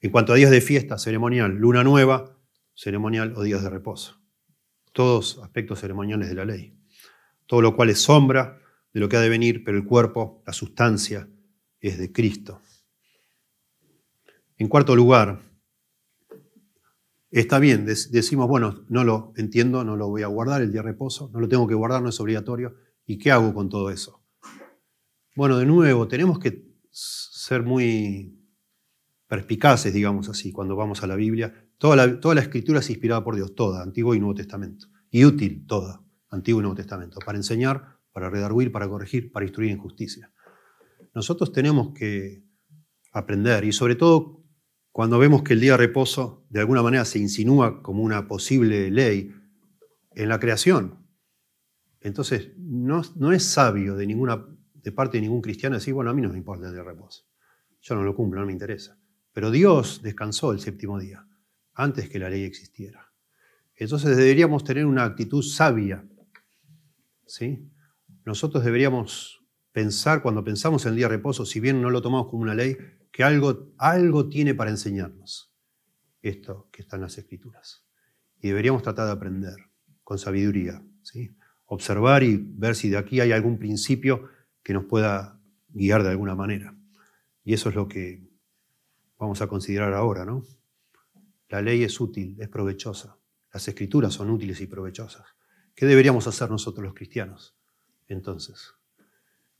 En 0.00 0.10
cuanto 0.10 0.32
a 0.32 0.36
días 0.36 0.50
de 0.50 0.60
fiesta, 0.60 0.98
ceremonial, 0.98 1.52
luna 1.56 1.82
nueva, 1.82 2.36
ceremonial 2.74 3.32
o 3.36 3.42
días 3.42 3.62
de 3.62 3.70
reposo. 3.70 4.20
Todos 4.92 5.38
aspectos 5.42 5.80
ceremoniales 5.80 6.28
de 6.28 6.34
la 6.34 6.44
ley. 6.44 6.78
Todo 7.46 7.62
lo 7.62 7.74
cual 7.74 7.90
es 7.90 8.00
sombra 8.00 8.60
de 8.96 9.00
lo 9.00 9.10
que 9.10 9.18
ha 9.18 9.20
de 9.20 9.28
venir, 9.28 9.62
pero 9.62 9.76
el 9.76 9.84
cuerpo, 9.84 10.42
la 10.46 10.54
sustancia, 10.54 11.28
es 11.80 11.98
de 11.98 12.12
Cristo. 12.12 12.62
En 14.56 14.68
cuarto 14.68 14.96
lugar, 14.96 15.42
está 17.30 17.58
bien, 17.58 17.84
decimos, 17.84 18.48
bueno, 18.48 18.86
no 18.88 19.04
lo 19.04 19.34
entiendo, 19.36 19.84
no 19.84 19.96
lo 19.96 20.08
voy 20.08 20.22
a 20.22 20.28
guardar 20.28 20.62
el 20.62 20.72
día 20.72 20.80
de 20.80 20.88
reposo, 20.88 21.28
no 21.34 21.40
lo 21.40 21.46
tengo 21.46 21.68
que 21.68 21.74
guardar, 21.74 22.00
no 22.00 22.08
es 22.08 22.18
obligatorio, 22.20 22.74
¿Y 23.04 23.18
qué 23.18 23.30
hago 23.30 23.52
con 23.52 23.68
todo 23.68 23.90
eso? 23.90 24.24
Bueno, 25.34 25.58
de 25.58 25.66
nuevo, 25.66 26.08
tenemos 26.08 26.38
que 26.38 26.66
ser 26.90 27.64
muy 27.64 28.42
perspicaces, 29.28 29.92
digamos 29.92 30.30
así, 30.30 30.52
cuando 30.52 30.74
vamos 30.74 31.02
a 31.02 31.06
la 31.06 31.16
Biblia. 31.16 31.68
Toda 31.76 31.96
la, 31.96 32.40
escritura 32.40 32.80
es 32.80 32.88
inspirada 32.88 33.22
por 33.22 33.36
Dios, 33.36 33.54
toda, 33.54 33.82
Antiguo 33.82 34.14
y 34.14 34.20
Nuevo 34.20 34.34
Testamento. 34.34 34.86
Y 35.10 35.26
útil, 35.26 35.66
toda, 35.66 36.02
Antiguo 36.30 36.60
y 36.60 36.62
Nuevo 36.62 36.76
Testamento, 36.76 37.20
para 37.20 37.36
enseñar, 37.36 37.95
para 38.16 38.30
redarguir, 38.30 38.72
para 38.72 38.88
corregir, 38.88 39.30
para 39.30 39.44
instruir 39.44 39.70
en 39.70 39.76
justicia. 39.76 40.32
Nosotros 41.14 41.52
tenemos 41.52 41.92
que 41.92 42.42
aprender, 43.12 43.62
y 43.64 43.72
sobre 43.72 43.94
todo 43.94 44.42
cuando 44.90 45.18
vemos 45.18 45.42
que 45.42 45.52
el 45.52 45.60
día 45.60 45.72
de 45.72 45.76
reposo 45.76 46.46
de 46.48 46.60
alguna 46.60 46.82
manera 46.82 47.04
se 47.04 47.18
insinúa 47.18 47.82
como 47.82 48.02
una 48.02 48.26
posible 48.26 48.90
ley 48.90 49.34
en 50.14 50.30
la 50.30 50.40
creación, 50.40 51.06
entonces, 52.00 52.52
no, 52.56 53.32
es 53.32 53.44
sabio 53.44 53.96
de, 53.96 54.06
ninguna, 54.06 54.46
de 54.72 54.92
parte 54.92 55.18
de 55.18 55.20
ningún 55.20 55.42
cristiano 55.42 55.76
decir, 55.76 55.92
bueno, 55.92 56.10
a 56.10 56.14
mí 56.14 56.22
no 56.22 56.30
me 56.30 56.38
importa 56.38 56.64
el 56.68 56.72
día 56.72 56.82
de 56.82 56.88
reposo. 56.88 57.26
Yo 57.82 57.96
no 57.96 58.02
lo 58.02 58.16
cumplo, 58.16 58.40
no 58.40 58.46
me 58.46 58.52
interesa. 58.54 58.98
Pero 59.34 59.50
Dios 59.50 60.00
descansó 60.02 60.52
el 60.52 60.60
séptimo 60.60 60.98
día, 60.98 61.28
antes 61.74 62.08
que 62.08 62.18
la 62.18 62.30
ley 62.30 62.44
existiera. 62.44 63.12
Entonces 63.74 64.16
deberíamos 64.16 64.64
tener 64.64 64.86
una 64.86 65.04
actitud 65.04 65.42
sabia. 65.42 66.02
¿sí? 67.26 67.70
Nosotros 68.26 68.62
deberíamos 68.62 69.42
pensar, 69.72 70.20
cuando 70.20 70.44
pensamos 70.44 70.84
en 70.84 70.90
el 70.90 70.96
día 70.96 71.08
de 71.08 71.16
reposo, 71.16 71.46
si 71.46 71.60
bien 71.60 71.80
no 71.80 71.88
lo 71.88 72.02
tomamos 72.02 72.28
como 72.28 72.42
una 72.42 72.54
ley, 72.54 72.76
que 73.10 73.24
algo, 73.24 73.72
algo 73.78 74.28
tiene 74.28 74.54
para 74.54 74.70
enseñarnos 74.70 75.54
esto 76.20 76.68
que 76.70 76.82
está 76.82 76.96
en 76.96 77.02
las 77.02 77.16
escrituras. 77.16 77.86
Y 78.38 78.48
deberíamos 78.48 78.82
tratar 78.82 79.06
de 79.06 79.12
aprender 79.12 79.56
con 80.02 80.18
sabiduría. 80.18 80.82
¿sí? 81.02 81.34
observar 81.66 82.22
y 82.22 82.36
ver 82.36 82.74
si 82.74 82.88
de 82.88 82.96
aquí 82.96 83.20
hay 83.20 83.32
algún 83.32 83.58
principio 83.58 84.28
que 84.62 84.72
nos 84.72 84.84
pueda 84.84 85.40
guiar 85.68 86.02
de 86.02 86.10
alguna 86.10 86.34
manera. 86.34 86.76
Y 87.44 87.54
eso 87.54 87.68
es 87.68 87.74
lo 87.74 87.88
que 87.88 88.28
vamos 89.18 89.40
a 89.42 89.46
considerar 89.46 89.92
ahora, 89.94 90.24
¿no? 90.24 90.42
La 91.48 91.62
ley 91.62 91.84
es 91.84 92.00
útil, 92.00 92.36
es 92.40 92.48
provechosa. 92.48 93.18
Las 93.52 93.66
escrituras 93.68 94.14
son 94.14 94.30
útiles 94.30 94.60
y 94.60 94.66
provechosas. 94.66 95.24
¿Qué 95.74 95.86
deberíamos 95.86 96.26
hacer 96.26 96.50
nosotros 96.50 96.84
los 96.84 96.94
cristianos 96.94 97.55
entonces? 98.14 98.74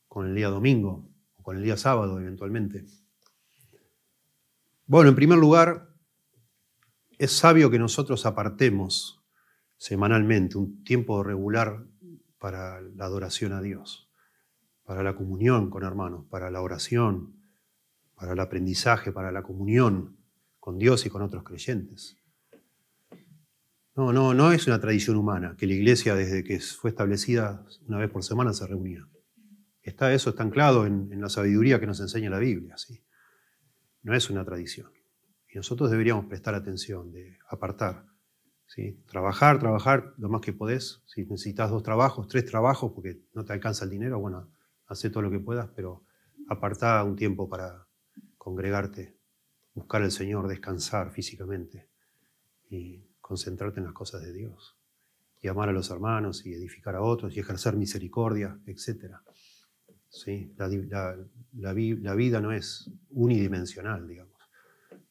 Con 0.08 0.26
el 0.26 0.34
día 0.34 0.48
domingo 0.48 1.08
o 1.36 1.42
con 1.42 1.56
el 1.56 1.62
día 1.62 1.76
sábado 1.76 2.20
eventualmente. 2.20 2.84
Bueno, 4.86 5.08
en 5.08 5.16
primer 5.16 5.38
lugar, 5.38 5.88
es 7.18 7.32
sabio 7.32 7.70
que 7.70 7.78
nosotros 7.78 8.26
apartemos 8.26 9.22
semanalmente 9.76 10.58
un 10.58 10.84
tiempo 10.84 11.22
regular 11.22 11.84
para 12.38 12.80
la 12.80 13.04
adoración 13.04 13.52
a 13.52 13.60
Dios, 13.60 14.10
para 14.84 15.02
la 15.02 15.16
comunión 15.16 15.70
con 15.70 15.82
hermanos, 15.82 16.26
para 16.30 16.50
la 16.50 16.60
oración, 16.60 17.34
para 18.14 18.32
el 18.32 18.40
aprendizaje, 18.40 19.12
para 19.12 19.32
la 19.32 19.42
comunión 19.42 20.16
con 20.60 20.78
Dios 20.78 21.06
y 21.06 21.10
con 21.10 21.22
otros 21.22 21.42
creyentes. 21.44 22.16
No, 23.96 24.12
no, 24.12 24.34
no 24.34 24.52
es 24.52 24.66
una 24.66 24.80
tradición 24.80 25.16
humana 25.16 25.56
que 25.58 25.66
la 25.66 25.72
iglesia 25.72 26.14
desde 26.14 26.44
que 26.44 26.60
fue 26.60 26.90
establecida 26.90 27.64
una 27.88 27.98
vez 27.98 28.10
por 28.10 28.22
semana 28.22 28.52
se 28.52 28.66
reunía. 28.66 29.08
Está 29.82 30.12
eso 30.12 30.30
está 30.30 30.42
anclado 30.42 30.86
en, 30.86 31.20
la 31.20 31.28
sabiduría 31.28 31.80
que 31.80 31.86
nos 31.86 32.00
enseña 32.00 32.28
la 32.28 32.38
Biblia. 32.38 32.76
¿sí? 32.76 33.02
No 34.02 34.14
es 34.14 34.28
una 34.28 34.44
tradición. 34.44 34.90
Y 35.48 35.56
nosotros 35.56 35.90
deberíamos 35.90 36.26
prestar 36.26 36.54
atención 36.54 37.10
de 37.10 37.38
apartar 37.48 38.04
Trabajar, 39.06 39.58
trabajar 39.58 40.12
lo 40.18 40.28
más 40.28 40.42
que 40.42 40.52
podés. 40.52 41.02
Si 41.06 41.24
necesitas 41.24 41.70
dos 41.70 41.82
trabajos, 41.82 42.28
tres 42.28 42.44
trabajos, 42.44 42.92
porque 42.92 43.22
no 43.32 43.44
te 43.44 43.54
alcanza 43.54 43.84
el 43.84 43.90
dinero, 43.90 44.18
bueno, 44.18 44.50
haz 44.86 45.00
todo 45.00 45.22
lo 45.22 45.30
que 45.30 45.38
puedas, 45.38 45.70
pero 45.74 46.04
apartá 46.48 47.02
un 47.04 47.16
tiempo 47.16 47.48
para 47.48 47.86
congregarte, 48.36 49.16
buscar 49.72 50.02
al 50.02 50.10
Señor, 50.10 50.46
descansar 50.48 51.10
físicamente 51.10 51.88
y 52.68 53.02
concentrarte 53.26 53.80
en 53.80 53.86
las 53.86 53.92
cosas 53.92 54.22
de 54.22 54.32
Dios. 54.32 54.76
Y 55.42 55.48
amar 55.48 55.68
a 55.68 55.72
los 55.72 55.90
hermanos 55.90 56.46
y 56.46 56.54
edificar 56.54 56.94
a 56.94 57.02
otros 57.02 57.36
y 57.36 57.40
ejercer 57.40 57.76
misericordia, 57.76 58.56
etc. 58.66 59.16
¿Sí? 60.08 60.54
La, 60.56 61.16
la 61.52 62.14
vida 62.14 62.40
no 62.40 62.52
es 62.52 62.88
unidimensional, 63.10 64.06
digamos. 64.06 64.32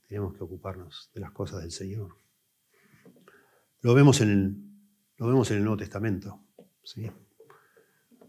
Tenemos 0.07 0.33
que 0.33 0.43
ocuparnos 0.43 1.11
de 1.13 1.19
las 1.19 1.31
cosas 1.31 1.61
del 1.61 1.71
Señor. 1.71 2.17
Lo 3.81 3.93
vemos 3.93 4.21
en 4.21 4.29
el, 4.29 4.55
lo 5.17 5.27
vemos 5.27 5.51
en 5.51 5.57
el 5.57 5.63
Nuevo 5.63 5.77
Testamento. 5.77 6.39
¿sí? 6.83 7.11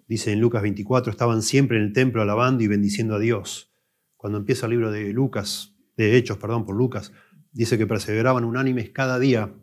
Dice 0.09 0.33
en 0.33 0.41
Lucas 0.41 0.63
24, 0.63 1.13
estaban 1.13 1.43
siempre 1.43 1.77
en 1.77 1.85
el 1.85 1.93
templo 1.93 2.23
alabando 2.23 2.65
y 2.65 2.67
bendiciendo 2.67 3.15
a 3.15 3.21
Dios. 3.21 3.73
Cuando 4.17 4.39
empieza 4.39 4.67
el 4.67 4.73
libro 4.73 4.91
de 4.91 5.13
Lucas, 5.13 5.77
de 5.97 6.17
Hechos, 6.17 6.39
perdón, 6.39 6.67
por 6.67 6.75
Lucas, 6.75 7.13
dice 7.53 7.79
que 7.79 7.87
perseveraban 7.87 8.45
unánimes 8.45 8.91
cada 8.91 9.21
día 9.21 9.55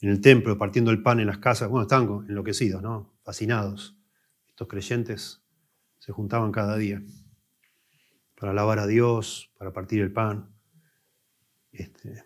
en 0.00 0.10
el 0.10 0.20
templo, 0.20 0.56
partiendo 0.56 0.90
el 0.90 1.02
pan 1.02 1.20
en 1.20 1.26
las 1.26 1.38
casas. 1.38 1.68
Bueno, 1.68 1.82
estaban 1.82 2.26
enloquecidos, 2.28 2.82
¿no? 2.82 3.14
Fascinados. 3.22 3.96
Estos 4.48 4.68
creyentes 4.68 5.42
se 5.98 6.12
juntaban 6.12 6.52
cada 6.52 6.76
día 6.76 7.02
para 8.38 8.52
alabar 8.52 8.78
a 8.78 8.86
Dios, 8.86 9.52
para 9.58 9.72
partir 9.72 10.00
el 10.00 10.12
pan. 10.12 10.54
Este, 11.72 12.24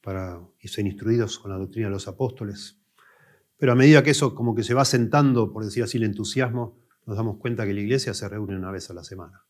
para 0.00 0.40
ser 0.64 0.86
instruidos 0.86 1.38
con 1.38 1.50
la 1.50 1.58
doctrina 1.58 1.88
de 1.88 1.92
los 1.92 2.08
apóstoles. 2.08 2.80
Pero 3.56 3.72
a 3.72 3.74
medida 3.74 4.02
que 4.02 4.10
eso 4.10 4.34
como 4.34 4.54
que 4.54 4.62
se 4.62 4.74
va 4.74 4.84
sentando, 4.84 5.52
por 5.52 5.64
decir 5.64 5.82
así, 5.82 5.98
el 5.98 6.04
entusiasmo, 6.04 6.78
nos 7.06 7.16
damos 7.16 7.38
cuenta 7.38 7.66
que 7.66 7.74
la 7.74 7.80
iglesia 7.80 8.14
se 8.14 8.28
reúne 8.28 8.56
una 8.56 8.70
vez 8.70 8.88
a 8.90 8.94
la 8.94 9.04
semana. 9.04 9.44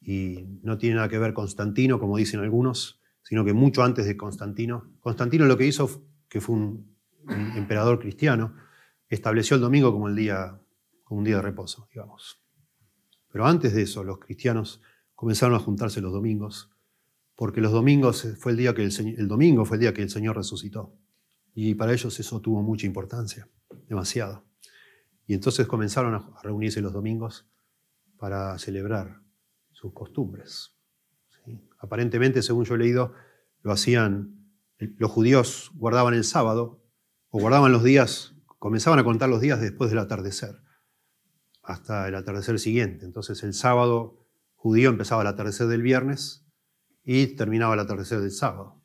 Y 0.00 0.60
no 0.62 0.78
tiene 0.78 0.96
nada 0.96 1.08
que 1.08 1.18
ver 1.18 1.34
Constantino, 1.34 1.98
como 1.98 2.16
dicen 2.16 2.40
algunos, 2.40 3.00
sino 3.22 3.44
que 3.44 3.52
mucho 3.52 3.82
antes 3.82 4.06
de 4.06 4.16
Constantino. 4.16 4.92
Constantino 5.00 5.46
lo 5.46 5.58
que 5.58 5.66
hizo, 5.66 6.07
que 6.28 6.40
fue 6.40 6.56
un, 6.56 6.96
emperador 7.56 7.98
cristiano, 7.98 8.54
estableció 9.08 9.56
el 9.56 9.60
domingo 9.60 9.92
como, 9.92 10.08
el 10.08 10.16
día, 10.16 10.58
como 11.04 11.18
un 11.18 11.24
día 11.24 11.36
de 11.36 11.42
reposo, 11.42 11.86
digamos. 11.92 12.42
Pero 13.30 13.44
antes 13.44 13.74
de 13.74 13.82
eso, 13.82 14.02
los 14.02 14.18
cristianos 14.18 14.80
comenzaron 15.14 15.54
a 15.54 15.58
juntarse 15.58 16.00
los 16.00 16.12
domingos, 16.12 16.70
porque 17.36 17.60
los 17.60 17.72
domingos 17.72 18.26
fue 18.38 18.52
el 18.52 18.58
día 18.58 18.74
que 18.74 18.84
el, 18.84 18.92
el 19.18 19.28
domingo 19.28 19.66
fue 19.66 19.76
el 19.76 19.82
día 19.82 19.92
que 19.92 20.02
el 20.02 20.10
Señor 20.10 20.36
resucitó. 20.36 20.94
Y 21.54 21.74
para 21.74 21.92
ellos 21.92 22.18
eso 22.18 22.40
tuvo 22.40 22.62
mucha 22.62 22.86
importancia, 22.86 23.48
demasiado. 23.88 24.44
Y 25.26 25.34
entonces 25.34 25.66
comenzaron 25.66 26.14
a 26.14 26.42
reunirse 26.42 26.80
los 26.80 26.92
domingos 26.92 27.46
para 28.16 28.58
celebrar 28.58 29.20
sus 29.72 29.92
costumbres. 29.92 30.74
Aparentemente, 31.78 32.42
según 32.42 32.64
yo 32.64 32.74
he 32.74 32.78
leído, 32.78 33.14
lo 33.62 33.72
hacían, 33.72 34.37
los 34.78 35.10
judíos 35.10 35.70
guardaban 35.74 36.14
el 36.14 36.24
sábado 36.24 36.84
o 37.30 37.40
guardaban 37.40 37.72
los 37.72 37.82
días, 37.82 38.34
comenzaban 38.58 38.98
a 38.98 39.04
contar 39.04 39.28
los 39.28 39.40
días 39.40 39.60
después 39.60 39.90
del 39.90 39.98
atardecer, 39.98 40.62
hasta 41.62 42.08
el 42.08 42.14
atardecer 42.14 42.58
siguiente. 42.58 43.04
Entonces 43.04 43.42
el 43.42 43.54
sábado 43.54 44.26
judío 44.54 44.88
empezaba 44.88 45.22
el 45.22 45.28
atardecer 45.28 45.66
del 45.66 45.82
viernes 45.82 46.46
y 47.04 47.26
terminaba 47.36 47.74
el 47.74 47.80
atardecer 47.80 48.20
del 48.20 48.30
sábado. 48.30 48.82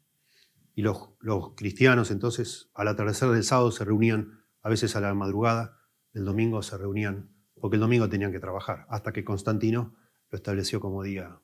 Y 0.75 0.81
los, 0.81 1.09
cristianos 1.55 2.09
entonces 2.09 2.69
al 2.73 2.87
atardecer 2.87 3.29
del 3.29 3.43
sábado 3.43 3.71
se 3.71 3.85
reunían 3.85 4.43
a 4.61 4.69
veces 4.69 4.95
a 4.95 5.01
la 5.01 5.13
madrugada, 5.13 5.77
el 6.13 6.25
domingo 6.25 6.61
se 6.63 6.77
reunían, 6.77 7.29
porque 7.59 7.75
el 7.75 7.81
domingo 7.81 8.09
tenían 8.09 8.31
que 8.31 8.39
trabajar, 8.39 8.85
hasta 8.89 9.11
que 9.11 9.23
Constantino 9.23 9.95
lo 10.29 10.37
estableció 10.37 10.79
como 10.79 11.03
día 11.03 11.39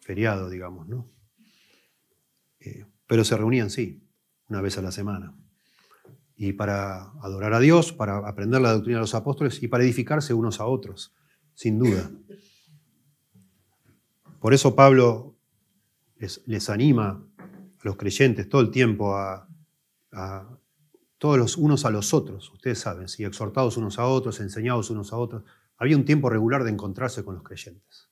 feriado, 0.00 0.48
digamos, 0.48 0.88
¿no? 0.88 1.10
Eh, 2.60 2.86
pero 3.08 3.24
se 3.24 3.36
reunían, 3.36 3.70
sí, 3.70 4.06
una 4.48 4.60
vez 4.60 4.78
a 4.78 4.82
la 4.82 4.92
semana. 4.92 5.34
Y 6.36 6.52
para 6.52 7.10
adorar 7.22 7.54
a 7.54 7.58
Dios, 7.58 7.92
para 7.92 8.18
aprender 8.18 8.60
la 8.60 8.72
doctrina 8.72 8.98
de 8.98 9.02
los 9.02 9.14
apóstoles 9.14 9.60
y 9.62 9.66
para 9.66 9.82
edificarse 9.82 10.34
unos 10.34 10.60
a 10.60 10.66
otros, 10.66 11.12
sin 11.54 11.80
duda. 11.80 12.08
Por 14.38 14.54
eso 14.54 14.76
Pablo 14.76 15.36
les, 16.18 16.70
anima 16.70 17.26
a 17.38 17.82
los 17.82 17.96
creyentes 17.96 18.48
todo 18.48 18.60
el 18.60 18.70
tiempo 18.70 19.16
a, 19.16 19.48
todos 21.16 21.36
los 21.36 21.56
unos 21.56 21.84
a 21.84 21.90
los 21.90 22.14
otros, 22.14 22.52
ustedes 22.52 22.78
saben, 22.78 23.08
si 23.08 23.24
exhortados 23.24 23.76
unos 23.76 23.98
a 23.98 24.04
otros, 24.04 24.38
enseñados 24.38 24.90
unos 24.90 25.12
a 25.12 25.16
otros. 25.16 25.42
Había 25.76 25.96
un 25.96 26.04
tiempo 26.04 26.30
regular 26.30 26.62
de 26.62 26.70
encontrarse 26.70 27.24
con 27.24 27.34
los 27.34 27.42
creyentes. 27.42 28.08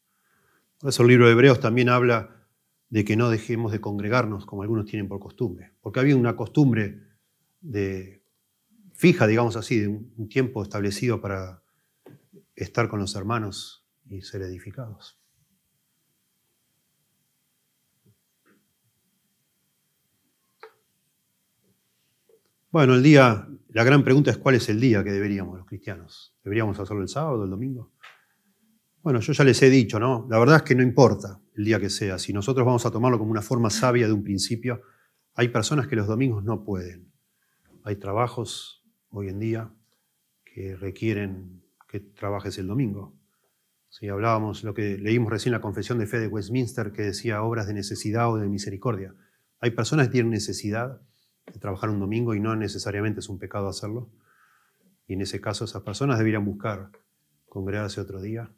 Por 0.78 0.90
eso 0.90 1.02
el 1.02 1.08
libro 1.08 1.26
de 1.26 1.32
Hebreos 1.32 1.60
también 1.60 1.88
habla 1.88 2.35
de 2.88 3.04
que 3.04 3.16
no 3.16 3.30
dejemos 3.30 3.72
de 3.72 3.80
congregarnos 3.80 4.46
como 4.46 4.62
algunos 4.62 4.86
tienen 4.86 5.08
por 5.08 5.18
costumbre, 5.18 5.72
porque 5.80 6.00
había 6.00 6.16
una 6.16 6.36
costumbre 6.36 7.00
de 7.60 8.22
fija, 8.94 9.26
digamos 9.26 9.56
así, 9.56 9.80
de 9.80 9.88
un 9.88 10.28
tiempo 10.28 10.62
establecido 10.62 11.20
para 11.20 11.62
estar 12.54 12.88
con 12.88 13.00
los 13.00 13.14
hermanos 13.16 13.84
y 14.08 14.22
ser 14.22 14.42
edificados. 14.42 15.18
Bueno, 22.70 22.94
el 22.94 23.02
día, 23.02 23.48
la 23.68 23.84
gran 23.84 24.04
pregunta 24.04 24.30
es 24.30 24.38
cuál 24.38 24.54
es 24.54 24.68
el 24.68 24.78
día 24.80 25.02
que 25.02 25.10
deberíamos 25.10 25.56
los 25.56 25.66
cristianos. 25.66 26.36
¿Deberíamos 26.44 26.78
hacerlo 26.78 27.02
el 27.02 27.08
sábado, 27.08 27.44
el 27.44 27.50
domingo? 27.50 27.92
Bueno, 29.02 29.20
yo 29.20 29.32
ya 29.32 29.44
les 29.44 29.62
he 29.62 29.70
dicho, 29.70 29.98
¿no? 29.98 30.26
La 30.28 30.38
verdad 30.38 30.56
es 30.56 30.62
que 30.62 30.74
no 30.74 30.82
importa 30.82 31.40
el 31.56 31.64
día 31.64 31.80
que 31.80 31.90
sea. 31.90 32.18
Si 32.18 32.32
nosotros 32.32 32.66
vamos 32.66 32.84
a 32.86 32.90
tomarlo 32.90 33.18
como 33.18 33.30
una 33.30 33.42
forma 33.42 33.70
sabia 33.70 34.06
de 34.06 34.12
un 34.12 34.22
principio, 34.22 34.82
hay 35.34 35.48
personas 35.48 35.86
que 35.86 35.96
los 35.96 36.06
domingos 36.06 36.44
no 36.44 36.64
pueden. 36.64 37.12
Hay 37.82 37.96
trabajos 37.96 38.84
hoy 39.10 39.28
en 39.28 39.38
día 39.38 39.72
que 40.44 40.76
requieren 40.76 41.62
que 41.88 42.00
trabajes 42.00 42.58
el 42.58 42.66
domingo. 42.66 43.16
Si 43.88 44.08
hablábamos 44.08 44.64
lo 44.64 44.74
que 44.74 44.98
leímos 44.98 45.30
recién 45.30 45.52
la 45.52 45.60
confesión 45.60 45.98
de 45.98 46.06
fe 46.06 46.18
de 46.18 46.28
Westminster 46.28 46.92
que 46.92 47.02
decía 47.02 47.42
obras 47.42 47.66
de 47.66 47.74
necesidad 47.74 48.30
o 48.30 48.36
de 48.36 48.48
misericordia. 48.48 49.14
Hay 49.60 49.70
personas 49.70 50.08
que 50.08 50.12
tienen 50.12 50.30
necesidad 50.30 51.00
de 51.46 51.58
trabajar 51.58 51.88
un 51.88 52.00
domingo 52.00 52.34
y 52.34 52.40
no 52.40 52.54
necesariamente 52.56 53.20
es 53.20 53.28
un 53.28 53.38
pecado 53.38 53.68
hacerlo. 53.68 54.10
Y 55.06 55.14
en 55.14 55.22
ese 55.22 55.40
caso 55.40 55.64
esas 55.64 55.82
personas 55.82 56.18
deberían 56.18 56.44
buscar 56.44 56.90
congregarse 57.48 58.00
otro 58.00 58.20
día 58.20 58.52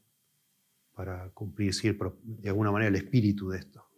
para 0.98 1.30
cumplir 1.30 1.72
de 2.24 2.48
alguna 2.48 2.72
manera 2.72 2.88
el 2.88 2.96
espíritu 2.96 3.50
de 3.50 3.58
esto. 3.58 3.88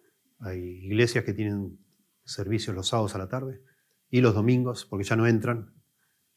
Hay 0.40 0.84
iglesias 0.84 1.24
que 1.24 1.32
tienen 1.32 1.78
servicios 2.26 2.76
los 2.76 2.88
sábados 2.88 3.14
a 3.14 3.18
la 3.18 3.26
tarde 3.26 3.62
y 4.10 4.20
los 4.20 4.34
domingos, 4.34 4.84
porque 4.84 5.06
ya 5.06 5.16
no 5.16 5.26
entran. 5.26 5.72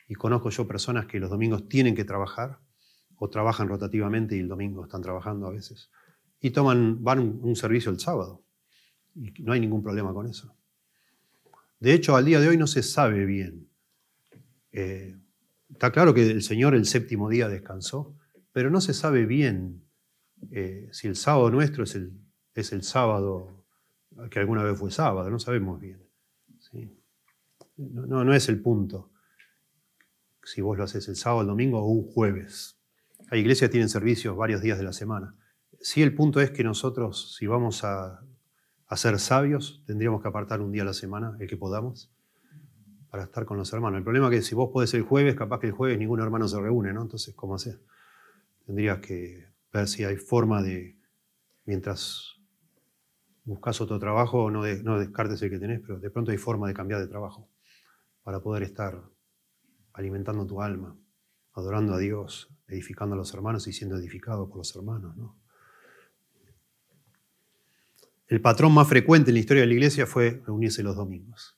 Y 0.08 0.14
conozco 0.14 0.50
yo 0.52 0.66
personas 0.66 1.06
que 1.06 1.20
los 1.20 1.30
domingos 1.30 1.68
tienen 1.68 1.96
que 1.96 2.06
trabajar 2.06 2.62
o 3.18 3.30
trabajan 3.30 3.68
rotativamente 3.68 4.38
y 4.38 4.40
el 4.40 4.48
domingo 4.48 4.86
están 4.86 5.02
trabajando 5.02 5.48
a 5.48 5.52
veces. 5.52 5.92
Y 6.40 6.52
toman, 6.52 7.04
van 7.04 7.20
un, 7.20 7.58
servicio 7.58 7.92
el 7.92 8.00
sábado. 8.00 8.46
Y 9.16 9.34
no 9.44 9.52
hay 9.52 9.60
ningún 9.60 9.84
problema 9.84 10.14
con 10.14 10.28
eso. 10.30 10.56
De 11.82 11.94
hecho, 11.94 12.16
al 12.16 12.24
día 12.24 12.40
de 12.40 12.48
hoy 12.48 12.56
no 12.56 12.68
se 12.68 12.84
sabe 12.84 13.26
bien. 13.26 13.68
Eh, 14.72 15.18
está 15.70 15.92
claro 15.92 16.14
que 16.14 16.32
el 16.32 16.42
Señor 16.42 16.74
el 16.74 16.86
séptimo 16.86 17.28
día 17.28 17.50
descansó, 17.50 18.16
pero 18.54 18.70
no 18.70 18.80
se 18.80 18.94
sabe 18.94 19.26
bien 19.26 19.84
eh, 20.52 20.90
si 20.92 21.08
el 21.08 21.16
sábado 21.16 21.50
nuestro 21.50 21.84
es 21.84 21.96
el, 21.96 22.14
es 22.54 22.72
el 22.74 22.84
sábado 22.84 23.64
que 24.30 24.40
alguna 24.40 24.64
vez 24.64 24.78
fue 24.78 24.92
sábado, 24.92 25.30
no 25.30 25.40
sabemos 25.40 25.80
bien. 25.80 26.02
No, 27.78 28.24
no, 28.24 28.34
es 28.34 28.50
el 28.50 28.62
punto. 28.62 29.12
Si 30.44 30.62
vos 30.62 30.78
lo 30.78 30.84
haces 30.84 31.08
el 31.08 31.16
sábado, 31.16 31.42
el 31.42 31.48
domingo 31.48 31.80
o 31.80 31.88
un 31.88 32.04
jueves. 32.12 32.78
Hay 33.30 33.40
iglesias 33.40 33.70
que 33.70 33.74
tienen 33.74 33.90
servicios 33.90 34.36
varios 34.36 34.62
días 34.62 34.78
de 34.78 34.84
la 34.84 34.94
semana. 34.94 35.36
Sí, 35.80 36.02
el 36.02 36.14
punto 36.14 36.40
es 36.40 36.52
que 36.52 36.64
nosotros, 36.64 37.36
si 37.38 37.48
vamos 37.48 37.84
a, 37.84 38.24
a 38.88 38.98
ser 38.98 39.20
sabios, 39.20 39.84
tendríamos 39.86 40.22
que 40.22 40.28
apartar 40.28 40.62
un 40.62 40.72
día 40.72 40.84
a 40.84 40.86
la 40.86 40.94
semana, 40.94 41.36
el 41.40 41.48
que 41.48 41.58
podamos, 41.58 42.12
para 43.10 43.24
estar 43.24 43.46
con 43.46 43.58
los 43.58 43.72
hermanos. 43.74 43.98
El 43.98 44.04
problema 44.04 44.28
es 44.28 44.32
que 44.32 44.42
si 44.42 44.56
vos 44.56 44.70
podés 44.72 44.94
el 44.94 45.02
jueves, 45.04 45.36
capaz 45.36 45.60
que 45.60 45.68
el 45.68 45.74
jueves 45.74 45.98
ningún 45.98 46.20
hermano 46.20 46.48
se 46.48 46.60
reúne, 46.60 46.94
¿no? 46.94 47.02
Entonces, 47.02 47.34
¿cómo 47.34 47.56
hacer? 47.56 47.80
Tendrías 48.66 49.00
que 49.00 49.53
ver 49.80 49.88
si 49.88 50.04
hay 50.04 50.18
forma 50.18 50.62
de, 50.62 50.98
mientras 51.66 52.36
buscas 53.44 53.82
otro 53.82 54.00
trabajo, 54.00 54.50
no, 54.50 54.66
no 54.84 55.00
descartes 55.00 55.42
el 55.42 55.50
que 55.50 55.60
tenés, 55.60 55.82
pero 55.82 56.00
de 56.00 56.10
pronto 56.10 56.32
hay 56.32 56.38
forma 56.38 56.68
de 56.68 56.74
cambiar 56.74 57.02
de 57.02 57.08
trabajo 57.08 57.50
para 58.24 58.40
poder 58.40 58.64
estar 58.64 59.04
alimentando 59.94 60.46
tu 60.46 60.62
alma, 60.62 60.96
adorando 61.54 61.94
a 61.94 61.98
Dios, 61.98 62.50
edificando 62.68 63.16
a 63.16 63.18
los 63.18 63.34
hermanos 63.34 63.68
y 63.68 63.74
siendo 63.74 63.98
edificado 63.98 64.48
por 64.48 64.58
los 64.58 64.76
hermanos. 64.76 65.16
El 68.28 68.42
patrón 68.42 68.74
más 68.74 68.88
frecuente 68.88 69.30
en 69.30 69.36
la 69.36 69.40
historia 69.42 69.62
de 69.62 69.68
la 69.68 69.74
iglesia 69.74 70.08
fue 70.08 70.42
reunirse 70.46 70.82
los 70.82 70.96
domingos. 70.96 71.58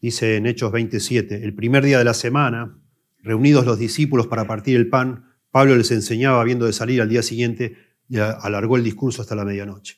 Dice 0.00 0.36
en 0.36 0.46
Hechos 0.46 0.70
27, 0.70 1.42
el 1.42 1.54
primer 1.54 1.84
día 1.84 1.98
de 1.98 2.04
la 2.04 2.14
semana, 2.14 2.78
reunidos 3.22 3.64
los 3.64 3.78
discípulos 3.78 4.26
para 4.26 4.46
partir 4.46 4.76
el 4.76 4.88
pan, 4.88 5.25
Pablo 5.56 5.74
les 5.74 5.90
enseñaba 5.90 6.42
habiendo 6.42 6.66
de 6.66 6.74
salir 6.74 7.00
al 7.00 7.08
día 7.08 7.22
siguiente 7.22 7.78
y 8.10 8.18
alargó 8.18 8.76
el 8.76 8.84
discurso 8.84 9.22
hasta 9.22 9.34
la 9.34 9.42
medianoche. 9.42 9.96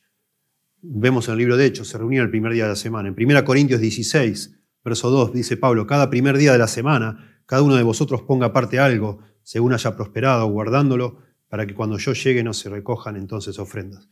Vemos 0.83 1.27
en 1.27 1.33
el 1.33 1.39
libro 1.39 1.57
de 1.57 1.67
Hechos, 1.67 1.89
se 1.89 1.99
reunían 1.99 2.23
el 2.23 2.31
primer 2.31 2.53
día 2.53 2.63
de 2.63 2.69
la 2.69 2.77
semana. 2.77 3.09
En 3.09 3.17
1 3.19 3.45
Corintios 3.45 3.81
16, 3.81 4.57
verso 4.85 5.11
2, 5.11 5.33
dice 5.33 5.57
Pablo, 5.57 5.85
cada 5.85 6.09
primer 6.11 6.39
día 6.39 6.53
de 6.53 6.59
la 6.59 6.69
semana, 6.69 7.43
cada 7.45 7.63
uno 7.63 7.75
de 7.75 7.83
vosotros 7.83 8.23
ponga 8.23 8.47
aparte 8.47 8.79
algo, 8.79 9.19
según 9.43 9.73
haya 9.73 9.97
prosperado, 9.97 10.47
guardándolo, 10.47 11.25
para 11.49 11.67
que 11.67 11.75
cuando 11.75 11.99
yo 11.99 12.13
llegue 12.13 12.45
no 12.45 12.55
se 12.55 12.71
recojan 12.71 13.17
entonces 13.17 13.59
ofrendas. 13.59 14.09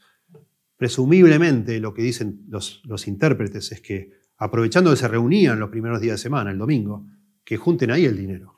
Presumiblemente 0.77 1.79
lo 1.79 1.95
que 1.95 2.03
dicen 2.03 2.45
los, 2.49 2.83
los 2.87 3.07
intérpretes 3.07 3.71
es 3.71 3.81
que 3.81 4.11
aprovechando 4.39 4.91
que 4.91 4.97
se 4.97 5.07
reunían 5.07 5.61
los 5.61 5.71
primeros 5.71 6.01
días 6.01 6.15
de 6.15 6.23
semana, 6.25 6.51
el 6.51 6.59
domingo, 6.59 7.07
que 7.45 7.57
junten 7.57 7.93
ahí 7.93 8.05
el 8.05 8.17
dinero. 8.17 8.53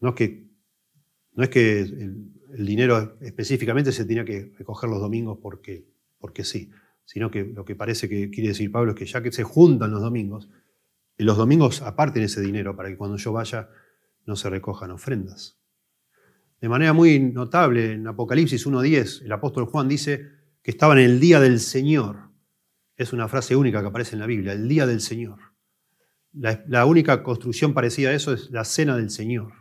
No 0.00 0.14
que 0.14 0.47
no 1.38 1.44
es 1.44 1.50
que 1.50 1.78
el, 1.78 2.66
dinero 2.66 3.16
específicamente 3.20 3.92
se 3.92 4.04
tenía 4.04 4.24
que 4.24 4.52
recoger 4.58 4.90
los 4.90 5.00
domingos 5.00 5.38
porque, 5.40 5.86
porque 6.18 6.42
sí, 6.42 6.68
sino 7.04 7.30
que 7.30 7.44
lo 7.44 7.64
que 7.64 7.76
parece 7.76 8.08
que 8.08 8.28
quiere 8.28 8.48
decir 8.48 8.72
Pablo 8.72 8.90
es 8.90 8.98
que 8.98 9.06
ya 9.06 9.22
que 9.22 9.30
se 9.30 9.44
juntan 9.44 9.92
los 9.92 10.00
domingos, 10.00 10.48
los 11.16 11.36
domingos 11.36 11.80
aparten 11.82 12.24
ese 12.24 12.40
dinero 12.40 12.74
para 12.74 12.88
que 12.88 12.96
cuando 12.96 13.18
yo 13.18 13.32
vaya 13.32 13.70
no 14.26 14.34
se 14.34 14.50
recojan 14.50 14.90
ofrendas. 14.90 15.60
De 16.60 16.68
manera 16.68 16.92
muy 16.92 17.20
notable, 17.20 17.92
en 17.92 18.08
Apocalipsis 18.08 18.66
1.10, 18.66 19.22
el 19.24 19.30
apóstol 19.30 19.66
Juan 19.66 19.86
dice 19.86 20.26
que 20.60 20.72
estaban 20.72 20.98
en 20.98 21.04
el 21.04 21.20
día 21.20 21.38
del 21.38 21.60
Señor. 21.60 22.32
Es 22.96 23.12
una 23.12 23.28
frase 23.28 23.54
única 23.54 23.80
que 23.80 23.86
aparece 23.86 24.16
en 24.16 24.20
la 24.20 24.26
Biblia, 24.26 24.54
el 24.54 24.66
día 24.66 24.88
del 24.88 25.00
Señor. 25.00 25.38
la 26.32 26.84
única 26.84 27.22
construcción 27.22 27.74
parecida 27.74 28.08
a 28.08 28.14
eso 28.14 28.32
es 28.32 28.50
la 28.50 28.64
cena 28.64 28.96
del 28.96 29.10
Señor. 29.10 29.57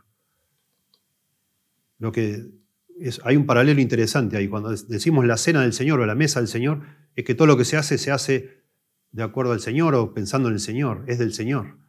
Lo 2.00 2.12
que 2.12 2.46
hay 3.24 3.36
un 3.36 3.46
paralelo 3.46 3.82
interesante 3.82 4.38
ahí. 4.38 4.48
Cuando 4.48 4.70
decimos 4.70 5.26
la 5.26 5.38
cena 5.38 5.62
del 5.62 5.74
Señor 5.74 6.00
o 6.00 6.06
la 6.06 6.16
mesa 6.16 6.40
del 6.40 6.48
Señor, 6.48 6.82
es 7.16 7.26
que 7.26 7.36
todo 7.36 7.48
lo 7.48 7.58
que 7.58 7.66
se 7.66 7.78
hace 7.78 7.98
se 7.98 8.12
hace 8.12 8.64
de 9.12 9.24
acuerdo 9.24 9.54
al 9.54 9.60
Señor 9.60 9.96
o 9.96 10.14
pensando 10.14 10.48
en 10.50 10.56
el 10.56 10.60
Señor, 10.60 11.04
es 11.08 11.20
del 11.20 11.34
Señor. 11.34 11.80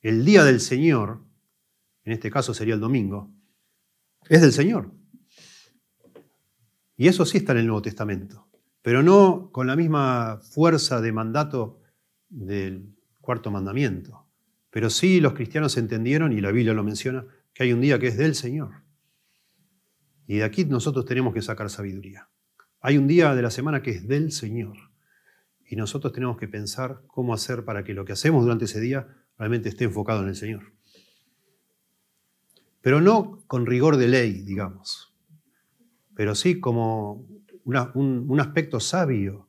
El 0.00 0.24
día 0.24 0.44
del 0.44 0.60
Señor, 0.60 1.24
en 2.04 2.12
este 2.12 2.30
caso 2.30 2.54
sería 2.54 2.74
el 2.74 2.80
domingo, 2.80 3.32
es 4.28 4.40
del 4.40 4.52
Señor. 4.52 4.92
Y 6.96 7.08
eso 7.08 7.24
sí 7.26 7.38
está 7.38 7.52
en 7.52 7.58
el 7.58 7.66
Nuevo 7.66 7.82
Testamento, 7.82 8.48
pero 8.82 9.02
no 9.02 9.50
con 9.52 9.66
la 9.66 9.76
misma 9.76 10.40
fuerza 10.42 11.00
de 11.00 11.12
mandato 11.12 11.80
del 12.28 12.94
cuarto 13.20 13.50
mandamiento. 13.50 14.26
Pero 14.70 14.90
sí 14.90 15.20
los 15.20 15.34
cristianos 15.34 15.76
entendieron, 15.76 16.32
y 16.32 16.40
la 16.40 16.52
Biblia 16.52 16.74
lo 16.74 16.84
menciona, 16.84 17.26
que 17.52 17.64
hay 17.64 17.72
un 17.72 17.80
día 17.80 17.98
que 17.98 18.08
es 18.08 18.16
del 18.16 18.34
Señor. 18.34 18.85
Y 20.26 20.38
de 20.38 20.44
aquí 20.44 20.64
nosotros 20.64 21.04
tenemos 21.04 21.32
que 21.32 21.42
sacar 21.42 21.70
sabiduría. 21.70 22.28
Hay 22.80 22.98
un 22.98 23.06
día 23.06 23.34
de 23.34 23.42
la 23.42 23.50
semana 23.50 23.82
que 23.82 23.90
es 23.90 24.06
del 24.06 24.32
Señor. 24.32 24.76
Y 25.68 25.76
nosotros 25.76 26.12
tenemos 26.12 26.36
que 26.36 26.48
pensar 26.48 27.02
cómo 27.06 27.34
hacer 27.34 27.64
para 27.64 27.84
que 27.84 27.94
lo 27.94 28.04
que 28.04 28.12
hacemos 28.12 28.44
durante 28.44 28.66
ese 28.66 28.80
día 28.80 29.08
realmente 29.38 29.68
esté 29.68 29.84
enfocado 29.84 30.22
en 30.22 30.28
el 30.28 30.36
Señor. 30.36 30.72
Pero 32.80 33.00
no 33.00 33.42
con 33.46 33.66
rigor 33.66 33.96
de 33.96 34.06
ley, 34.06 34.42
digamos, 34.42 35.12
pero 36.14 36.36
sí 36.36 36.60
como 36.60 37.26
un, 37.64 38.26
un 38.28 38.40
aspecto 38.40 38.78
sabio, 38.78 39.48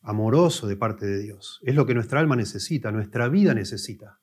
amoroso 0.00 0.68
de 0.68 0.76
parte 0.76 1.04
de 1.04 1.18
Dios. 1.18 1.60
Es 1.64 1.74
lo 1.74 1.86
que 1.86 1.94
nuestra 1.94 2.20
alma 2.20 2.36
necesita, 2.36 2.92
nuestra 2.92 3.28
vida 3.28 3.52
necesita. 3.52 4.20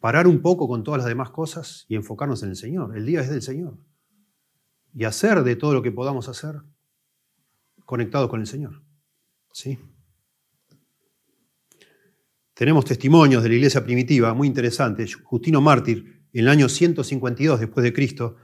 Parar 0.00 0.26
un 0.26 0.40
poco 0.40 0.66
con 0.66 0.82
todas 0.82 0.98
las 0.98 1.06
demás 1.06 1.30
cosas 1.30 1.84
y 1.88 1.94
enfocarnos 1.94 2.42
en 2.42 2.50
el 2.50 2.56
Señor. 2.56 2.96
El 2.96 3.04
día 3.04 3.20
es 3.20 3.28
del 3.28 3.42
Señor. 3.42 3.78
Y 4.94 5.04
hacer 5.04 5.42
de 5.42 5.56
todo 5.56 5.74
lo 5.74 5.82
que 5.82 5.92
podamos 5.92 6.28
hacer 6.28 6.56
conectados 7.84 8.28
con 8.28 8.40
el 8.40 8.46
Señor. 8.46 8.82
¿Sí? 9.52 9.78
Tenemos 12.54 12.84
testimonios 12.84 13.42
de 13.42 13.48
la 13.48 13.54
iglesia 13.54 13.84
primitiva 13.84 14.34
muy 14.34 14.46
interesantes. 14.46 15.16
Justino 15.16 15.60
Mártir, 15.60 16.26
en 16.32 16.40
el 16.44 16.48
año 16.48 16.68
152 16.68 17.60
después 17.60 17.82
de 17.84 17.92
Cristo, 17.92 18.36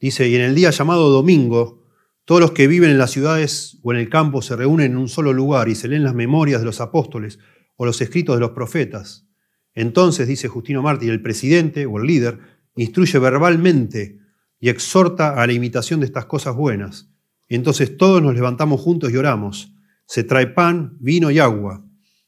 dice, 0.00 0.28
y 0.28 0.34
en 0.34 0.42
el 0.42 0.54
día 0.54 0.70
llamado 0.70 1.10
domingo, 1.10 1.84
todos 2.24 2.40
los 2.40 2.52
que 2.52 2.66
viven 2.66 2.90
en 2.90 2.98
las 2.98 3.10
ciudades 3.10 3.78
o 3.82 3.92
en 3.92 3.98
el 3.98 4.08
campo 4.08 4.42
se 4.42 4.56
reúnen 4.56 4.92
en 4.92 4.96
un 4.96 5.08
solo 5.08 5.32
lugar 5.32 5.68
y 5.68 5.74
se 5.74 5.88
leen 5.88 6.04
las 6.04 6.14
memorias 6.14 6.60
de 6.60 6.66
los 6.66 6.80
apóstoles 6.80 7.38
o 7.76 7.84
los 7.84 8.00
escritos 8.00 8.36
de 8.36 8.40
los 8.40 8.50
profetas. 8.52 9.26
Entonces, 9.74 10.28
dice 10.28 10.48
Justino 10.48 10.82
Mártir, 10.82 11.10
el 11.10 11.22
presidente 11.22 11.86
o 11.86 11.98
el 11.98 12.06
líder 12.06 12.38
instruye 12.76 13.18
verbalmente 13.18 14.21
y 14.62 14.68
exhorta 14.68 15.42
a 15.42 15.44
la 15.44 15.52
imitación 15.52 15.98
de 15.98 16.06
estas 16.06 16.26
cosas 16.26 16.54
buenas. 16.54 17.10
entonces 17.48 17.96
todos 17.96 18.22
nos 18.22 18.32
levantamos 18.32 18.80
juntos 18.80 19.10
y 19.10 19.16
oramos. 19.16 19.74
Se 20.06 20.22
trae 20.22 20.46
pan, 20.46 20.96
vino 21.00 21.32
y 21.32 21.40
agua. 21.40 21.84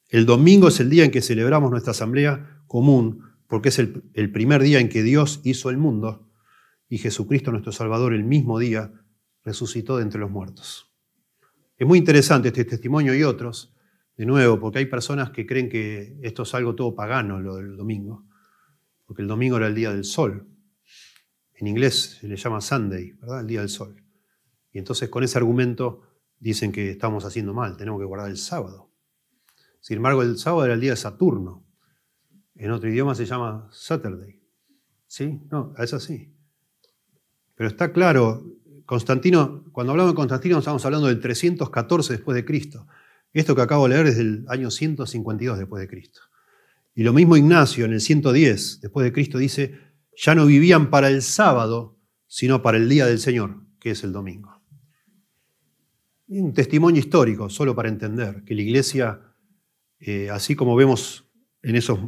El 0.09 0.27
domingo 0.27 0.67
es 0.67 0.81
el 0.81 0.91
día 0.91 1.05
en 1.05 1.13
que 1.13 1.23
celebramos 1.23 1.71
nuestra 1.71 1.93
asamblea 1.93 2.61
común, 2.67 3.23
porque 3.47 3.69
es 3.69 3.79
el, 3.79 4.03
el 4.15 4.33
primer 4.33 4.63
día 4.63 4.81
en 4.81 4.89
que 4.89 5.05
Dios 5.05 5.43
hizo 5.45 5.71
el 5.71 5.79
mundo 5.79 6.29
y 6.89 6.99
Jesucristo 6.99 7.53
nuestro 7.53 7.71
Salvador 7.71 8.13
el 8.13 8.25
mismo 8.25 8.59
día 8.59 8.93
resucitó 9.45 9.99
de 9.99 10.03
entre 10.03 10.19
los 10.19 10.31
muertos. 10.33 10.93
Es 11.77 11.87
muy 11.87 11.99
interesante 11.99 12.49
este 12.49 12.65
testimonio 12.65 13.15
y 13.15 13.23
otros, 13.23 13.77
de 14.17 14.27
nuevo, 14.27 14.59
porque 14.59 14.81
hay 14.81 14.87
personas 14.87 15.31
que 15.31 15.47
creen 15.47 15.69
que 15.69 16.19
esto 16.21 16.43
es 16.43 16.53
algo 16.55 16.75
todo 16.75 16.97
pagano, 16.97 17.39
lo 17.39 17.55
del 17.55 17.77
domingo, 17.77 18.25
porque 19.07 19.23
el 19.23 19.29
domingo 19.29 19.57
era 19.57 19.69
el 19.69 19.75
día 19.77 19.93
del 19.93 20.03
sol. 20.03 20.49
En 21.57 21.67
inglés 21.67 22.19
se 22.21 22.29
le 22.29 22.37
llama 22.37 22.61
Sunday, 22.61 23.13
¿verdad? 23.13 23.41
El 23.41 23.47
día 23.47 23.61
del 23.61 23.69
sol. 23.69 24.03
Y 24.73 24.79
entonces 24.79 25.09
con 25.09 25.23
ese 25.23 25.39
argumento 25.39 26.03
dicen 26.39 26.73
que 26.73 26.91
estamos 26.91 27.25
haciendo 27.25 27.55
mal, 27.55 27.77
tenemos 27.77 28.01
que 28.01 28.07
guardar 28.07 28.31
el 28.31 28.37
sábado. 28.37 28.91
Sin 29.81 29.99
embargo, 29.99 30.23
el 30.23 30.39
sábado 30.39 30.65
era 30.65 30.75
el 30.75 30.81
día 30.81 30.91
de 30.91 30.97
Saturno. 30.97 31.65
En 32.55 32.71
otro 32.71 32.89
idioma 32.89 33.15
se 33.15 33.27
llama 33.27 33.69
Saturday. 33.71 34.41
¿Sí? 35.07 35.41
No, 35.51 35.75
es 35.79 35.93
así. 35.95 36.35
Pero 37.55 37.69
está 37.69 37.93
claro, 37.93 38.45
Constantino, 38.87 39.65
cuando 39.73 39.93
hablamos 39.93 40.13
de 40.13 40.17
Constantino 40.17 40.59
estamos 40.59 40.85
hablando 40.85 41.07
del 41.07 41.21
314 41.21 42.15
después 42.15 42.35
de 42.35 42.45
Cristo. 42.45 42.87
Esto 43.33 43.55
que 43.55 43.63
acabo 43.63 43.89
de 43.89 43.95
leer 43.95 44.07
es 44.07 44.17
del 44.17 44.45
año 44.49 44.71
152 44.71 45.59
después 45.59 45.81
de 45.81 45.89
Cristo. 45.89 46.21
Y 46.95 47.03
lo 47.03 47.13
mismo 47.13 47.37
Ignacio 47.37 47.85
en 47.85 47.93
el 47.93 48.01
110 48.01 48.81
después 48.81 49.05
de 49.05 49.13
Cristo 49.13 49.39
dice, 49.39 49.79
ya 50.17 50.35
no 50.35 50.47
vivían 50.47 50.91
para 50.91 51.09
el 51.09 51.23
sábado, 51.23 51.99
sino 52.27 52.63
para 52.63 52.79
el 52.79 52.89
día 52.89 53.07
del 53.07 53.19
Señor, 53.19 53.67
que 53.81 53.91
es 53.91 54.05
el 54.05 54.13
domingo. 54.13 54.63
un 56.27 56.53
testimonio 56.53 57.01
histórico, 57.01 57.49
solo 57.49 57.75
para 57.75 57.89
entender 57.89 58.43
que 58.45 58.55
la 58.55 58.63
iglesia 58.63 59.35
eh, 60.07 60.29
así 60.29 60.55
como 60.55 60.77
vemos 60.77 61.27
en 61.63 61.77
esos 61.77 61.99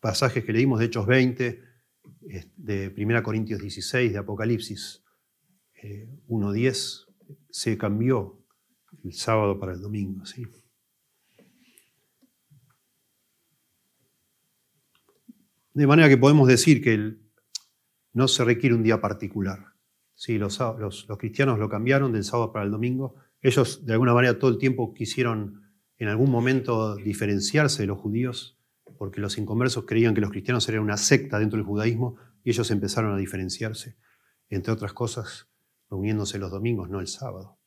pasajes 0.00 0.44
que 0.44 0.52
leímos 0.52 0.80
de 0.80 0.86
Hechos 0.86 1.06
20, 1.06 1.62
de 2.56 2.94
1 2.94 3.22
Corintios 3.22 3.60
16, 3.60 4.12
de 4.12 4.18
Apocalipsis 4.18 5.02
1.10, 6.28 6.66
eh, 6.66 7.34
se 7.48 7.78
cambió 7.78 8.44
el 9.02 9.14
sábado 9.14 9.58
para 9.58 9.72
el 9.72 9.80
domingo. 9.80 10.26
¿sí? 10.26 10.44
De 15.72 15.86
manera 15.86 16.08
que 16.08 16.16
podemos 16.16 16.48
decir 16.48 16.82
que 16.82 17.16
no 18.12 18.28
se 18.28 18.44
requiere 18.44 18.74
un 18.74 18.82
día 18.82 19.00
particular. 19.00 19.74
Sí, 20.14 20.38
los, 20.38 20.58
los, 20.58 21.06
cristianos 21.18 21.58
lo 21.58 21.68
cambiaron 21.68 22.12
del 22.12 22.24
sábado 22.24 22.52
para 22.52 22.64
el 22.64 22.70
domingo. 22.70 23.14
Ellos 23.40 23.86
de 23.86 23.94
alguna 23.94 24.12
manera 24.12 24.38
todo 24.38 24.50
el 24.50 24.58
tiempo 24.58 24.92
quisieron 24.92 25.62
en 25.96 26.08
algún 26.08 26.30
momento 26.30 26.96
diferenciarse 26.96 27.82
de 27.82 27.86
los 27.86 27.98
judíos, 27.98 28.58
porque 28.98 29.20
los 29.20 29.38
inconversos 29.38 29.86
creían 29.86 30.14
que 30.14 30.20
los 30.20 30.30
cristianos 30.30 30.68
eran 30.68 30.82
una 30.82 30.96
secta 30.96 31.38
dentro 31.38 31.56
del 31.56 31.66
judaísmo 31.66 32.16
y 32.42 32.50
ellos 32.50 32.70
empezaron 32.70 33.14
a 33.14 33.16
diferenciarse, 33.16 33.96
entre 34.48 34.72
otras 34.72 34.92
cosas, 34.92 35.48
reuniéndose 35.88 36.38
los 36.38 36.50
domingos, 36.50 36.90
no 36.90 37.00
el 37.00 37.06
sábado. 37.06 37.58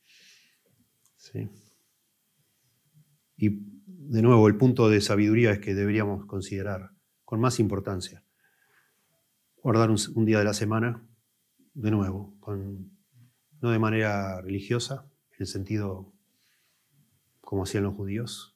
Y 3.38 3.49
de 3.49 4.22
nuevo, 4.22 4.47
el 4.47 4.58
punto 4.58 4.89
de 4.89 5.01
sabiduría 5.01 5.51
es 5.51 5.60
que 5.60 5.74
deberíamos 5.74 6.26
considerar 6.26 6.92
con 7.34 7.41
más 7.41 7.59
importancia 7.59 8.23
guardar 9.63 9.89
un, 9.89 10.23
día 10.23 10.38
de 10.38 10.43
la 10.43 10.53
semana, 10.53 11.03
de 11.73 11.89
nuevo, 11.89 12.38
no 13.59 13.71
de 13.71 13.79
manera 13.79 14.39
religiosa, 14.39 15.09
en 15.31 15.38
el 15.39 15.47
sentido 15.47 16.13
como 17.41 17.63
hacían 17.63 17.86
los 17.86 17.95
judíos, 17.95 18.55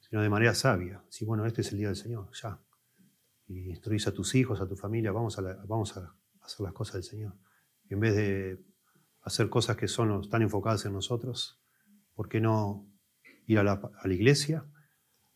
sino 0.00 0.22
de 0.22 0.28
manera 0.28 0.56
sabia. 0.56 1.04
Si, 1.08 1.24
bueno, 1.24 1.46
este 1.46 1.60
es 1.60 1.70
el 1.70 1.78
día 1.78 1.86
del 1.86 1.94
Señor, 1.94 2.30
ya. 2.32 2.60
Y 3.46 3.68
instruís 3.68 4.08
a 4.08 4.12
tus 4.12 4.34
hijos, 4.34 4.60
a 4.60 4.66
tu 4.66 4.74
familia, 4.74 5.12
vamos 5.12 5.38
a, 5.38 5.42
vamos 5.68 5.96
a 5.96 6.12
hacer 6.40 6.64
las 6.64 6.72
cosas 6.72 6.94
del 6.94 7.04
Señor. 7.04 7.36
en 7.90 8.00
vez 8.00 8.16
de 8.16 8.60
hacer 9.22 9.48
cosas 9.48 9.76
que 9.76 9.86
son, 9.86 10.20
están 10.20 10.42
enfocadas 10.42 10.84
en 10.84 10.94
nosotros, 10.94 11.62
¿por 12.16 12.28
qué 12.28 12.40
no 12.40 12.90
ir 13.46 13.62
la, 13.62 13.74
a 13.74 14.08
la 14.08 14.14
iglesia, 14.14 14.66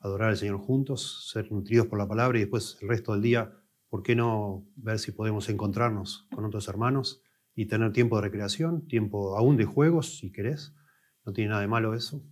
adorar 0.05 0.31
al 0.31 0.37
Señor 0.37 0.59
juntos, 0.59 1.31
ser 1.33 1.51
nutridos 1.51 1.87
por 1.87 1.99
la 1.99 2.07
palabra 2.07 2.39
y 2.39 2.43
después 2.43 2.79
el 2.81 2.89
resto 2.89 3.13
del 3.13 3.23
día, 3.23 3.53
¿por 3.89 4.03
qué 4.03 4.15
no 4.15 4.67
ver 4.77 4.99
si 4.99 5.13
podemos 5.13 5.49
encontrarnos 5.49 6.29
con 6.35 6.45
otros 6.45 6.69
hermanos 6.69 7.23
y 7.55 7.67
tener 7.67 7.93
tiempo 7.93 8.17
de 8.17 8.23
recreación, 8.23 8.87
tiempo 8.87 9.37
aún 9.37 9.57
de 9.57 9.65
juegos, 9.65 10.19
si 10.19 10.31
querés? 10.31 10.75
No 11.25 11.33
tiene 11.33 11.51
nada 11.51 11.63
de 11.63 11.69
malo 11.69 11.95
eso 11.95 12.23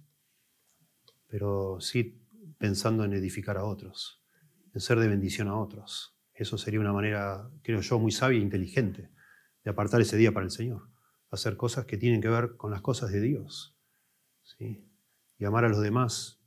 pero 1.32 1.78
sí 1.80 2.22
pensando 2.58 3.04
en 3.06 3.14
edificar 3.14 3.56
a 3.56 3.64
otros, 3.64 4.22
en 4.74 4.82
ser 4.82 4.98
de 4.98 5.08
bendición 5.08 5.48
a 5.48 5.56
otros. 5.56 6.14
Eso 6.34 6.58
sería 6.58 6.78
una 6.78 6.92
manera, 6.92 7.50
creo 7.62 7.80
yo, 7.80 7.98
muy 7.98 8.12
sabia 8.12 8.38
e 8.38 8.42
inteligente 8.42 9.10
de 9.64 9.70
apartar 9.70 10.02
ese 10.02 10.18
día 10.18 10.32
para 10.32 10.44
el 10.44 10.50
Señor, 10.50 10.90
hacer 11.30 11.56
cosas 11.56 11.86
que 11.86 11.96
tienen 11.96 12.20
que 12.20 12.28
ver 12.28 12.58
con 12.58 12.70
las 12.70 12.82
cosas 12.82 13.12
de 13.12 13.22
Dios. 13.22 13.74
¿sí? 14.42 14.86
Y 15.38 15.46
amar 15.46 15.64
a 15.64 15.70
los 15.70 15.80
demás 15.80 16.41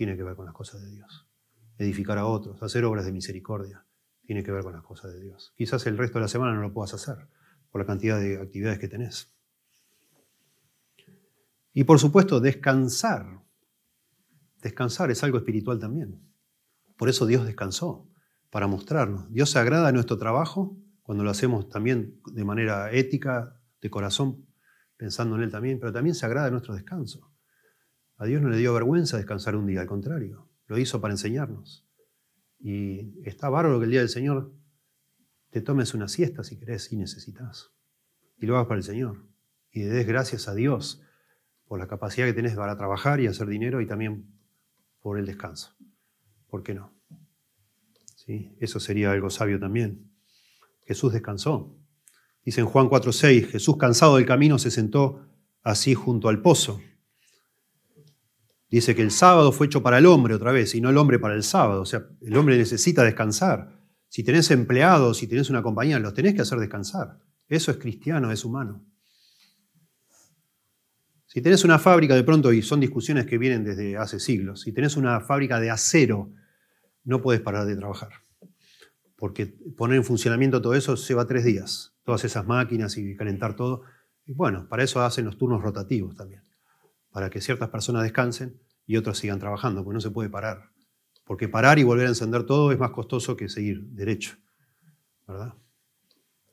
tiene 0.00 0.16
que 0.16 0.22
ver 0.22 0.34
con 0.34 0.46
las 0.46 0.54
cosas 0.54 0.80
de 0.80 0.88
Dios. 0.88 1.28
Edificar 1.76 2.16
a 2.16 2.24
otros, 2.24 2.62
hacer 2.62 2.86
obras 2.86 3.04
de 3.04 3.12
misericordia, 3.12 3.84
tiene 4.22 4.42
que 4.42 4.50
ver 4.50 4.62
con 4.62 4.72
las 4.72 4.82
cosas 4.82 5.12
de 5.12 5.20
Dios. 5.20 5.52
Quizás 5.58 5.86
el 5.86 5.98
resto 5.98 6.18
de 6.18 6.22
la 6.22 6.28
semana 6.28 6.54
no 6.54 6.62
lo 6.62 6.72
puedas 6.72 6.94
hacer 6.94 7.28
por 7.70 7.82
la 7.82 7.86
cantidad 7.86 8.18
de 8.18 8.40
actividades 8.40 8.78
que 8.78 8.88
tenés. 8.88 9.30
Y 11.74 11.84
por 11.84 11.98
supuesto, 11.98 12.40
descansar 12.40 13.42
Descansar 14.62 15.10
es 15.10 15.22
algo 15.22 15.36
espiritual 15.36 15.78
también. 15.78 16.18
Por 16.96 17.10
eso 17.10 17.26
Dios 17.26 17.44
descansó, 17.44 18.08
para 18.48 18.66
mostrarnos. 18.66 19.30
Dios 19.30 19.50
se 19.50 19.58
agrada 19.58 19.88
a 19.88 19.92
nuestro 19.92 20.16
trabajo 20.16 20.78
cuando 21.02 21.24
lo 21.24 21.30
hacemos 21.30 21.68
también 21.68 22.22
de 22.32 22.44
manera 22.46 22.90
ética, 22.90 23.54
de 23.82 23.90
corazón, 23.90 24.46
pensando 24.96 25.36
en 25.36 25.42
Él 25.42 25.50
también, 25.50 25.78
pero 25.78 25.92
también 25.92 26.14
se 26.14 26.24
agrada 26.24 26.46
a 26.46 26.50
nuestro 26.50 26.74
descanso. 26.74 27.29
A 28.20 28.26
Dios 28.26 28.42
no 28.42 28.50
le 28.50 28.58
dio 28.58 28.74
vergüenza 28.74 29.16
descansar 29.16 29.56
un 29.56 29.66
día, 29.66 29.80
al 29.80 29.86
contrario, 29.86 30.46
lo 30.66 30.76
hizo 30.76 31.00
para 31.00 31.14
enseñarnos. 31.14 31.88
Y 32.58 33.18
está 33.26 33.48
bárbaro 33.48 33.78
que 33.78 33.86
el 33.86 33.90
día 33.92 34.00
del 34.00 34.10
Señor 34.10 34.52
te 35.48 35.62
tomes 35.62 35.94
una 35.94 36.06
siesta 36.06 36.44
si 36.44 36.58
querés 36.58 36.92
y 36.92 36.98
necesitas. 36.98 37.70
Y 38.36 38.44
lo 38.44 38.56
hagas 38.56 38.68
para 38.68 38.76
el 38.76 38.84
Señor. 38.84 39.24
Y 39.72 39.84
le 39.84 39.86
des 39.86 40.06
gracias 40.06 40.48
a 40.48 40.54
Dios 40.54 41.00
por 41.64 41.78
la 41.78 41.88
capacidad 41.88 42.26
que 42.26 42.34
tenés 42.34 42.54
para 42.56 42.76
trabajar 42.76 43.20
y 43.20 43.26
hacer 43.26 43.46
dinero 43.46 43.80
y 43.80 43.86
también 43.86 44.26
por 45.00 45.18
el 45.18 45.24
descanso. 45.24 45.74
¿Por 46.46 46.62
qué 46.62 46.74
no? 46.74 46.92
¿Sí? 48.16 48.54
Eso 48.60 48.80
sería 48.80 49.12
algo 49.12 49.30
sabio 49.30 49.58
también. 49.58 50.12
Jesús 50.84 51.14
descansó. 51.14 51.74
Dice 52.44 52.60
en 52.60 52.66
Juan 52.66 52.90
4:6, 52.90 53.46
Jesús 53.46 53.78
cansado 53.78 54.16
del 54.16 54.26
camino 54.26 54.58
se 54.58 54.70
sentó 54.70 55.26
así 55.62 55.94
junto 55.94 56.28
al 56.28 56.42
pozo. 56.42 56.82
Dice 58.70 58.94
que 58.94 59.02
el 59.02 59.10
sábado 59.10 59.50
fue 59.50 59.66
hecho 59.66 59.82
para 59.82 59.98
el 59.98 60.06
hombre 60.06 60.34
otra 60.34 60.52
vez 60.52 60.74
y 60.76 60.80
no 60.80 60.90
el 60.90 60.96
hombre 60.96 61.18
para 61.18 61.34
el 61.34 61.42
sábado. 61.42 61.82
O 61.82 61.86
sea, 61.86 62.06
el 62.20 62.36
hombre 62.36 62.56
necesita 62.56 63.02
descansar. 63.02 63.80
Si 64.08 64.22
tenés 64.22 64.50
empleados, 64.52 65.18
si 65.18 65.26
tenés 65.26 65.50
una 65.50 65.62
compañía, 65.62 65.98
los 65.98 66.14
tenés 66.14 66.34
que 66.34 66.42
hacer 66.42 66.58
descansar. 66.58 67.18
Eso 67.48 67.72
es 67.72 67.78
cristiano, 67.78 68.30
es 68.30 68.44
humano. 68.44 68.84
Si 71.26 71.42
tenés 71.42 71.64
una 71.64 71.78
fábrica 71.78 72.14
de 72.14 72.22
pronto, 72.22 72.52
y 72.52 72.62
son 72.62 72.80
discusiones 72.80 73.26
que 73.26 73.38
vienen 73.38 73.64
desde 73.64 73.96
hace 73.96 74.18
siglos, 74.20 74.62
si 74.62 74.72
tenés 74.72 74.96
una 74.96 75.20
fábrica 75.20 75.60
de 75.60 75.70
acero, 75.70 76.32
no 77.04 77.20
puedes 77.22 77.40
parar 77.40 77.66
de 77.66 77.76
trabajar. 77.76 78.10
Porque 79.16 79.46
poner 79.76 79.96
en 79.96 80.04
funcionamiento 80.04 80.62
todo 80.62 80.74
eso 80.74 80.96
se 80.96 81.14
va 81.14 81.26
tres 81.26 81.44
días. 81.44 81.94
Todas 82.04 82.24
esas 82.24 82.46
máquinas 82.46 82.96
y 82.96 83.16
calentar 83.16 83.54
todo. 83.54 83.82
Y 84.26 84.32
bueno, 84.32 84.68
para 84.68 84.84
eso 84.84 85.00
hacen 85.02 85.24
los 85.24 85.36
turnos 85.36 85.60
rotativos 85.62 86.14
también. 86.14 86.42
Para 87.10 87.30
que 87.30 87.40
ciertas 87.40 87.68
personas 87.68 88.02
descansen 88.02 88.60
y 88.86 88.96
otras 88.96 89.18
sigan 89.18 89.38
trabajando, 89.38 89.84
porque 89.84 89.94
no 89.94 90.00
se 90.00 90.10
puede 90.10 90.28
parar. 90.28 90.70
Porque 91.24 91.48
parar 91.48 91.78
y 91.78 91.84
volver 91.84 92.06
a 92.06 92.10
encender 92.10 92.44
todo 92.44 92.72
es 92.72 92.78
más 92.78 92.90
costoso 92.90 93.36
que 93.36 93.48
seguir 93.48 93.82
derecho. 93.90 94.36
¿Verdad? 95.26 95.54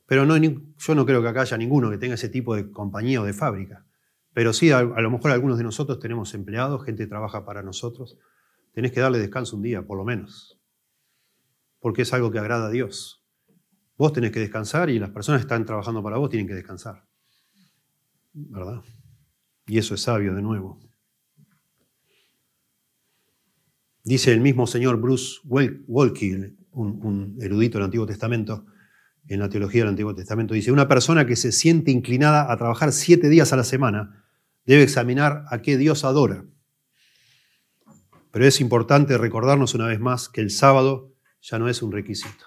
Pero 0.08 0.26
no, 0.26 0.38
yo 0.38 0.96
no 0.96 1.06
creo 1.06 1.22
que 1.22 1.28
acá 1.28 1.42
haya 1.42 1.58
ninguno 1.58 1.90
que 1.92 1.98
tenga 1.98 2.16
ese 2.16 2.30
tipo 2.30 2.56
de 2.56 2.72
compañía 2.72 3.22
o 3.22 3.26
de 3.26 3.34
fábrica. 3.34 3.86
Pero 4.34 4.54
sí, 4.54 4.72
a, 4.72 4.84
lo 4.84 5.12
mejor 5.12 5.32
algunos 5.32 5.58
de 5.58 5.64
nosotros 5.64 6.00
tenemos 6.00 6.34
empleados, 6.34 6.86
gente 6.86 7.04
que 7.04 7.10
trabaja 7.10 7.44
para 7.44 7.64
nosotros. 7.64 8.18
Tenés 8.72 8.92
que 8.92 9.00
darle 9.00 9.18
descanso 9.18 9.56
un 9.56 9.64
día, 9.64 9.86
por 9.86 9.98
lo 9.98 10.06
menos. 10.06 10.60
Porque 11.80 12.04
es 12.04 12.14
algo 12.14 12.32
que 12.32 12.40
agrada 12.40 12.68
a 12.68 12.70
Dios. 12.70 13.26
Vos 13.98 14.14
tenés 14.14 14.32
que 14.32 14.40
descansar 14.40 14.90
y 14.92 15.00
las 15.00 15.10
personas 15.10 15.42
que 15.42 15.46
están 15.46 15.66
trabajando 15.66 16.04
para 16.04 16.18
vos 16.18 16.30
tienen 16.30 16.48
que 16.48 16.54
descansar. 16.54 17.04
¿Verdad? 18.34 18.84
Y 19.68 19.78
eso 19.78 19.94
es 19.96 20.02
sabio 20.02 20.34
de 20.34 20.42
nuevo. 20.42 20.80
Dice 24.04 24.32
el 24.32 24.40
mismo 24.40 24.66
señor 24.66 25.00
Bruce 25.00 25.40
Walkie, 25.44 26.56
un, 26.72 27.06
un 27.06 27.38
erudito 27.42 27.78
del 27.78 27.86
Antiguo 27.86 28.06
Testamento, 28.06 28.66
en 29.28 29.40
la 29.40 29.50
teología 29.50 29.82
del 29.82 29.90
Antiguo 29.90 30.16
Testamento, 30.16 30.54
dice, 30.54 30.72
una 30.72 30.88
persona 30.88 31.26
que 31.26 31.36
se 31.36 31.52
siente 31.52 31.92
inclinada 31.92 32.52
a 32.52 32.58
trabajar 32.58 32.92
siete 32.92 33.30
días 33.30 33.52
a 33.52 33.58
la 33.58 33.64
semana 33.64 34.24
debe 34.66 34.84
examinar 34.84 35.46
a 35.50 35.62
qué 35.62 35.78
Dios 35.78 36.04
adora. 36.04 36.46
Pero 38.32 38.46
es 38.46 38.62
importante 38.62 39.18
recordarnos 39.18 39.74
una 39.74 39.88
vez 39.88 40.00
más 40.00 40.30
que 40.30 40.42
el 40.42 40.52
sábado 40.52 41.14
ya 41.42 41.60
no 41.60 41.70
es 41.70 41.82
un 41.82 41.92
requisito. 41.92 42.46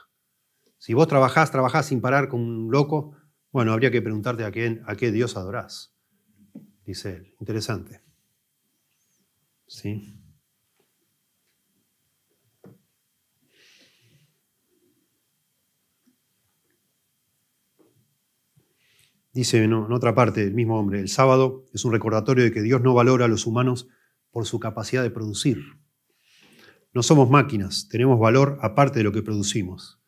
Si 0.79 0.95
vos 0.95 1.09
trabajás, 1.09 1.51
trabajás 1.51 1.87
sin 1.87 2.01
parar 2.01 2.29
con 2.29 2.41
un 2.41 2.71
loco, 2.71 3.17
bueno, 3.53 3.73
habría 3.73 3.91
que 3.91 4.01
preguntarte 4.01 4.45
a 4.45 4.53
qué, 4.53 4.81
a 4.87 4.95
qué 4.95 5.11
Dios 5.13 5.37
adorás, 5.37 5.90
dice 6.91 7.17
él. 7.17 7.35
Interesante. 7.41 8.01
¿Sí? 9.67 10.21
Dice 19.33 19.63
en 19.63 19.73
otra 19.73 20.15
parte 20.15 20.43
el 20.43 20.55
mismo 20.55 20.79
hombre, 20.79 20.99
el 20.99 21.09
sábado 21.09 21.65
es 21.73 21.85
un 21.85 21.93
recordatorio 21.93 22.43
de 22.43 22.51
que 22.51 22.63
Dios 22.63 22.83
no 22.83 22.95
valora 22.95 23.27
a 23.27 23.29
los 23.29 23.47
humanos 23.47 23.89
por 24.33 24.45
su 24.45 24.59
capacidad 24.59 25.05
de 25.05 25.11
producir. 25.11 25.59
No 26.93 27.05
somos 27.05 27.31
máquinas, 27.31 27.89
tenemos 27.89 28.19
valor 28.19 28.59
aparte 28.61 28.99
de 28.99 29.05
lo 29.05 29.13
que 29.13 29.23
producimos. 29.23 30.03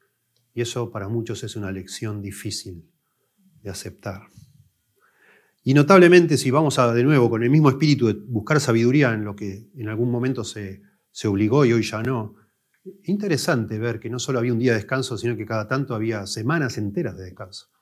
Y 0.54 0.60
eso 0.60 0.90
para 0.90 1.08
muchos 1.08 1.44
es 1.44 1.54
una 1.54 1.70
lección 1.70 2.20
difícil 2.20 2.90
de 3.62 3.70
aceptar. 3.70 4.22
Y 5.62 5.74
notablemente 5.74 6.36
si 6.36 6.50
vamos 6.50 6.78
a, 6.78 6.92
de 6.92 7.04
nuevo 7.04 7.30
con 7.30 7.42
el 7.42 7.50
mismo 7.50 7.70
espíritu 7.70 8.08
de 8.08 8.14
buscar 8.14 8.60
sabiduría 8.60 9.12
en 9.14 9.24
lo 9.24 9.36
que 9.36 9.70
en 9.76 9.88
algún 9.88 10.10
momento 10.10 10.44
se, 10.44 10.82
se 11.10 11.28
obligó 11.28 11.64
y 11.64 11.72
hoy 11.72 11.82
ya 11.82 12.02
no, 12.02 12.34
interesante 13.04 13.78
ver 13.78 14.00
que 14.00 14.10
no 14.10 14.18
solo 14.18 14.40
había 14.40 14.52
un 14.52 14.58
día 14.58 14.72
de 14.72 14.78
descanso, 14.78 15.16
sino 15.16 15.36
que 15.36 15.46
cada 15.46 15.68
tanto 15.68 15.94
había 15.94 16.26
semanas 16.26 16.78
enteras 16.78 17.16
de 17.16 17.24
descanso 17.24 17.72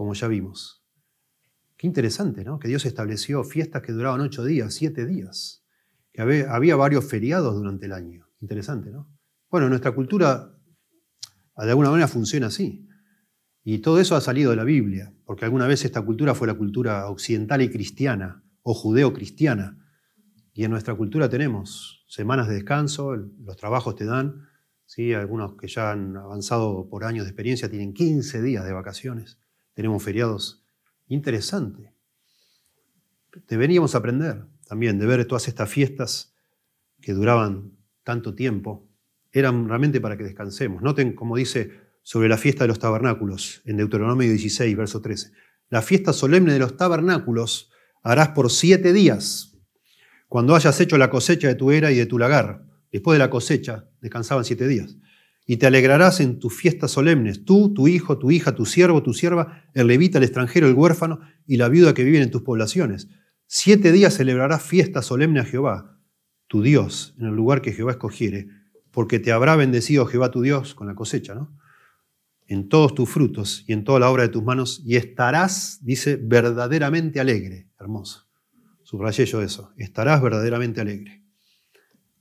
como 0.00 0.14
ya 0.14 0.28
vimos. 0.28 0.82
Qué 1.76 1.86
interesante, 1.86 2.42
¿no? 2.42 2.58
Que 2.58 2.68
Dios 2.68 2.86
estableció 2.86 3.44
fiestas 3.44 3.82
que 3.82 3.92
duraban 3.92 4.22
ocho 4.22 4.42
días, 4.42 4.72
siete 4.72 5.04
días, 5.04 5.62
que 6.10 6.22
había, 6.22 6.74
varios 6.76 7.04
feriados 7.04 7.54
durante 7.54 7.84
el 7.84 7.92
año. 7.92 8.26
Interesante, 8.40 8.90
¿no? 8.90 9.14
Bueno, 9.50 9.68
nuestra 9.68 9.92
cultura 9.92 10.56
de 11.54 11.68
alguna 11.68 11.90
manera 11.90 12.08
funciona 12.08 12.46
así. 12.46 12.88
Y 13.62 13.78
todo 13.78 14.00
eso 14.00 14.16
ha 14.16 14.20
salido 14.20 14.50
de 14.50 14.56
la 14.56 14.64
Biblia, 14.64 15.12
porque 15.24 15.44
alguna 15.44 15.66
vez 15.66 15.84
esta 15.84 16.02
cultura 16.02 16.34
fue 16.34 16.46
la 16.46 16.54
cultura 16.54 17.08
occidental 17.08 17.62
y 17.62 17.70
cristiana, 17.70 18.42
o 18.62 18.74
judeo-cristiana. 18.74 19.78
Y 20.52 20.64
en 20.64 20.70
nuestra 20.70 20.94
cultura 20.94 21.28
tenemos 21.28 22.04
semanas 22.08 22.48
de 22.48 22.54
descanso, 22.54 23.14
los 23.14 23.56
trabajos 23.56 23.96
te 23.96 24.04
dan, 24.04 24.48
¿sí? 24.86 25.12
algunos 25.14 25.54
que 25.56 25.68
ya 25.68 25.92
han 25.92 26.16
avanzado 26.16 26.88
por 26.88 27.04
años 27.04 27.24
de 27.24 27.30
experiencia 27.30 27.68
tienen 27.70 27.92
15 27.92 28.42
días 28.42 28.64
de 28.64 28.72
vacaciones 28.72 29.38
tenemos 29.80 30.02
feriados. 30.02 30.62
Interesante. 31.08 31.94
Deberíamos 33.48 33.94
aprender 33.94 34.44
también 34.66 34.98
de 34.98 35.06
ver 35.06 35.24
todas 35.26 35.48
estas 35.48 35.70
fiestas 35.70 36.34
que 37.00 37.14
duraban 37.14 37.78
tanto 38.04 38.34
tiempo. 38.34 38.86
Eran 39.32 39.68
realmente 39.68 40.00
para 40.00 40.18
que 40.18 40.24
descansemos. 40.24 40.82
Noten 40.82 41.14
como 41.14 41.36
dice 41.36 41.72
sobre 42.02 42.28
la 42.28 42.36
fiesta 42.36 42.64
de 42.64 42.68
los 42.68 42.78
tabernáculos 42.78 43.62
en 43.64 43.76
Deuteronomio 43.76 44.28
16, 44.28 44.76
verso 44.76 45.00
13. 45.00 45.32
La 45.68 45.82
fiesta 45.82 46.12
solemne 46.12 46.52
de 46.52 46.58
los 46.58 46.76
tabernáculos 46.76 47.70
harás 48.02 48.28
por 48.28 48.50
siete 48.50 48.92
días, 48.92 49.56
cuando 50.28 50.54
hayas 50.54 50.80
hecho 50.80 50.98
la 50.98 51.10
cosecha 51.10 51.48
de 51.48 51.54
tu 51.54 51.70
era 51.70 51.90
y 51.92 51.96
de 51.96 52.06
tu 52.06 52.18
lagar. 52.18 52.64
Después 52.90 53.16
de 53.16 53.20
la 53.20 53.30
cosecha 53.30 53.88
descansaban 54.00 54.44
siete 54.44 54.66
días 54.66 54.96
y 55.46 55.56
te 55.56 55.66
alegrarás 55.66 56.20
en 56.20 56.38
tus 56.38 56.54
fiestas 56.54 56.92
solemnes, 56.92 57.44
tú, 57.44 57.74
tu 57.74 57.88
hijo, 57.88 58.18
tu 58.18 58.30
hija, 58.30 58.54
tu 58.54 58.66
siervo, 58.66 59.02
tu 59.02 59.14
sierva, 59.14 59.64
el 59.74 59.88
levita, 59.88 60.18
el 60.18 60.24
extranjero, 60.24 60.68
el 60.68 60.74
huérfano 60.74 61.20
y 61.44 61.56
la 61.56 61.68
viuda 61.68 61.92
que 61.92 62.04
viven 62.04 62.22
en 62.22 62.30
tus 62.30 62.42
poblaciones. 62.42 63.08
Siete 63.46 63.90
días 63.90 64.16
celebrarás 64.16 64.62
fiesta 64.62 65.02
solemne 65.02 65.40
a 65.40 65.44
Jehová, 65.44 65.98
tu 66.46 66.62
Dios, 66.62 67.16
en 67.18 67.26
el 67.26 67.34
lugar 67.34 67.62
que 67.62 67.72
Jehová 67.72 67.90
escogiere, 67.90 68.46
porque 68.92 69.18
te 69.18 69.32
habrá 69.32 69.56
bendecido 69.56 70.06
Jehová 70.06 70.30
tu 70.30 70.42
Dios 70.42 70.76
con 70.76 70.86
la 70.86 70.94
cosecha, 70.94 71.34
¿no? 71.34 71.56
En 72.50 72.68
todos 72.68 72.94
tus 72.96 73.08
frutos 73.08 73.64
y 73.68 73.72
en 73.72 73.84
toda 73.84 74.00
la 74.00 74.10
obra 74.10 74.24
de 74.24 74.28
tus 74.28 74.42
manos, 74.42 74.82
y 74.84 74.96
estarás, 74.96 75.78
dice, 75.82 76.18
verdaderamente 76.20 77.20
alegre. 77.20 77.70
Hermoso. 77.78 78.28
Subrayé 78.82 79.24
yo 79.24 79.40
eso. 79.40 79.72
Estarás 79.76 80.20
verdaderamente 80.20 80.80
alegre. 80.80 81.22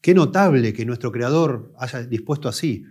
Qué 0.01 0.13
notable 0.13 0.71
que 0.71 0.85
nuestro 0.85 1.11
Creador 1.11 1.73
haya 1.79 2.03
dispuesto 2.03 2.47
así 2.47 2.85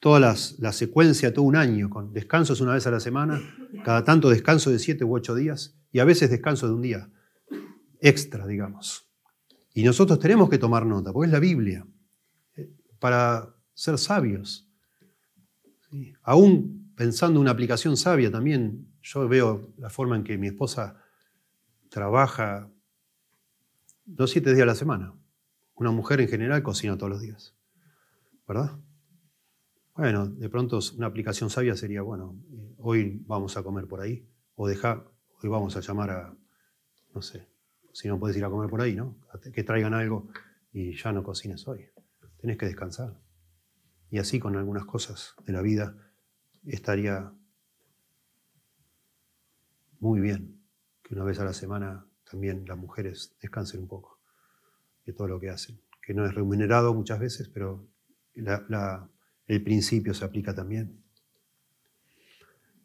toda 0.00 0.18
la 0.18 0.72
secuencia, 0.72 1.32
todo 1.32 1.44
un 1.44 1.54
año, 1.54 1.88
con 1.88 2.12
descansos 2.12 2.60
una 2.60 2.74
vez 2.74 2.86
a 2.86 2.90
la 2.90 3.00
semana, 3.00 3.40
cada 3.84 4.04
tanto 4.04 4.28
descanso 4.28 4.70
de 4.70 4.80
siete 4.80 5.04
u 5.04 5.14
ocho 5.14 5.34
días, 5.36 5.78
y 5.92 6.00
a 6.00 6.04
veces 6.04 6.28
descanso 6.28 6.66
de 6.66 6.74
un 6.74 6.82
día 6.82 7.08
extra, 8.00 8.46
digamos. 8.46 9.08
Y 9.72 9.84
nosotros 9.84 10.18
tenemos 10.18 10.50
que 10.50 10.58
tomar 10.58 10.84
nota, 10.86 11.12
porque 11.12 11.28
es 11.28 11.32
la 11.32 11.38
Biblia, 11.38 11.86
eh, 12.56 12.68
para 12.98 13.54
ser 13.72 13.96
sabios. 13.96 14.63
Aún 16.22 16.92
pensando 16.96 17.38
en 17.38 17.42
una 17.42 17.50
aplicación 17.50 17.96
sabia, 17.96 18.30
también 18.30 18.88
yo 19.02 19.28
veo 19.28 19.74
la 19.78 19.90
forma 19.90 20.16
en 20.16 20.24
que 20.24 20.38
mi 20.38 20.48
esposa 20.48 21.00
trabaja 21.88 22.70
dos, 24.04 24.30
siete 24.30 24.54
días 24.54 24.62
a 24.62 24.66
la 24.66 24.74
semana. 24.74 25.14
Una 25.74 25.90
mujer 25.90 26.20
en 26.20 26.28
general 26.28 26.62
cocina 26.62 26.96
todos 26.96 27.10
los 27.10 27.20
días, 27.20 27.54
¿verdad? 28.46 28.78
Bueno, 29.94 30.26
de 30.26 30.48
pronto 30.48 30.78
una 30.96 31.06
aplicación 31.06 31.50
sabia 31.50 31.76
sería, 31.76 32.02
bueno, 32.02 32.36
eh, 32.52 32.74
hoy 32.78 33.22
vamos 33.26 33.56
a 33.56 33.62
comer 33.62 33.86
por 33.86 34.00
ahí, 34.00 34.28
o 34.56 34.66
deja, 34.66 35.04
hoy 35.42 35.48
vamos 35.48 35.76
a 35.76 35.80
llamar 35.80 36.10
a, 36.10 36.36
no 37.14 37.22
sé, 37.22 37.48
si 37.92 38.08
no 38.08 38.18
puedes 38.18 38.36
ir 38.36 38.44
a 38.44 38.50
comer 38.50 38.68
por 38.68 38.80
ahí, 38.80 38.94
¿no? 38.94 39.16
Que 39.52 39.62
traigan 39.62 39.94
algo 39.94 40.28
y 40.72 40.96
ya 40.96 41.12
no 41.12 41.22
cocines 41.22 41.66
hoy. 41.68 41.86
Tienes 42.38 42.58
que 42.58 42.66
descansar. 42.66 43.23
Y 44.14 44.18
así 44.18 44.38
con 44.38 44.54
algunas 44.54 44.84
cosas 44.84 45.34
de 45.44 45.52
la 45.52 45.60
vida 45.60 45.96
estaría 46.64 47.32
muy 49.98 50.20
bien 50.20 50.62
que 51.02 51.14
una 51.14 51.24
vez 51.24 51.40
a 51.40 51.44
la 51.44 51.52
semana 51.52 52.06
también 52.22 52.64
las 52.64 52.78
mujeres 52.78 53.34
descansen 53.42 53.80
un 53.80 53.88
poco 53.88 54.20
de 55.04 55.14
todo 55.14 55.26
lo 55.26 55.40
que 55.40 55.50
hacen, 55.50 55.80
que 56.00 56.14
no 56.14 56.24
es 56.24 56.32
remunerado 56.32 56.94
muchas 56.94 57.18
veces, 57.18 57.48
pero 57.48 57.88
el 58.36 59.64
principio 59.64 60.14
se 60.14 60.24
aplica 60.24 60.54
también. 60.54 61.02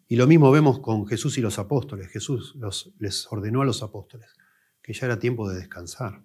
Y 0.07 0.15
lo 0.15 0.25
mismo 0.25 0.49
vemos 0.49 0.79
con 0.79 1.05
Jesús 1.05 1.37
y 1.37 1.41
los 1.41 1.59
apóstoles. 1.59 2.07
Jesús 2.07 2.57
les 2.97 3.31
ordenó 3.31 3.61
a 3.61 3.65
los 3.65 3.83
apóstoles 3.83 4.33
que 4.81 4.93
ya 4.93 5.05
era 5.05 5.19
tiempo 5.19 5.47
de 5.47 5.59
descansar. 5.59 6.23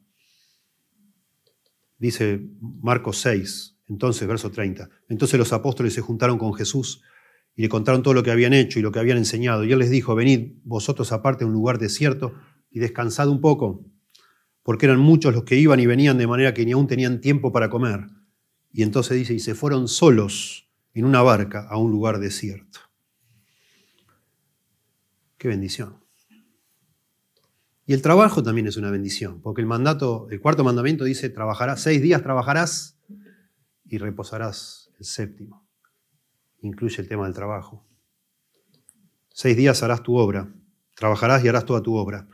Dice 1.99 2.41
Marcos 2.59 3.19
6, 3.19 3.74
entonces, 3.95 4.27
verso 4.27 4.51
30. 4.51 4.91
Entonces 5.09 5.39
los 5.39 5.53
apóstoles 5.53 5.95
se 5.95 6.01
juntaron 6.01 6.37
con 6.37 6.53
Jesús 6.53 7.03
y 7.55 7.63
le 7.63 7.69
contaron 7.69 8.03
todo 8.03 8.13
lo 8.13 8.25
que 8.25 8.33
habían 8.33 8.53
hecho 8.53 8.81
y 8.81 8.83
lo 8.83 8.91
que 8.91 8.99
habían 8.99 9.19
enseñado. 9.19 9.65
Y 9.65 9.73
él 9.73 9.79
les 9.79 9.89
dijo, 9.89 10.17
venid 10.17 10.55
vosotros 10.65 11.13
aparte 11.13 11.45
a 11.45 11.47
un 11.47 11.53
lugar 11.53 11.79
desierto 11.79 12.35
y 12.71 12.81
descansad 12.81 13.29
un 13.29 13.41
poco, 13.41 13.87
porque 14.65 14.87
eran 14.87 14.99
muchos 14.99 15.33
los 15.33 15.45
que 15.45 15.57
iban 15.57 15.79
y 15.79 15.87
venían 15.87 16.19
de 16.19 16.27
manera 16.27 16.53
que 16.55 16.65
ni 16.65 16.73
aún 16.73 16.89
tenían 16.89 17.21
tiempo 17.21 17.53
para 17.53 17.71
comer. 17.71 18.01
Y 18.73 18.83
entonces 18.83 19.17
dice, 19.17 19.33
y 19.35 19.39
se 19.39 19.55
fueron 19.55 19.87
solos 19.87 20.69
en 20.93 21.05
una 21.05 21.23
barca 21.23 21.69
a 21.69 21.79
un 21.79 21.93
lugar 21.93 22.19
desierto. 22.19 22.81
Qué 25.39 25.47
bendición. 25.47 26.01
Y 27.87 27.93
el 27.93 28.03
trabajo 28.03 28.43
también 28.43 28.67
es 28.67 28.77
una 28.77 28.91
bendición, 28.91 29.41
porque 29.41 29.61
el 29.61 29.69
mandato, 29.69 30.27
el 30.31 30.41
cuarto 30.41 30.65
mandamiento 30.65 31.05
dice, 31.05 31.29
trabajarás, 31.29 31.81
seis 31.81 32.03
días 32.03 32.23
trabajarás 32.23 32.94
y 33.85 33.99
reposarás 33.99 34.91
el 34.99 35.05
séptimo. 35.05 35.67
Incluye 36.61 37.01
el 37.01 37.09
tema 37.09 37.25
del 37.25 37.35
trabajo. 37.35 37.87
Seis 39.29 39.57
días 39.57 39.83
harás 39.83 40.03
tu 40.03 40.17
obra, 40.17 40.53
trabajarás 40.95 41.45
y 41.45 41.49
harás 41.49 41.65
toda 41.65 41.83
tu 41.83 41.97
obra, 41.97 42.29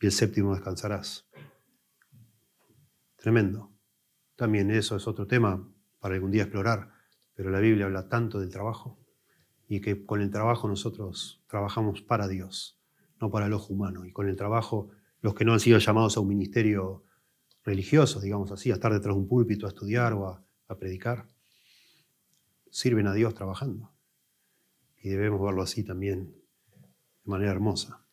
y 0.00 0.06
el 0.06 0.12
séptimo 0.12 0.54
descansarás. 0.54 1.26
Tremendo. 3.16 3.72
También 4.36 4.70
eso 4.70 4.96
es 4.96 5.06
otro 5.06 5.26
tema 5.26 5.66
para 6.00 6.14
algún 6.14 6.30
día 6.30 6.42
explorar, 6.42 6.92
pero 7.34 7.50
la 7.50 7.60
Biblia 7.60 7.86
habla 7.86 8.08
tanto 8.08 8.40
del 8.40 8.50
trabajo 8.50 8.98
y 9.68 9.80
que 9.80 10.04
con 10.04 10.20
el 10.20 10.30
trabajo 10.30 10.68
nosotros 10.68 11.42
trabajamos 11.48 12.02
para 12.02 12.28
Dios, 12.28 12.78
no 13.20 13.30
para 13.30 13.46
el 13.46 13.52
ojo 13.52 13.72
humano. 13.72 14.04
Y 14.04 14.12
con 14.12 14.28
el 14.28 14.36
trabajo, 14.36 14.90
los 15.20 15.34
que 15.34 15.44
no 15.44 15.52
han 15.52 15.60
sido 15.60 15.78
llamados 15.78 16.16
a 16.16 16.20
un 16.20 16.28
ministerio 16.28 17.04
religioso, 17.64 18.20
digamos 18.20 18.52
así, 18.52 18.70
a 18.70 18.74
estar 18.74 18.92
detrás 18.92 19.14
de 19.14 19.20
un 19.20 19.28
púlpito, 19.28 19.66
a 19.66 19.70
estudiar 19.70 20.12
o 20.12 20.28
a, 20.28 20.43
predicar, 20.68 21.28
sirven 22.70 23.06
a 23.06 23.14
Dios 23.14 23.34
trabajando. 23.34 23.94
Y 25.02 25.10
debemos 25.10 25.40
verlo 25.42 25.62
así 25.62 25.84
también, 25.84 26.34
de 27.24 27.30
manera 27.30 27.52
hermosa. 27.52 28.06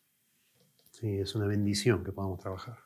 Es 1.00 1.34
una 1.34 1.46
bendición 1.46 2.04
que 2.04 2.12
podamos 2.12 2.38
trabajar. 2.38 2.78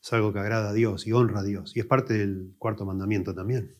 Es 0.00 0.12
algo 0.12 0.32
que 0.32 0.38
agrada 0.38 0.70
a 0.70 0.72
Dios 0.72 1.06
y 1.06 1.12
honra 1.12 1.40
a 1.40 1.42
Dios. 1.42 1.76
Y 1.76 1.80
es 1.80 1.86
parte 1.86 2.14
del 2.14 2.54
cuarto 2.58 2.84
mandamiento 2.84 3.34
también. 3.34 3.76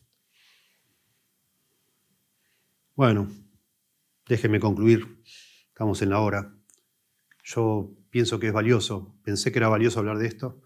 Bueno, 2.95 3.29
déjenme 4.27 4.59
concluir. 4.59 5.21
Estamos 5.69 6.01
en 6.01 6.09
la 6.09 6.19
hora. 6.19 6.53
Yo 7.43 7.95
pienso 8.09 8.39
que 8.39 8.47
es 8.47 8.53
valioso. 8.53 9.17
Pensé 9.23 9.51
que 9.51 9.59
era 9.59 9.69
valioso 9.69 9.99
hablar 9.99 10.17
de 10.17 10.27
esto 10.27 10.61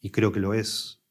y 0.00 0.10
creo 0.10 0.30
que 0.30 0.40
lo 0.40 0.54
es. 0.54 1.01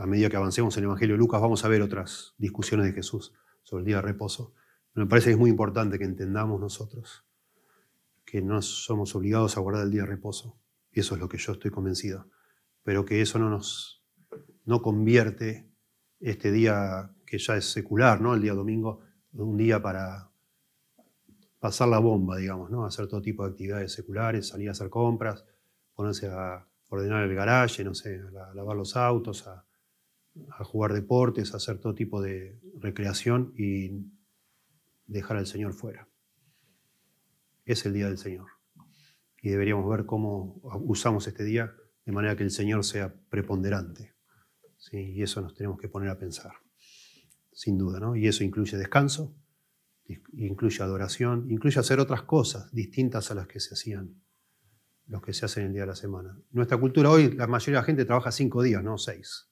A 0.00 0.06
medida 0.06 0.28
que 0.30 0.36
avancemos 0.36 0.76
en 0.76 0.84
el 0.84 0.88
Evangelio 0.88 1.14
de 1.14 1.18
Lucas 1.18 1.40
vamos 1.40 1.64
a 1.64 1.68
ver 1.68 1.82
otras 1.82 2.34
discusiones 2.38 2.86
de 2.86 2.92
Jesús 2.92 3.32
sobre 3.62 3.82
el 3.82 3.86
día 3.86 3.96
de 3.96 4.02
reposo. 4.02 4.54
me 4.94 5.06
parece 5.06 5.26
que 5.26 5.32
es 5.32 5.38
muy 5.38 5.50
importante 5.50 5.98
que 5.98 6.04
entendamos 6.04 6.60
nosotros 6.60 7.24
que 8.24 8.42
no 8.42 8.60
somos 8.60 9.14
obligados 9.14 9.56
a 9.56 9.60
guardar 9.60 9.84
el 9.84 9.90
día 9.90 10.02
de 10.02 10.08
reposo. 10.08 10.60
Y 10.92 11.00
eso 11.00 11.14
es 11.14 11.20
lo 11.20 11.28
que 11.28 11.38
yo 11.38 11.52
estoy 11.52 11.70
convencido. 11.70 12.28
Pero 12.82 13.04
que 13.04 13.22
eso 13.22 13.38
no 13.38 13.48
nos 13.48 14.04
no 14.66 14.82
convierte 14.82 15.70
este 16.20 16.52
día 16.52 17.10
que 17.24 17.38
ya 17.38 17.56
es 17.56 17.70
secular, 17.72 18.20
¿no? 18.20 18.34
el 18.34 18.42
día 18.42 18.52
domingo, 18.52 19.00
un 19.32 19.56
día 19.56 19.80
para 19.80 20.30
pasar 21.58 21.88
la 21.88 21.98
bomba, 21.98 22.36
digamos, 22.36 22.70
¿no? 22.70 22.84
hacer 22.84 23.08
todo 23.08 23.22
tipo 23.22 23.44
de 23.44 23.50
actividades 23.50 23.92
seculares, 23.92 24.48
salir 24.48 24.68
a 24.68 24.72
hacer 24.72 24.90
compras, 24.90 25.46
ponerse 25.94 26.28
a 26.28 26.66
ordenar 26.90 27.24
el 27.24 27.34
garaje, 27.34 27.82
no 27.82 27.94
sé, 27.94 28.20
a 28.20 28.54
lavar 28.54 28.76
los 28.76 28.94
autos, 28.94 29.46
a, 29.46 29.64
jugar 30.64 30.92
deportes, 30.92 31.52
a 31.52 31.58
hacer 31.58 31.78
todo 31.78 31.94
tipo 31.94 32.20
de 32.20 32.60
recreación 32.78 33.52
y 33.56 34.10
dejar 35.06 35.36
al 35.36 35.46
Señor 35.46 35.74
fuera. 35.74 36.08
Es 37.64 37.84
el 37.86 37.92
día 37.92 38.06
del 38.06 38.18
Señor. 38.18 38.48
Y 39.42 39.50
deberíamos 39.50 39.88
ver 39.88 40.06
cómo 40.06 40.60
usamos 40.84 41.26
este 41.26 41.44
día 41.44 41.74
de 42.04 42.12
manera 42.12 42.36
que 42.36 42.44
el 42.44 42.50
Señor 42.50 42.84
sea 42.84 43.14
preponderante. 43.28 44.14
¿sí? 44.78 45.12
Y 45.12 45.22
eso 45.22 45.40
nos 45.40 45.54
tenemos 45.54 45.78
que 45.78 45.88
poner 45.88 46.08
a 46.08 46.18
pensar 46.18 46.52
sin 47.58 47.76
duda, 47.76 47.98
¿no? 47.98 48.14
Y 48.14 48.28
eso 48.28 48.44
incluye 48.44 48.78
descanso, 48.78 49.34
incluye 50.32 50.80
adoración, 50.80 51.50
incluye 51.50 51.80
hacer 51.80 51.98
otras 51.98 52.22
cosas 52.22 52.72
distintas 52.72 53.32
a 53.32 53.34
las 53.34 53.48
que 53.48 53.58
se 53.58 53.74
hacían, 53.74 54.22
los 55.08 55.20
que 55.22 55.32
se 55.32 55.44
hacen 55.44 55.66
el 55.66 55.72
día 55.72 55.80
de 55.80 55.88
la 55.88 55.96
semana. 55.96 56.38
Nuestra 56.52 56.78
cultura 56.78 57.10
hoy, 57.10 57.32
la 57.32 57.48
mayoría 57.48 57.78
de 57.78 57.82
la 57.82 57.86
gente 57.86 58.04
trabaja 58.04 58.30
cinco 58.30 58.62
días, 58.62 58.84
no 58.84 58.96
seis. 58.96 59.47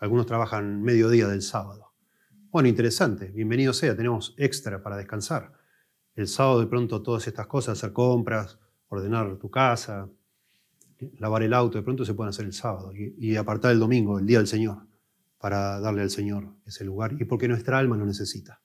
Algunos 0.00 0.24
trabajan 0.24 0.82
medio 0.82 1.10
día 1.10 1.28
del 1.28 1.42
sábado. 1.42 1.92
Bueno, 2.50 2.70
interesante, 2.70 3.30
bienvenido 3.32 3.74
sea, 3.74 3.94
tenemos 3.94 4.34
extra 4.38 4.82
para 4.82 4.96
descansar. 4.96 5.52
El 6.14 6.26
sábado 6.26 6.60
de 6.60 6.66
pronto 6.68 7.02
todas 7.02 7.26
estas 7.26 7.46
cosas, 7.46 7.76
hacer 7.76 7.92
compras, 7.92 8.58
ordenar 8.88 9.36
tu 9.36 9.50
casa, 9.50 10.08
lavar 11.18 11.42
el 11.42 11.52
auto, 11.52 11.76
de 11.76 11.84
pronto 11.84 12.06
se 12.06 12.14
pueden 12.14 12.30
hacer 12.30 12.46
el 12.46 12.54
sábado 12.54 12.92
y, 12.94 13.36
apartar 13.36 13.72
el 13.72 13.78
domingo, 13.78 14.18
el 14.18 14.24
día 14.24 14.38
del 14.38 14.46
Señor 14.46 14.86
para 15.38 15.78
darle 15.80 16.00
al 16.00 16.10
Señor 16.10 16.48
ese 16.64 16.82
lugar 16.82 17.14
y 17.20 17.26
porque 17.26 17.46
nuestra 17.46 17.76
alma 17.76 17.98
lo 17.98 18.06
necesita. 18.06 18.62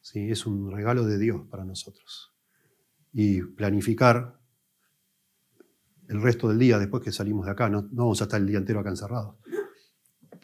¿Sí? 0.00 0.30
Es 0.30 0.46
un 0.46 0.70
regalo 0.70 1.04
de 1.04 1.18
Dios 1.18 1.42
para 1.50 1.64
nosotros. 1.64 2.32
Y 3.12 3.42
planificar 3.42 4.38
el 6.06 6.22
resto 6.22 6.48
del 6.48 6.60
día 6.60 6.78
después 6.78 7.02
que 7.02 7.10
salimos 7.10 7.44
de 7.44 7.50
acá, 7.50 7.68
no, 7.68 7.88
vamos 7.90 8.20
a 8.20 8.24
estar 8.24 8.40
el 8.40 8.46
día 8.46 8.58
entero 8.58 8.78
acá 8.78 8.90
encerrados. 8.90 9.34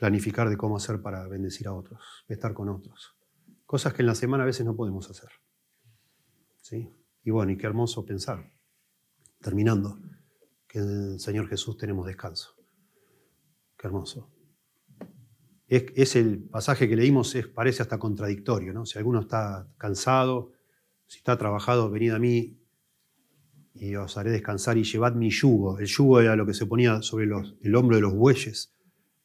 Planificar 0.01 0.49
de 0.49 0.57
cómo 0.57 0.77
hacer 0.77 1.01
para 1.01 1.29
bendecir 1.29 1.69
a 1.69 1.75
otros, 1.75 2.03
estar 2.27 2.53
con 2.53 2.69
otros. 2.69 3.17
Cosas 3.65 3.95
que 3.95 4.03
en 4.03 4.07
la 4.07 4.17
semana 4.17 4.43
a 4.43 4.47
veces 4.47 4.67
no 4.67 4.75
podemos 4.75 5.09
hacer. 5.09 5.31
¿Sí? 6.61 6.93
Y 7.23 7.31
bueno, 7.31 7.53
y 7.53 7.57
qué 7.57 7.67
hermoso 7.67 8.05
pensar, 8.05 8.51
terminando, 9.41 10.01
que 10.67 10.81
en 10.81 11.13
el 11.13 11.21
Señor 11.21 11.49
Jesús 11.49 11.77
tenemos 11.77 12.05
descanso. 12.05 12.57
Qué 13.79 13.87
hermoso 13.87 14.29
es, 15.71 16.17
el 16.17 16.43
pasaje 16.51 16.89
que 16.89 16.97
leímos, 16.97 17.35
es, 17.37 17.47
parece 17.47 17.83
hasta 17.83 17.99
contradictorio. 17.99 18.73
¿no? 18.73 18.85
Si 18.87 18.99
alguno 18.99 19.21
está 19.21 19.69
cansado, 19.79 20.53
si 21.07 21.19
está 21.19 21.39
trabajado, 21.39 21.91
venid 21.91 22.11
a 22.11 22.19
mí 22.19 22.59
y 23.75 23.95
os 23.95 24.17
haré 24.17 24.33
descansar 24.33 24.79
y 24.79 24.85
llevad 24.85 25.15
mi 25.15 25.31
yugo. 25.31 25.79
El 25.79 25.87
yugo 25.87 26.21
era 26.21 26.35
lo 26.35 26.45
que 26.45 26.55
se 26.55 26.67
ponía 26.67 27.03
sobre 27.03 27.27
el 27.27 27.75
hombro 27.77 27.97
de 27.97 28.03
los 28.03 28.15
bueyes, 28.15 28.75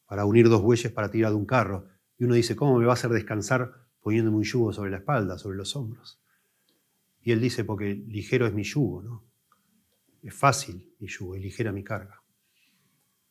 para 0.06 0.26
unir 0.26 0.50
dos 0.50 0.62
bueyes 0.62 0.92
para 0.92 1.10
tirar 1.10 1.32
de 1.32 1.38
un 1.38 1.46
carro. 1.46 1.88
Y 2.18 2.26
uno 2.26 2.36
dice, 2.36 2.56
¿cómo 2.56 2.78
me 2.78 2.86
va 2.86 2.94
a 2.94 2.96
hacer 2.96 3.12
descansar 3.12 3.74
poniéndome 4.02 4.38
un 4.38 4.44
yugo 4.44 4.74
sobre 4.74 4.92
la 4.92 4.98
espalda, 4.98 5.38
sobre 5.38 5.58
los 5.58 5.76
hombros? 5.76 6.20
Y 7.22 7.32
él 7.32 7.42
dice, 7.42 7.64
porque 7.64 7.96
ligero 7.96 8.46
es 8.46 8.54
mi 8.54 8.64
yugo, 8.64 9.02
¿no? 9.02 9.24
Es 10.22 10.34
fácil 10.34 10.94
mi 11.00 11.08
yugo 11.08 11.36
y 11.36 11.40
ligera 11.40 11.72
mi 11.72 11.84
carga 11.84 12.22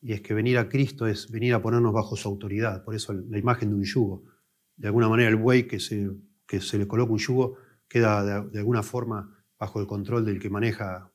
y 0.05 0.13
es 0.13 0.21
que 0.21 0.35
venir 0.35 0.59
a 0.59 0.69
Cristo 0.69 1.07
es 1.07 1.31
venir 1.31 1.55
a 1.55 1.63
ponernos 1.63 1.91
bajo 1.91 2.15
su 2.15 2.27
autoridad, 2.27 2.83
por 2.83 2.93
eso 2.93 3.11
la 3.11 3.39
imagen 3.39 3.69
de 3.69 3.75
un 3.75 3.83
yugo. 3.83 4.23
De 4.77 4.85
alguna 4.85 5.09
manera 5.09 5.29
el 5.29 5.35
buey 5.35 5.67
que 5.67 5.79
se, 5.79 6.11
que 6.45 6.61
se 6.61 6.77
le 6.77 6.87
coloca 6.87 7.11
un 7.11 7.17
yugo 7.17 7.57
queda 7.87 8.45
de, 8.45 8.59
alguna 8.59 8.83
forma 8.83 9.35
bajo 9.59 9.81
el 9.81 9.87
control 9.87 10.23
del 10.23 10.37
que 10.37 10.51
maneja 10.51 11.11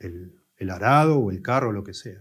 el, 0.00 0.36
arado 0.68 1.20
o 1.20 1.30
el 1.30 1.42
carro 1.42 1.70
lo 1.70 1.84
que 1.84 1.94
sea. 1.94 2.20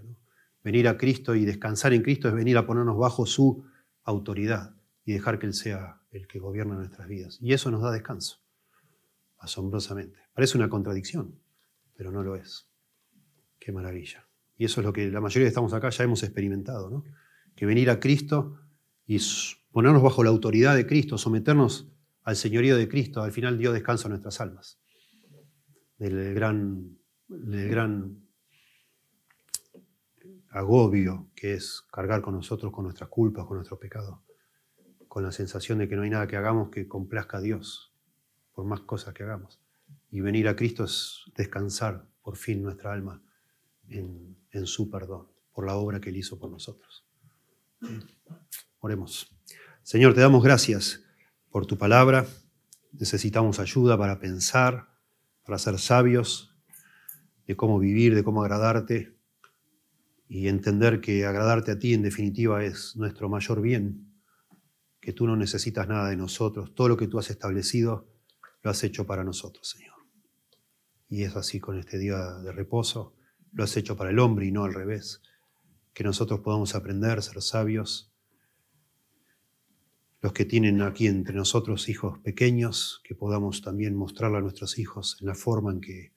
Venir 0.63 0.87
a 0.87 0.97
Cristo 0.97 1.35
y 1.35 1.45
descansar 1.45 1.93
en 1.93 2.03
Cristo 2.03 2.27
es 2.27 2.33
venir 2.33 2.57
a 2.57 2.65
ponernos 2.65 2.97
bajo 2.97 3.25
su 3.25 3.65
autoridad 4.03 4.75
y 5.05 5.13
dejar 5.13 5.39
que 5.39 5.47
Él 5.47 5.53
sea 5.53 6.01
el 6.11 6.27
que 6.27 6.39
gobierna 6.39 6.75
nuestras 6.75 7.07
vidas. 7.07 7.39
Y 7.41 7.53
eso 7.53 7.71
nos 7.71 7.81
da 7.81 7.91
descanso, 7.91 8.41
asombrosamente. 9.37 10.19
Parece 10.33 10.57
una 10.57 10.69
contradicción, 10.69 11.39
pero 11.95 12.11
no 12.11 12.23
lo 12.23 12.35
es. 12.35 12.67
Qué 13.59 13.71
maravilla. 13.71 14.27
Y 14.57 14.65
eso 14.65 14.81
es 14.81 14.85
lo 14.85 14.93
que 14.93 15.09
la 15.09 15.21
mayoría 15.21 15.45
de 15.45 15.49
estamos 15.49 15.73
acá 15.73 15.89
ya 15.89 16.03
hemos 16.03 16.21
experimentado, 16.23 16.89
¿no? 16.89 17.03
Que 17.55 17.65
venir 17.65 17.89
a 17.89 17.99
Cristo 17.99 18.59
y 19.07 19.19
ponernos 19.71 20.03
bajo 20.03 20.23
la 20.23 20.29
autoridad 20.29 20.75
de 20.75 20.85
Cristo, 20.85 21.17
someternos 21.17 21.91
al 22.23 22.35
señorío 22.35 22.77
de 22.77 22.87
Cristo, 22.87 23.23
al 23.23 23.31
final 23.31 23.57
dio 23.57 23.73
descanso 23.73 24.07
a 24.07 24.09
nuestras 24.09 24.39
almas. 24.39 24.79
Del 25.97 26.33
gran, 26.33 26.97
del 27.27 27.69
gran 27.69 28.27
agobio 30.51 31.29
que 31.35 31.53
es 31.53 31.81
cargar 31.91 32.21
con 32.21 32.35
nosotros, 32.35 32.71
con 32.71 32.83
nuestras 32.83 33.09
culpas, 33.09 33.45
con 33.45 33.57
nuestros 33.57 33.79
pecados, 33.79 34.19
con 35.07 35.23
la 35.23 35.31
sensación 35.31 35.79
de 35.79 35.87
que 35.87 35.95
no 35.95 36.03
hay 36.03 36.09
nada 36.09 36.27
que 36.27 36.37
hagamos 36.37 36.69
que 36.69 36.87
complazca 36.87 37.37
a 37.37 37.41
Dios, 37.41 37.93
por 38.53 38.65
más 38.65 38.81
cosas 38.81 39.13
que 39.13 39.23
hagamos. 39.23 39.61
Y 40.09 40.21
venir 40.21 40.47
a 40.47 40.55
Cristo 40.55 40.83
es 40.83 41.23
descansar 41.35 42.05
por 42.21 42.35
fin 42.35 42.61
nuestra 42.61 42.91
alma 42.91 43.21
en, 43.87 44.37
en 44.51 44.65
su 44.65 44.89
perdón, 44.89 45.27
por 45.53 45.65
la 45.65 45.75
obra 45.75 45.99
que 45.99 46.09
Él 46.09 46.17
hizo 46.17 46.37
por 46.37 46.51
nosotros. 46.51 47.05
Oremos. 48.79 49.33
Señor, 49.83 50.13
te 50.13 50.21
damos 50.21 50.43
gracias 50.43 51.01
por 51.49 51.65
tu 51.65 51.77
palabra. 51.77 52.25
Necesitamos 52.91 53.59
ayuda 53.59 53.97
para 53.97 54.19
pensar, 54.19 54.89
para 55.45 55.57
ser 55.57 55.79
sabios 55.79 56.55
de 57.47 57.55
cómo 57.55 57.79
vivir, 57.79 58.15
de 58.15 58.23
cómo 58.23 58.43
agradarte. 58.43 59.20
Y 60.33 60.47
entender 60.47 61.01
que 61.01 61.25
agradarte 61.25 61.71
a 61.71 61.77
ti 61.77 61.93
en 61.93 62.03
definitiva 62.03 62.63
es 62.63 62.95
nuestro 62.95 63.27
mayor 63.27 63.61
bien, 63.61 64.13
que 65.01 65.11
tú 65.11 65.27
no 65.27 65.35
necesitas 65.35 65.89
nada 65.89 66.07
de 66.07 66.15
nosotros, 66.15 66.73
todo 66.73 66.87
lo 66.87 66.95
que 66.95 67.09
tú 67.09 67.19
has 67.19 67.29
establecido 67.29 68.07
lo 68.61 68.71
has 68.71 68.81
hecho 68.85 69.05
para 69.05 69.25
nosotros, 69.25 69.67
Señor. 69.67 69.97
Y 71.09 71.23
es 71.23 71.35
así 71.35 71.59
con 71.59 71.77
este 71.77 71.97
día 71.97 72.17
de 72.17 72.53
reposo, 72.53 73.13
lo 73.51 73.65
has 73.65 73.75
hecho 73.75 73.97
para 73.97 74.11
el 74.11 74.19
hombre 74.19 74.45
y 74.45 74.53
no 74.53 74.63
al 74.63 74.73
revés, 74.73 75.21
que 75.91 76.05
nosotros 76.05 76.39
podamos 76.39 76.75
aprender, 76.75 77.21
ser 77.21 77.41
sabios, 77.41 78.13
los 80.21 80.31
que 80.31 80.45
tienen 80.45 80.81
aquí 80.81 81.07
entre 81.07 81.35
nosotros 81.35 81.89
hijos 81.89 82.19
pequeños, 82.19 83.01
que 83.03 83.15
podamos 83.15 83.61
también 83.61 83.97
mostrarle 83.97 84.37
a 84.37 84.41
nuestros 84.41 84.79
hijos 84.79 85.17
en 85.19 85.27
la 85.27 85.35
forma 85.35 85.73
en 85.73 85.81
que 85.81 86.13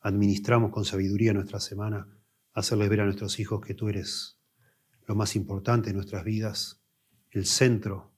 administramos 0.00 0.70
con 0.70 0.86
sabiduría 0.86 1.34
nuestra 1.34 1.60
semana, 1.60 2.17
hacerles 2.58 2.88
ver 2.88 3.00
a 3.00 3.04
nuestros 3.04 3.38
hijos 3.38 3.64
que 3.64 3.74
tú 3.74 3.88
eres 3.88 4.38
lo 5.06 5.14
más 5.14 5.36
importante 5.36 5.90
en 5.90 5.96
nuestras 5.96 6.24
vidas, 6.24 6.80
el 7.30 7.46
centro 7.46 8.12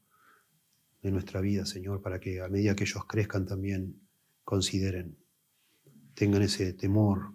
de 1.03 1.11
nuestra 1.11 1.41
vida, 1.41 1.65
Señor, 1.65 2.03
para 2.03 2.21
que 2.21 2.41
a 2.41 2.49
medida 2.49 2.75
que 2.75 2.85
ellos 2.85 3.05
crezcan 3.07 3.47
también 3.47 4.01
consideren, 4.45 5.17
tengan 6.15 6.43
ese 6.43 6.73
temor 6.73 7.33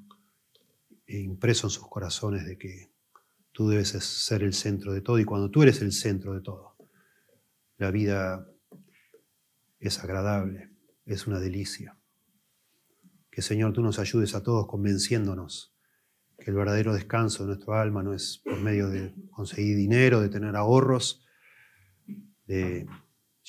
impreso 1.08 1.68
en 1.68 1.72
sus 1.72 1.88
corazones 1.88 2.46
de 2.46 2.58
que 2.58 2.92
tú 3.52 3.70
debes 3.70 3.90
ser 3.90 4.44
el 4.44 4.54
centro 4.54 4.92
de 4.92 5.02
todo 5.02 5.20
y 5.20 5.26
cuando 5.26 5.50
tú 5.50 5.64
eres 5.64 5.82
el 5.82 5.94
centro 5.94 6.34
de 6.34 6.42
todo, 6.42 6.76
la 7.78 7.92
vida 7.92 8.48
es 9.80 10.00
agradable, 10.00 10.72
es 11.06 11.28
una 11.28 11.40
delicia. 11.40 11.98
Que 13.30 13.42
Señor 13.42 13.74
tú 13.74 13.82
nos 13.82 14.00
ayudes 14.00 14.34
a 14.34 14.44
todos 14.44 14.68
convenciéndonos 14.68 15.75
que 16.38 16.52
el 16.52 16.58
verdadero 16.58 16.94
descanso 16.94 17.44
de 17.44 17.48
nuestro 17.48 17.74
alma 17.74 18.04
no 18.04 18.14
es 18.14 18.42
por 18.44 18.60
medio 18.60 18.90
de 18.90 19.14
conseguir 19.32 19.78
dinero, 19.78 20.22
de 20.22 20.30
tener 20.30 20.56
ahorros, 20.56 21.26
de 22.46 22.88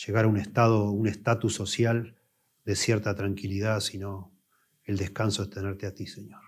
llegar 0.07 0.25
a 0.25 0.29
un 0.29 0.37
estado, 0.37 0.91
un 0.91 1.07
estatus 1.07 1.55
social 1.55 2.17
de 2.65 2.77
cierta 2.77 3.15
tranquilidad, 3.15 3.81
sino 3.81 4.33
el 4.85 4.97
descanso 4.97 5.43
es 5.43 5.51
tenerte 5.51 5.87
a 5.87 5.95
ti, 5.95 6.07
Señor. 6.07 6.41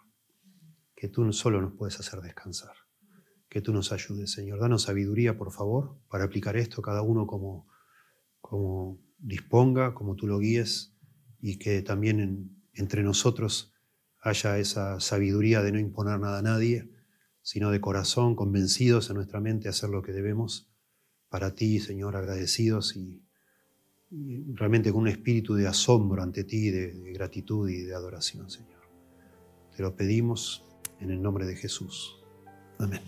Que 0.95 1.09
tú 1.09 1.32
solo 1.32 1.61
nos 1.61 1.74
puedes 1.74 1.99
hacer 2.01 2.20
descansar. 2.20 2.74
Que 3.49 3.61
tú 3.61 3.72
nos 3.72 3.93
ayudes, 3.93 4.32
Señor. 4.32 4.61
Danos 4.61 4.82
sabiduría, 4.82 5.36
por 5.36 5.53
favor, 5.53 5.99
para 6.09 6.24
aplicar 6.24 6.57
esto 6.57 6.82
cada 6.82 7.03
uno 7.03 7.26
como, 7.26 7.68
como 8.41 9.01
disponga, 9.18 9.95
como 9.95 10.16
tú 10.16 10.26
lo 10.26 10.39
guíes, 10.39 10.95
y 11.41 11.59
que 11.59 11.82
también 11.82 12.20
en, 12.20 12.62
entre 12.74 13.03
nosotros 13.03 13.72
haya 14.20 14.58
esa 14.58 15.00
sabiduría 15.00 15.62
de 15.62 15.72
no 15.72 15.78
imponer 15.78 16.18
nada 16.18 16.38
a 16.38 16.42
nadie, 16.42 16.90
sino 17.42 17.70
de 17.70 17.80
corazón, 17.80 18.34
convencidos 18.36 19.10
en 19.10 19.16
nuestra 19.16 19.40
mente 19.40 19.68
hacer 19.68 19.90
lo 19.90 20.02
que 20.02 20.12
debemos 20.12 20.70
para 21.28 21.54
ti, 21.54 21.80
Señor, 21.80 22.16
agradecidos 22.16 22.96
y, 22.96 23.24
realmente 24.54 24.90
con 24.90 25.02
un 25.02 25.08
espíritu 25.08 25.54
de 25.54 25.66
asombro 25.66 26.22
ante 26.22 26.44
ti, 26.44 26.70
de, 26.70 26.94
de 26.94 27.12
gratitud 27.12 27.68
y 27.68 27.82
de 27.82 27.94
adoración, 27.94 28.50
Señor. 28.50 28.88
Te 29.76 29.82
lo 29.82 29.94
pedimos 29.94 30.64
en 30.98 31.10
el 31.10 31.20
nombre 31.20 31.46
de 31.46 31.56
Jesús. 31.56 32.16
Amén. 32.78 33.02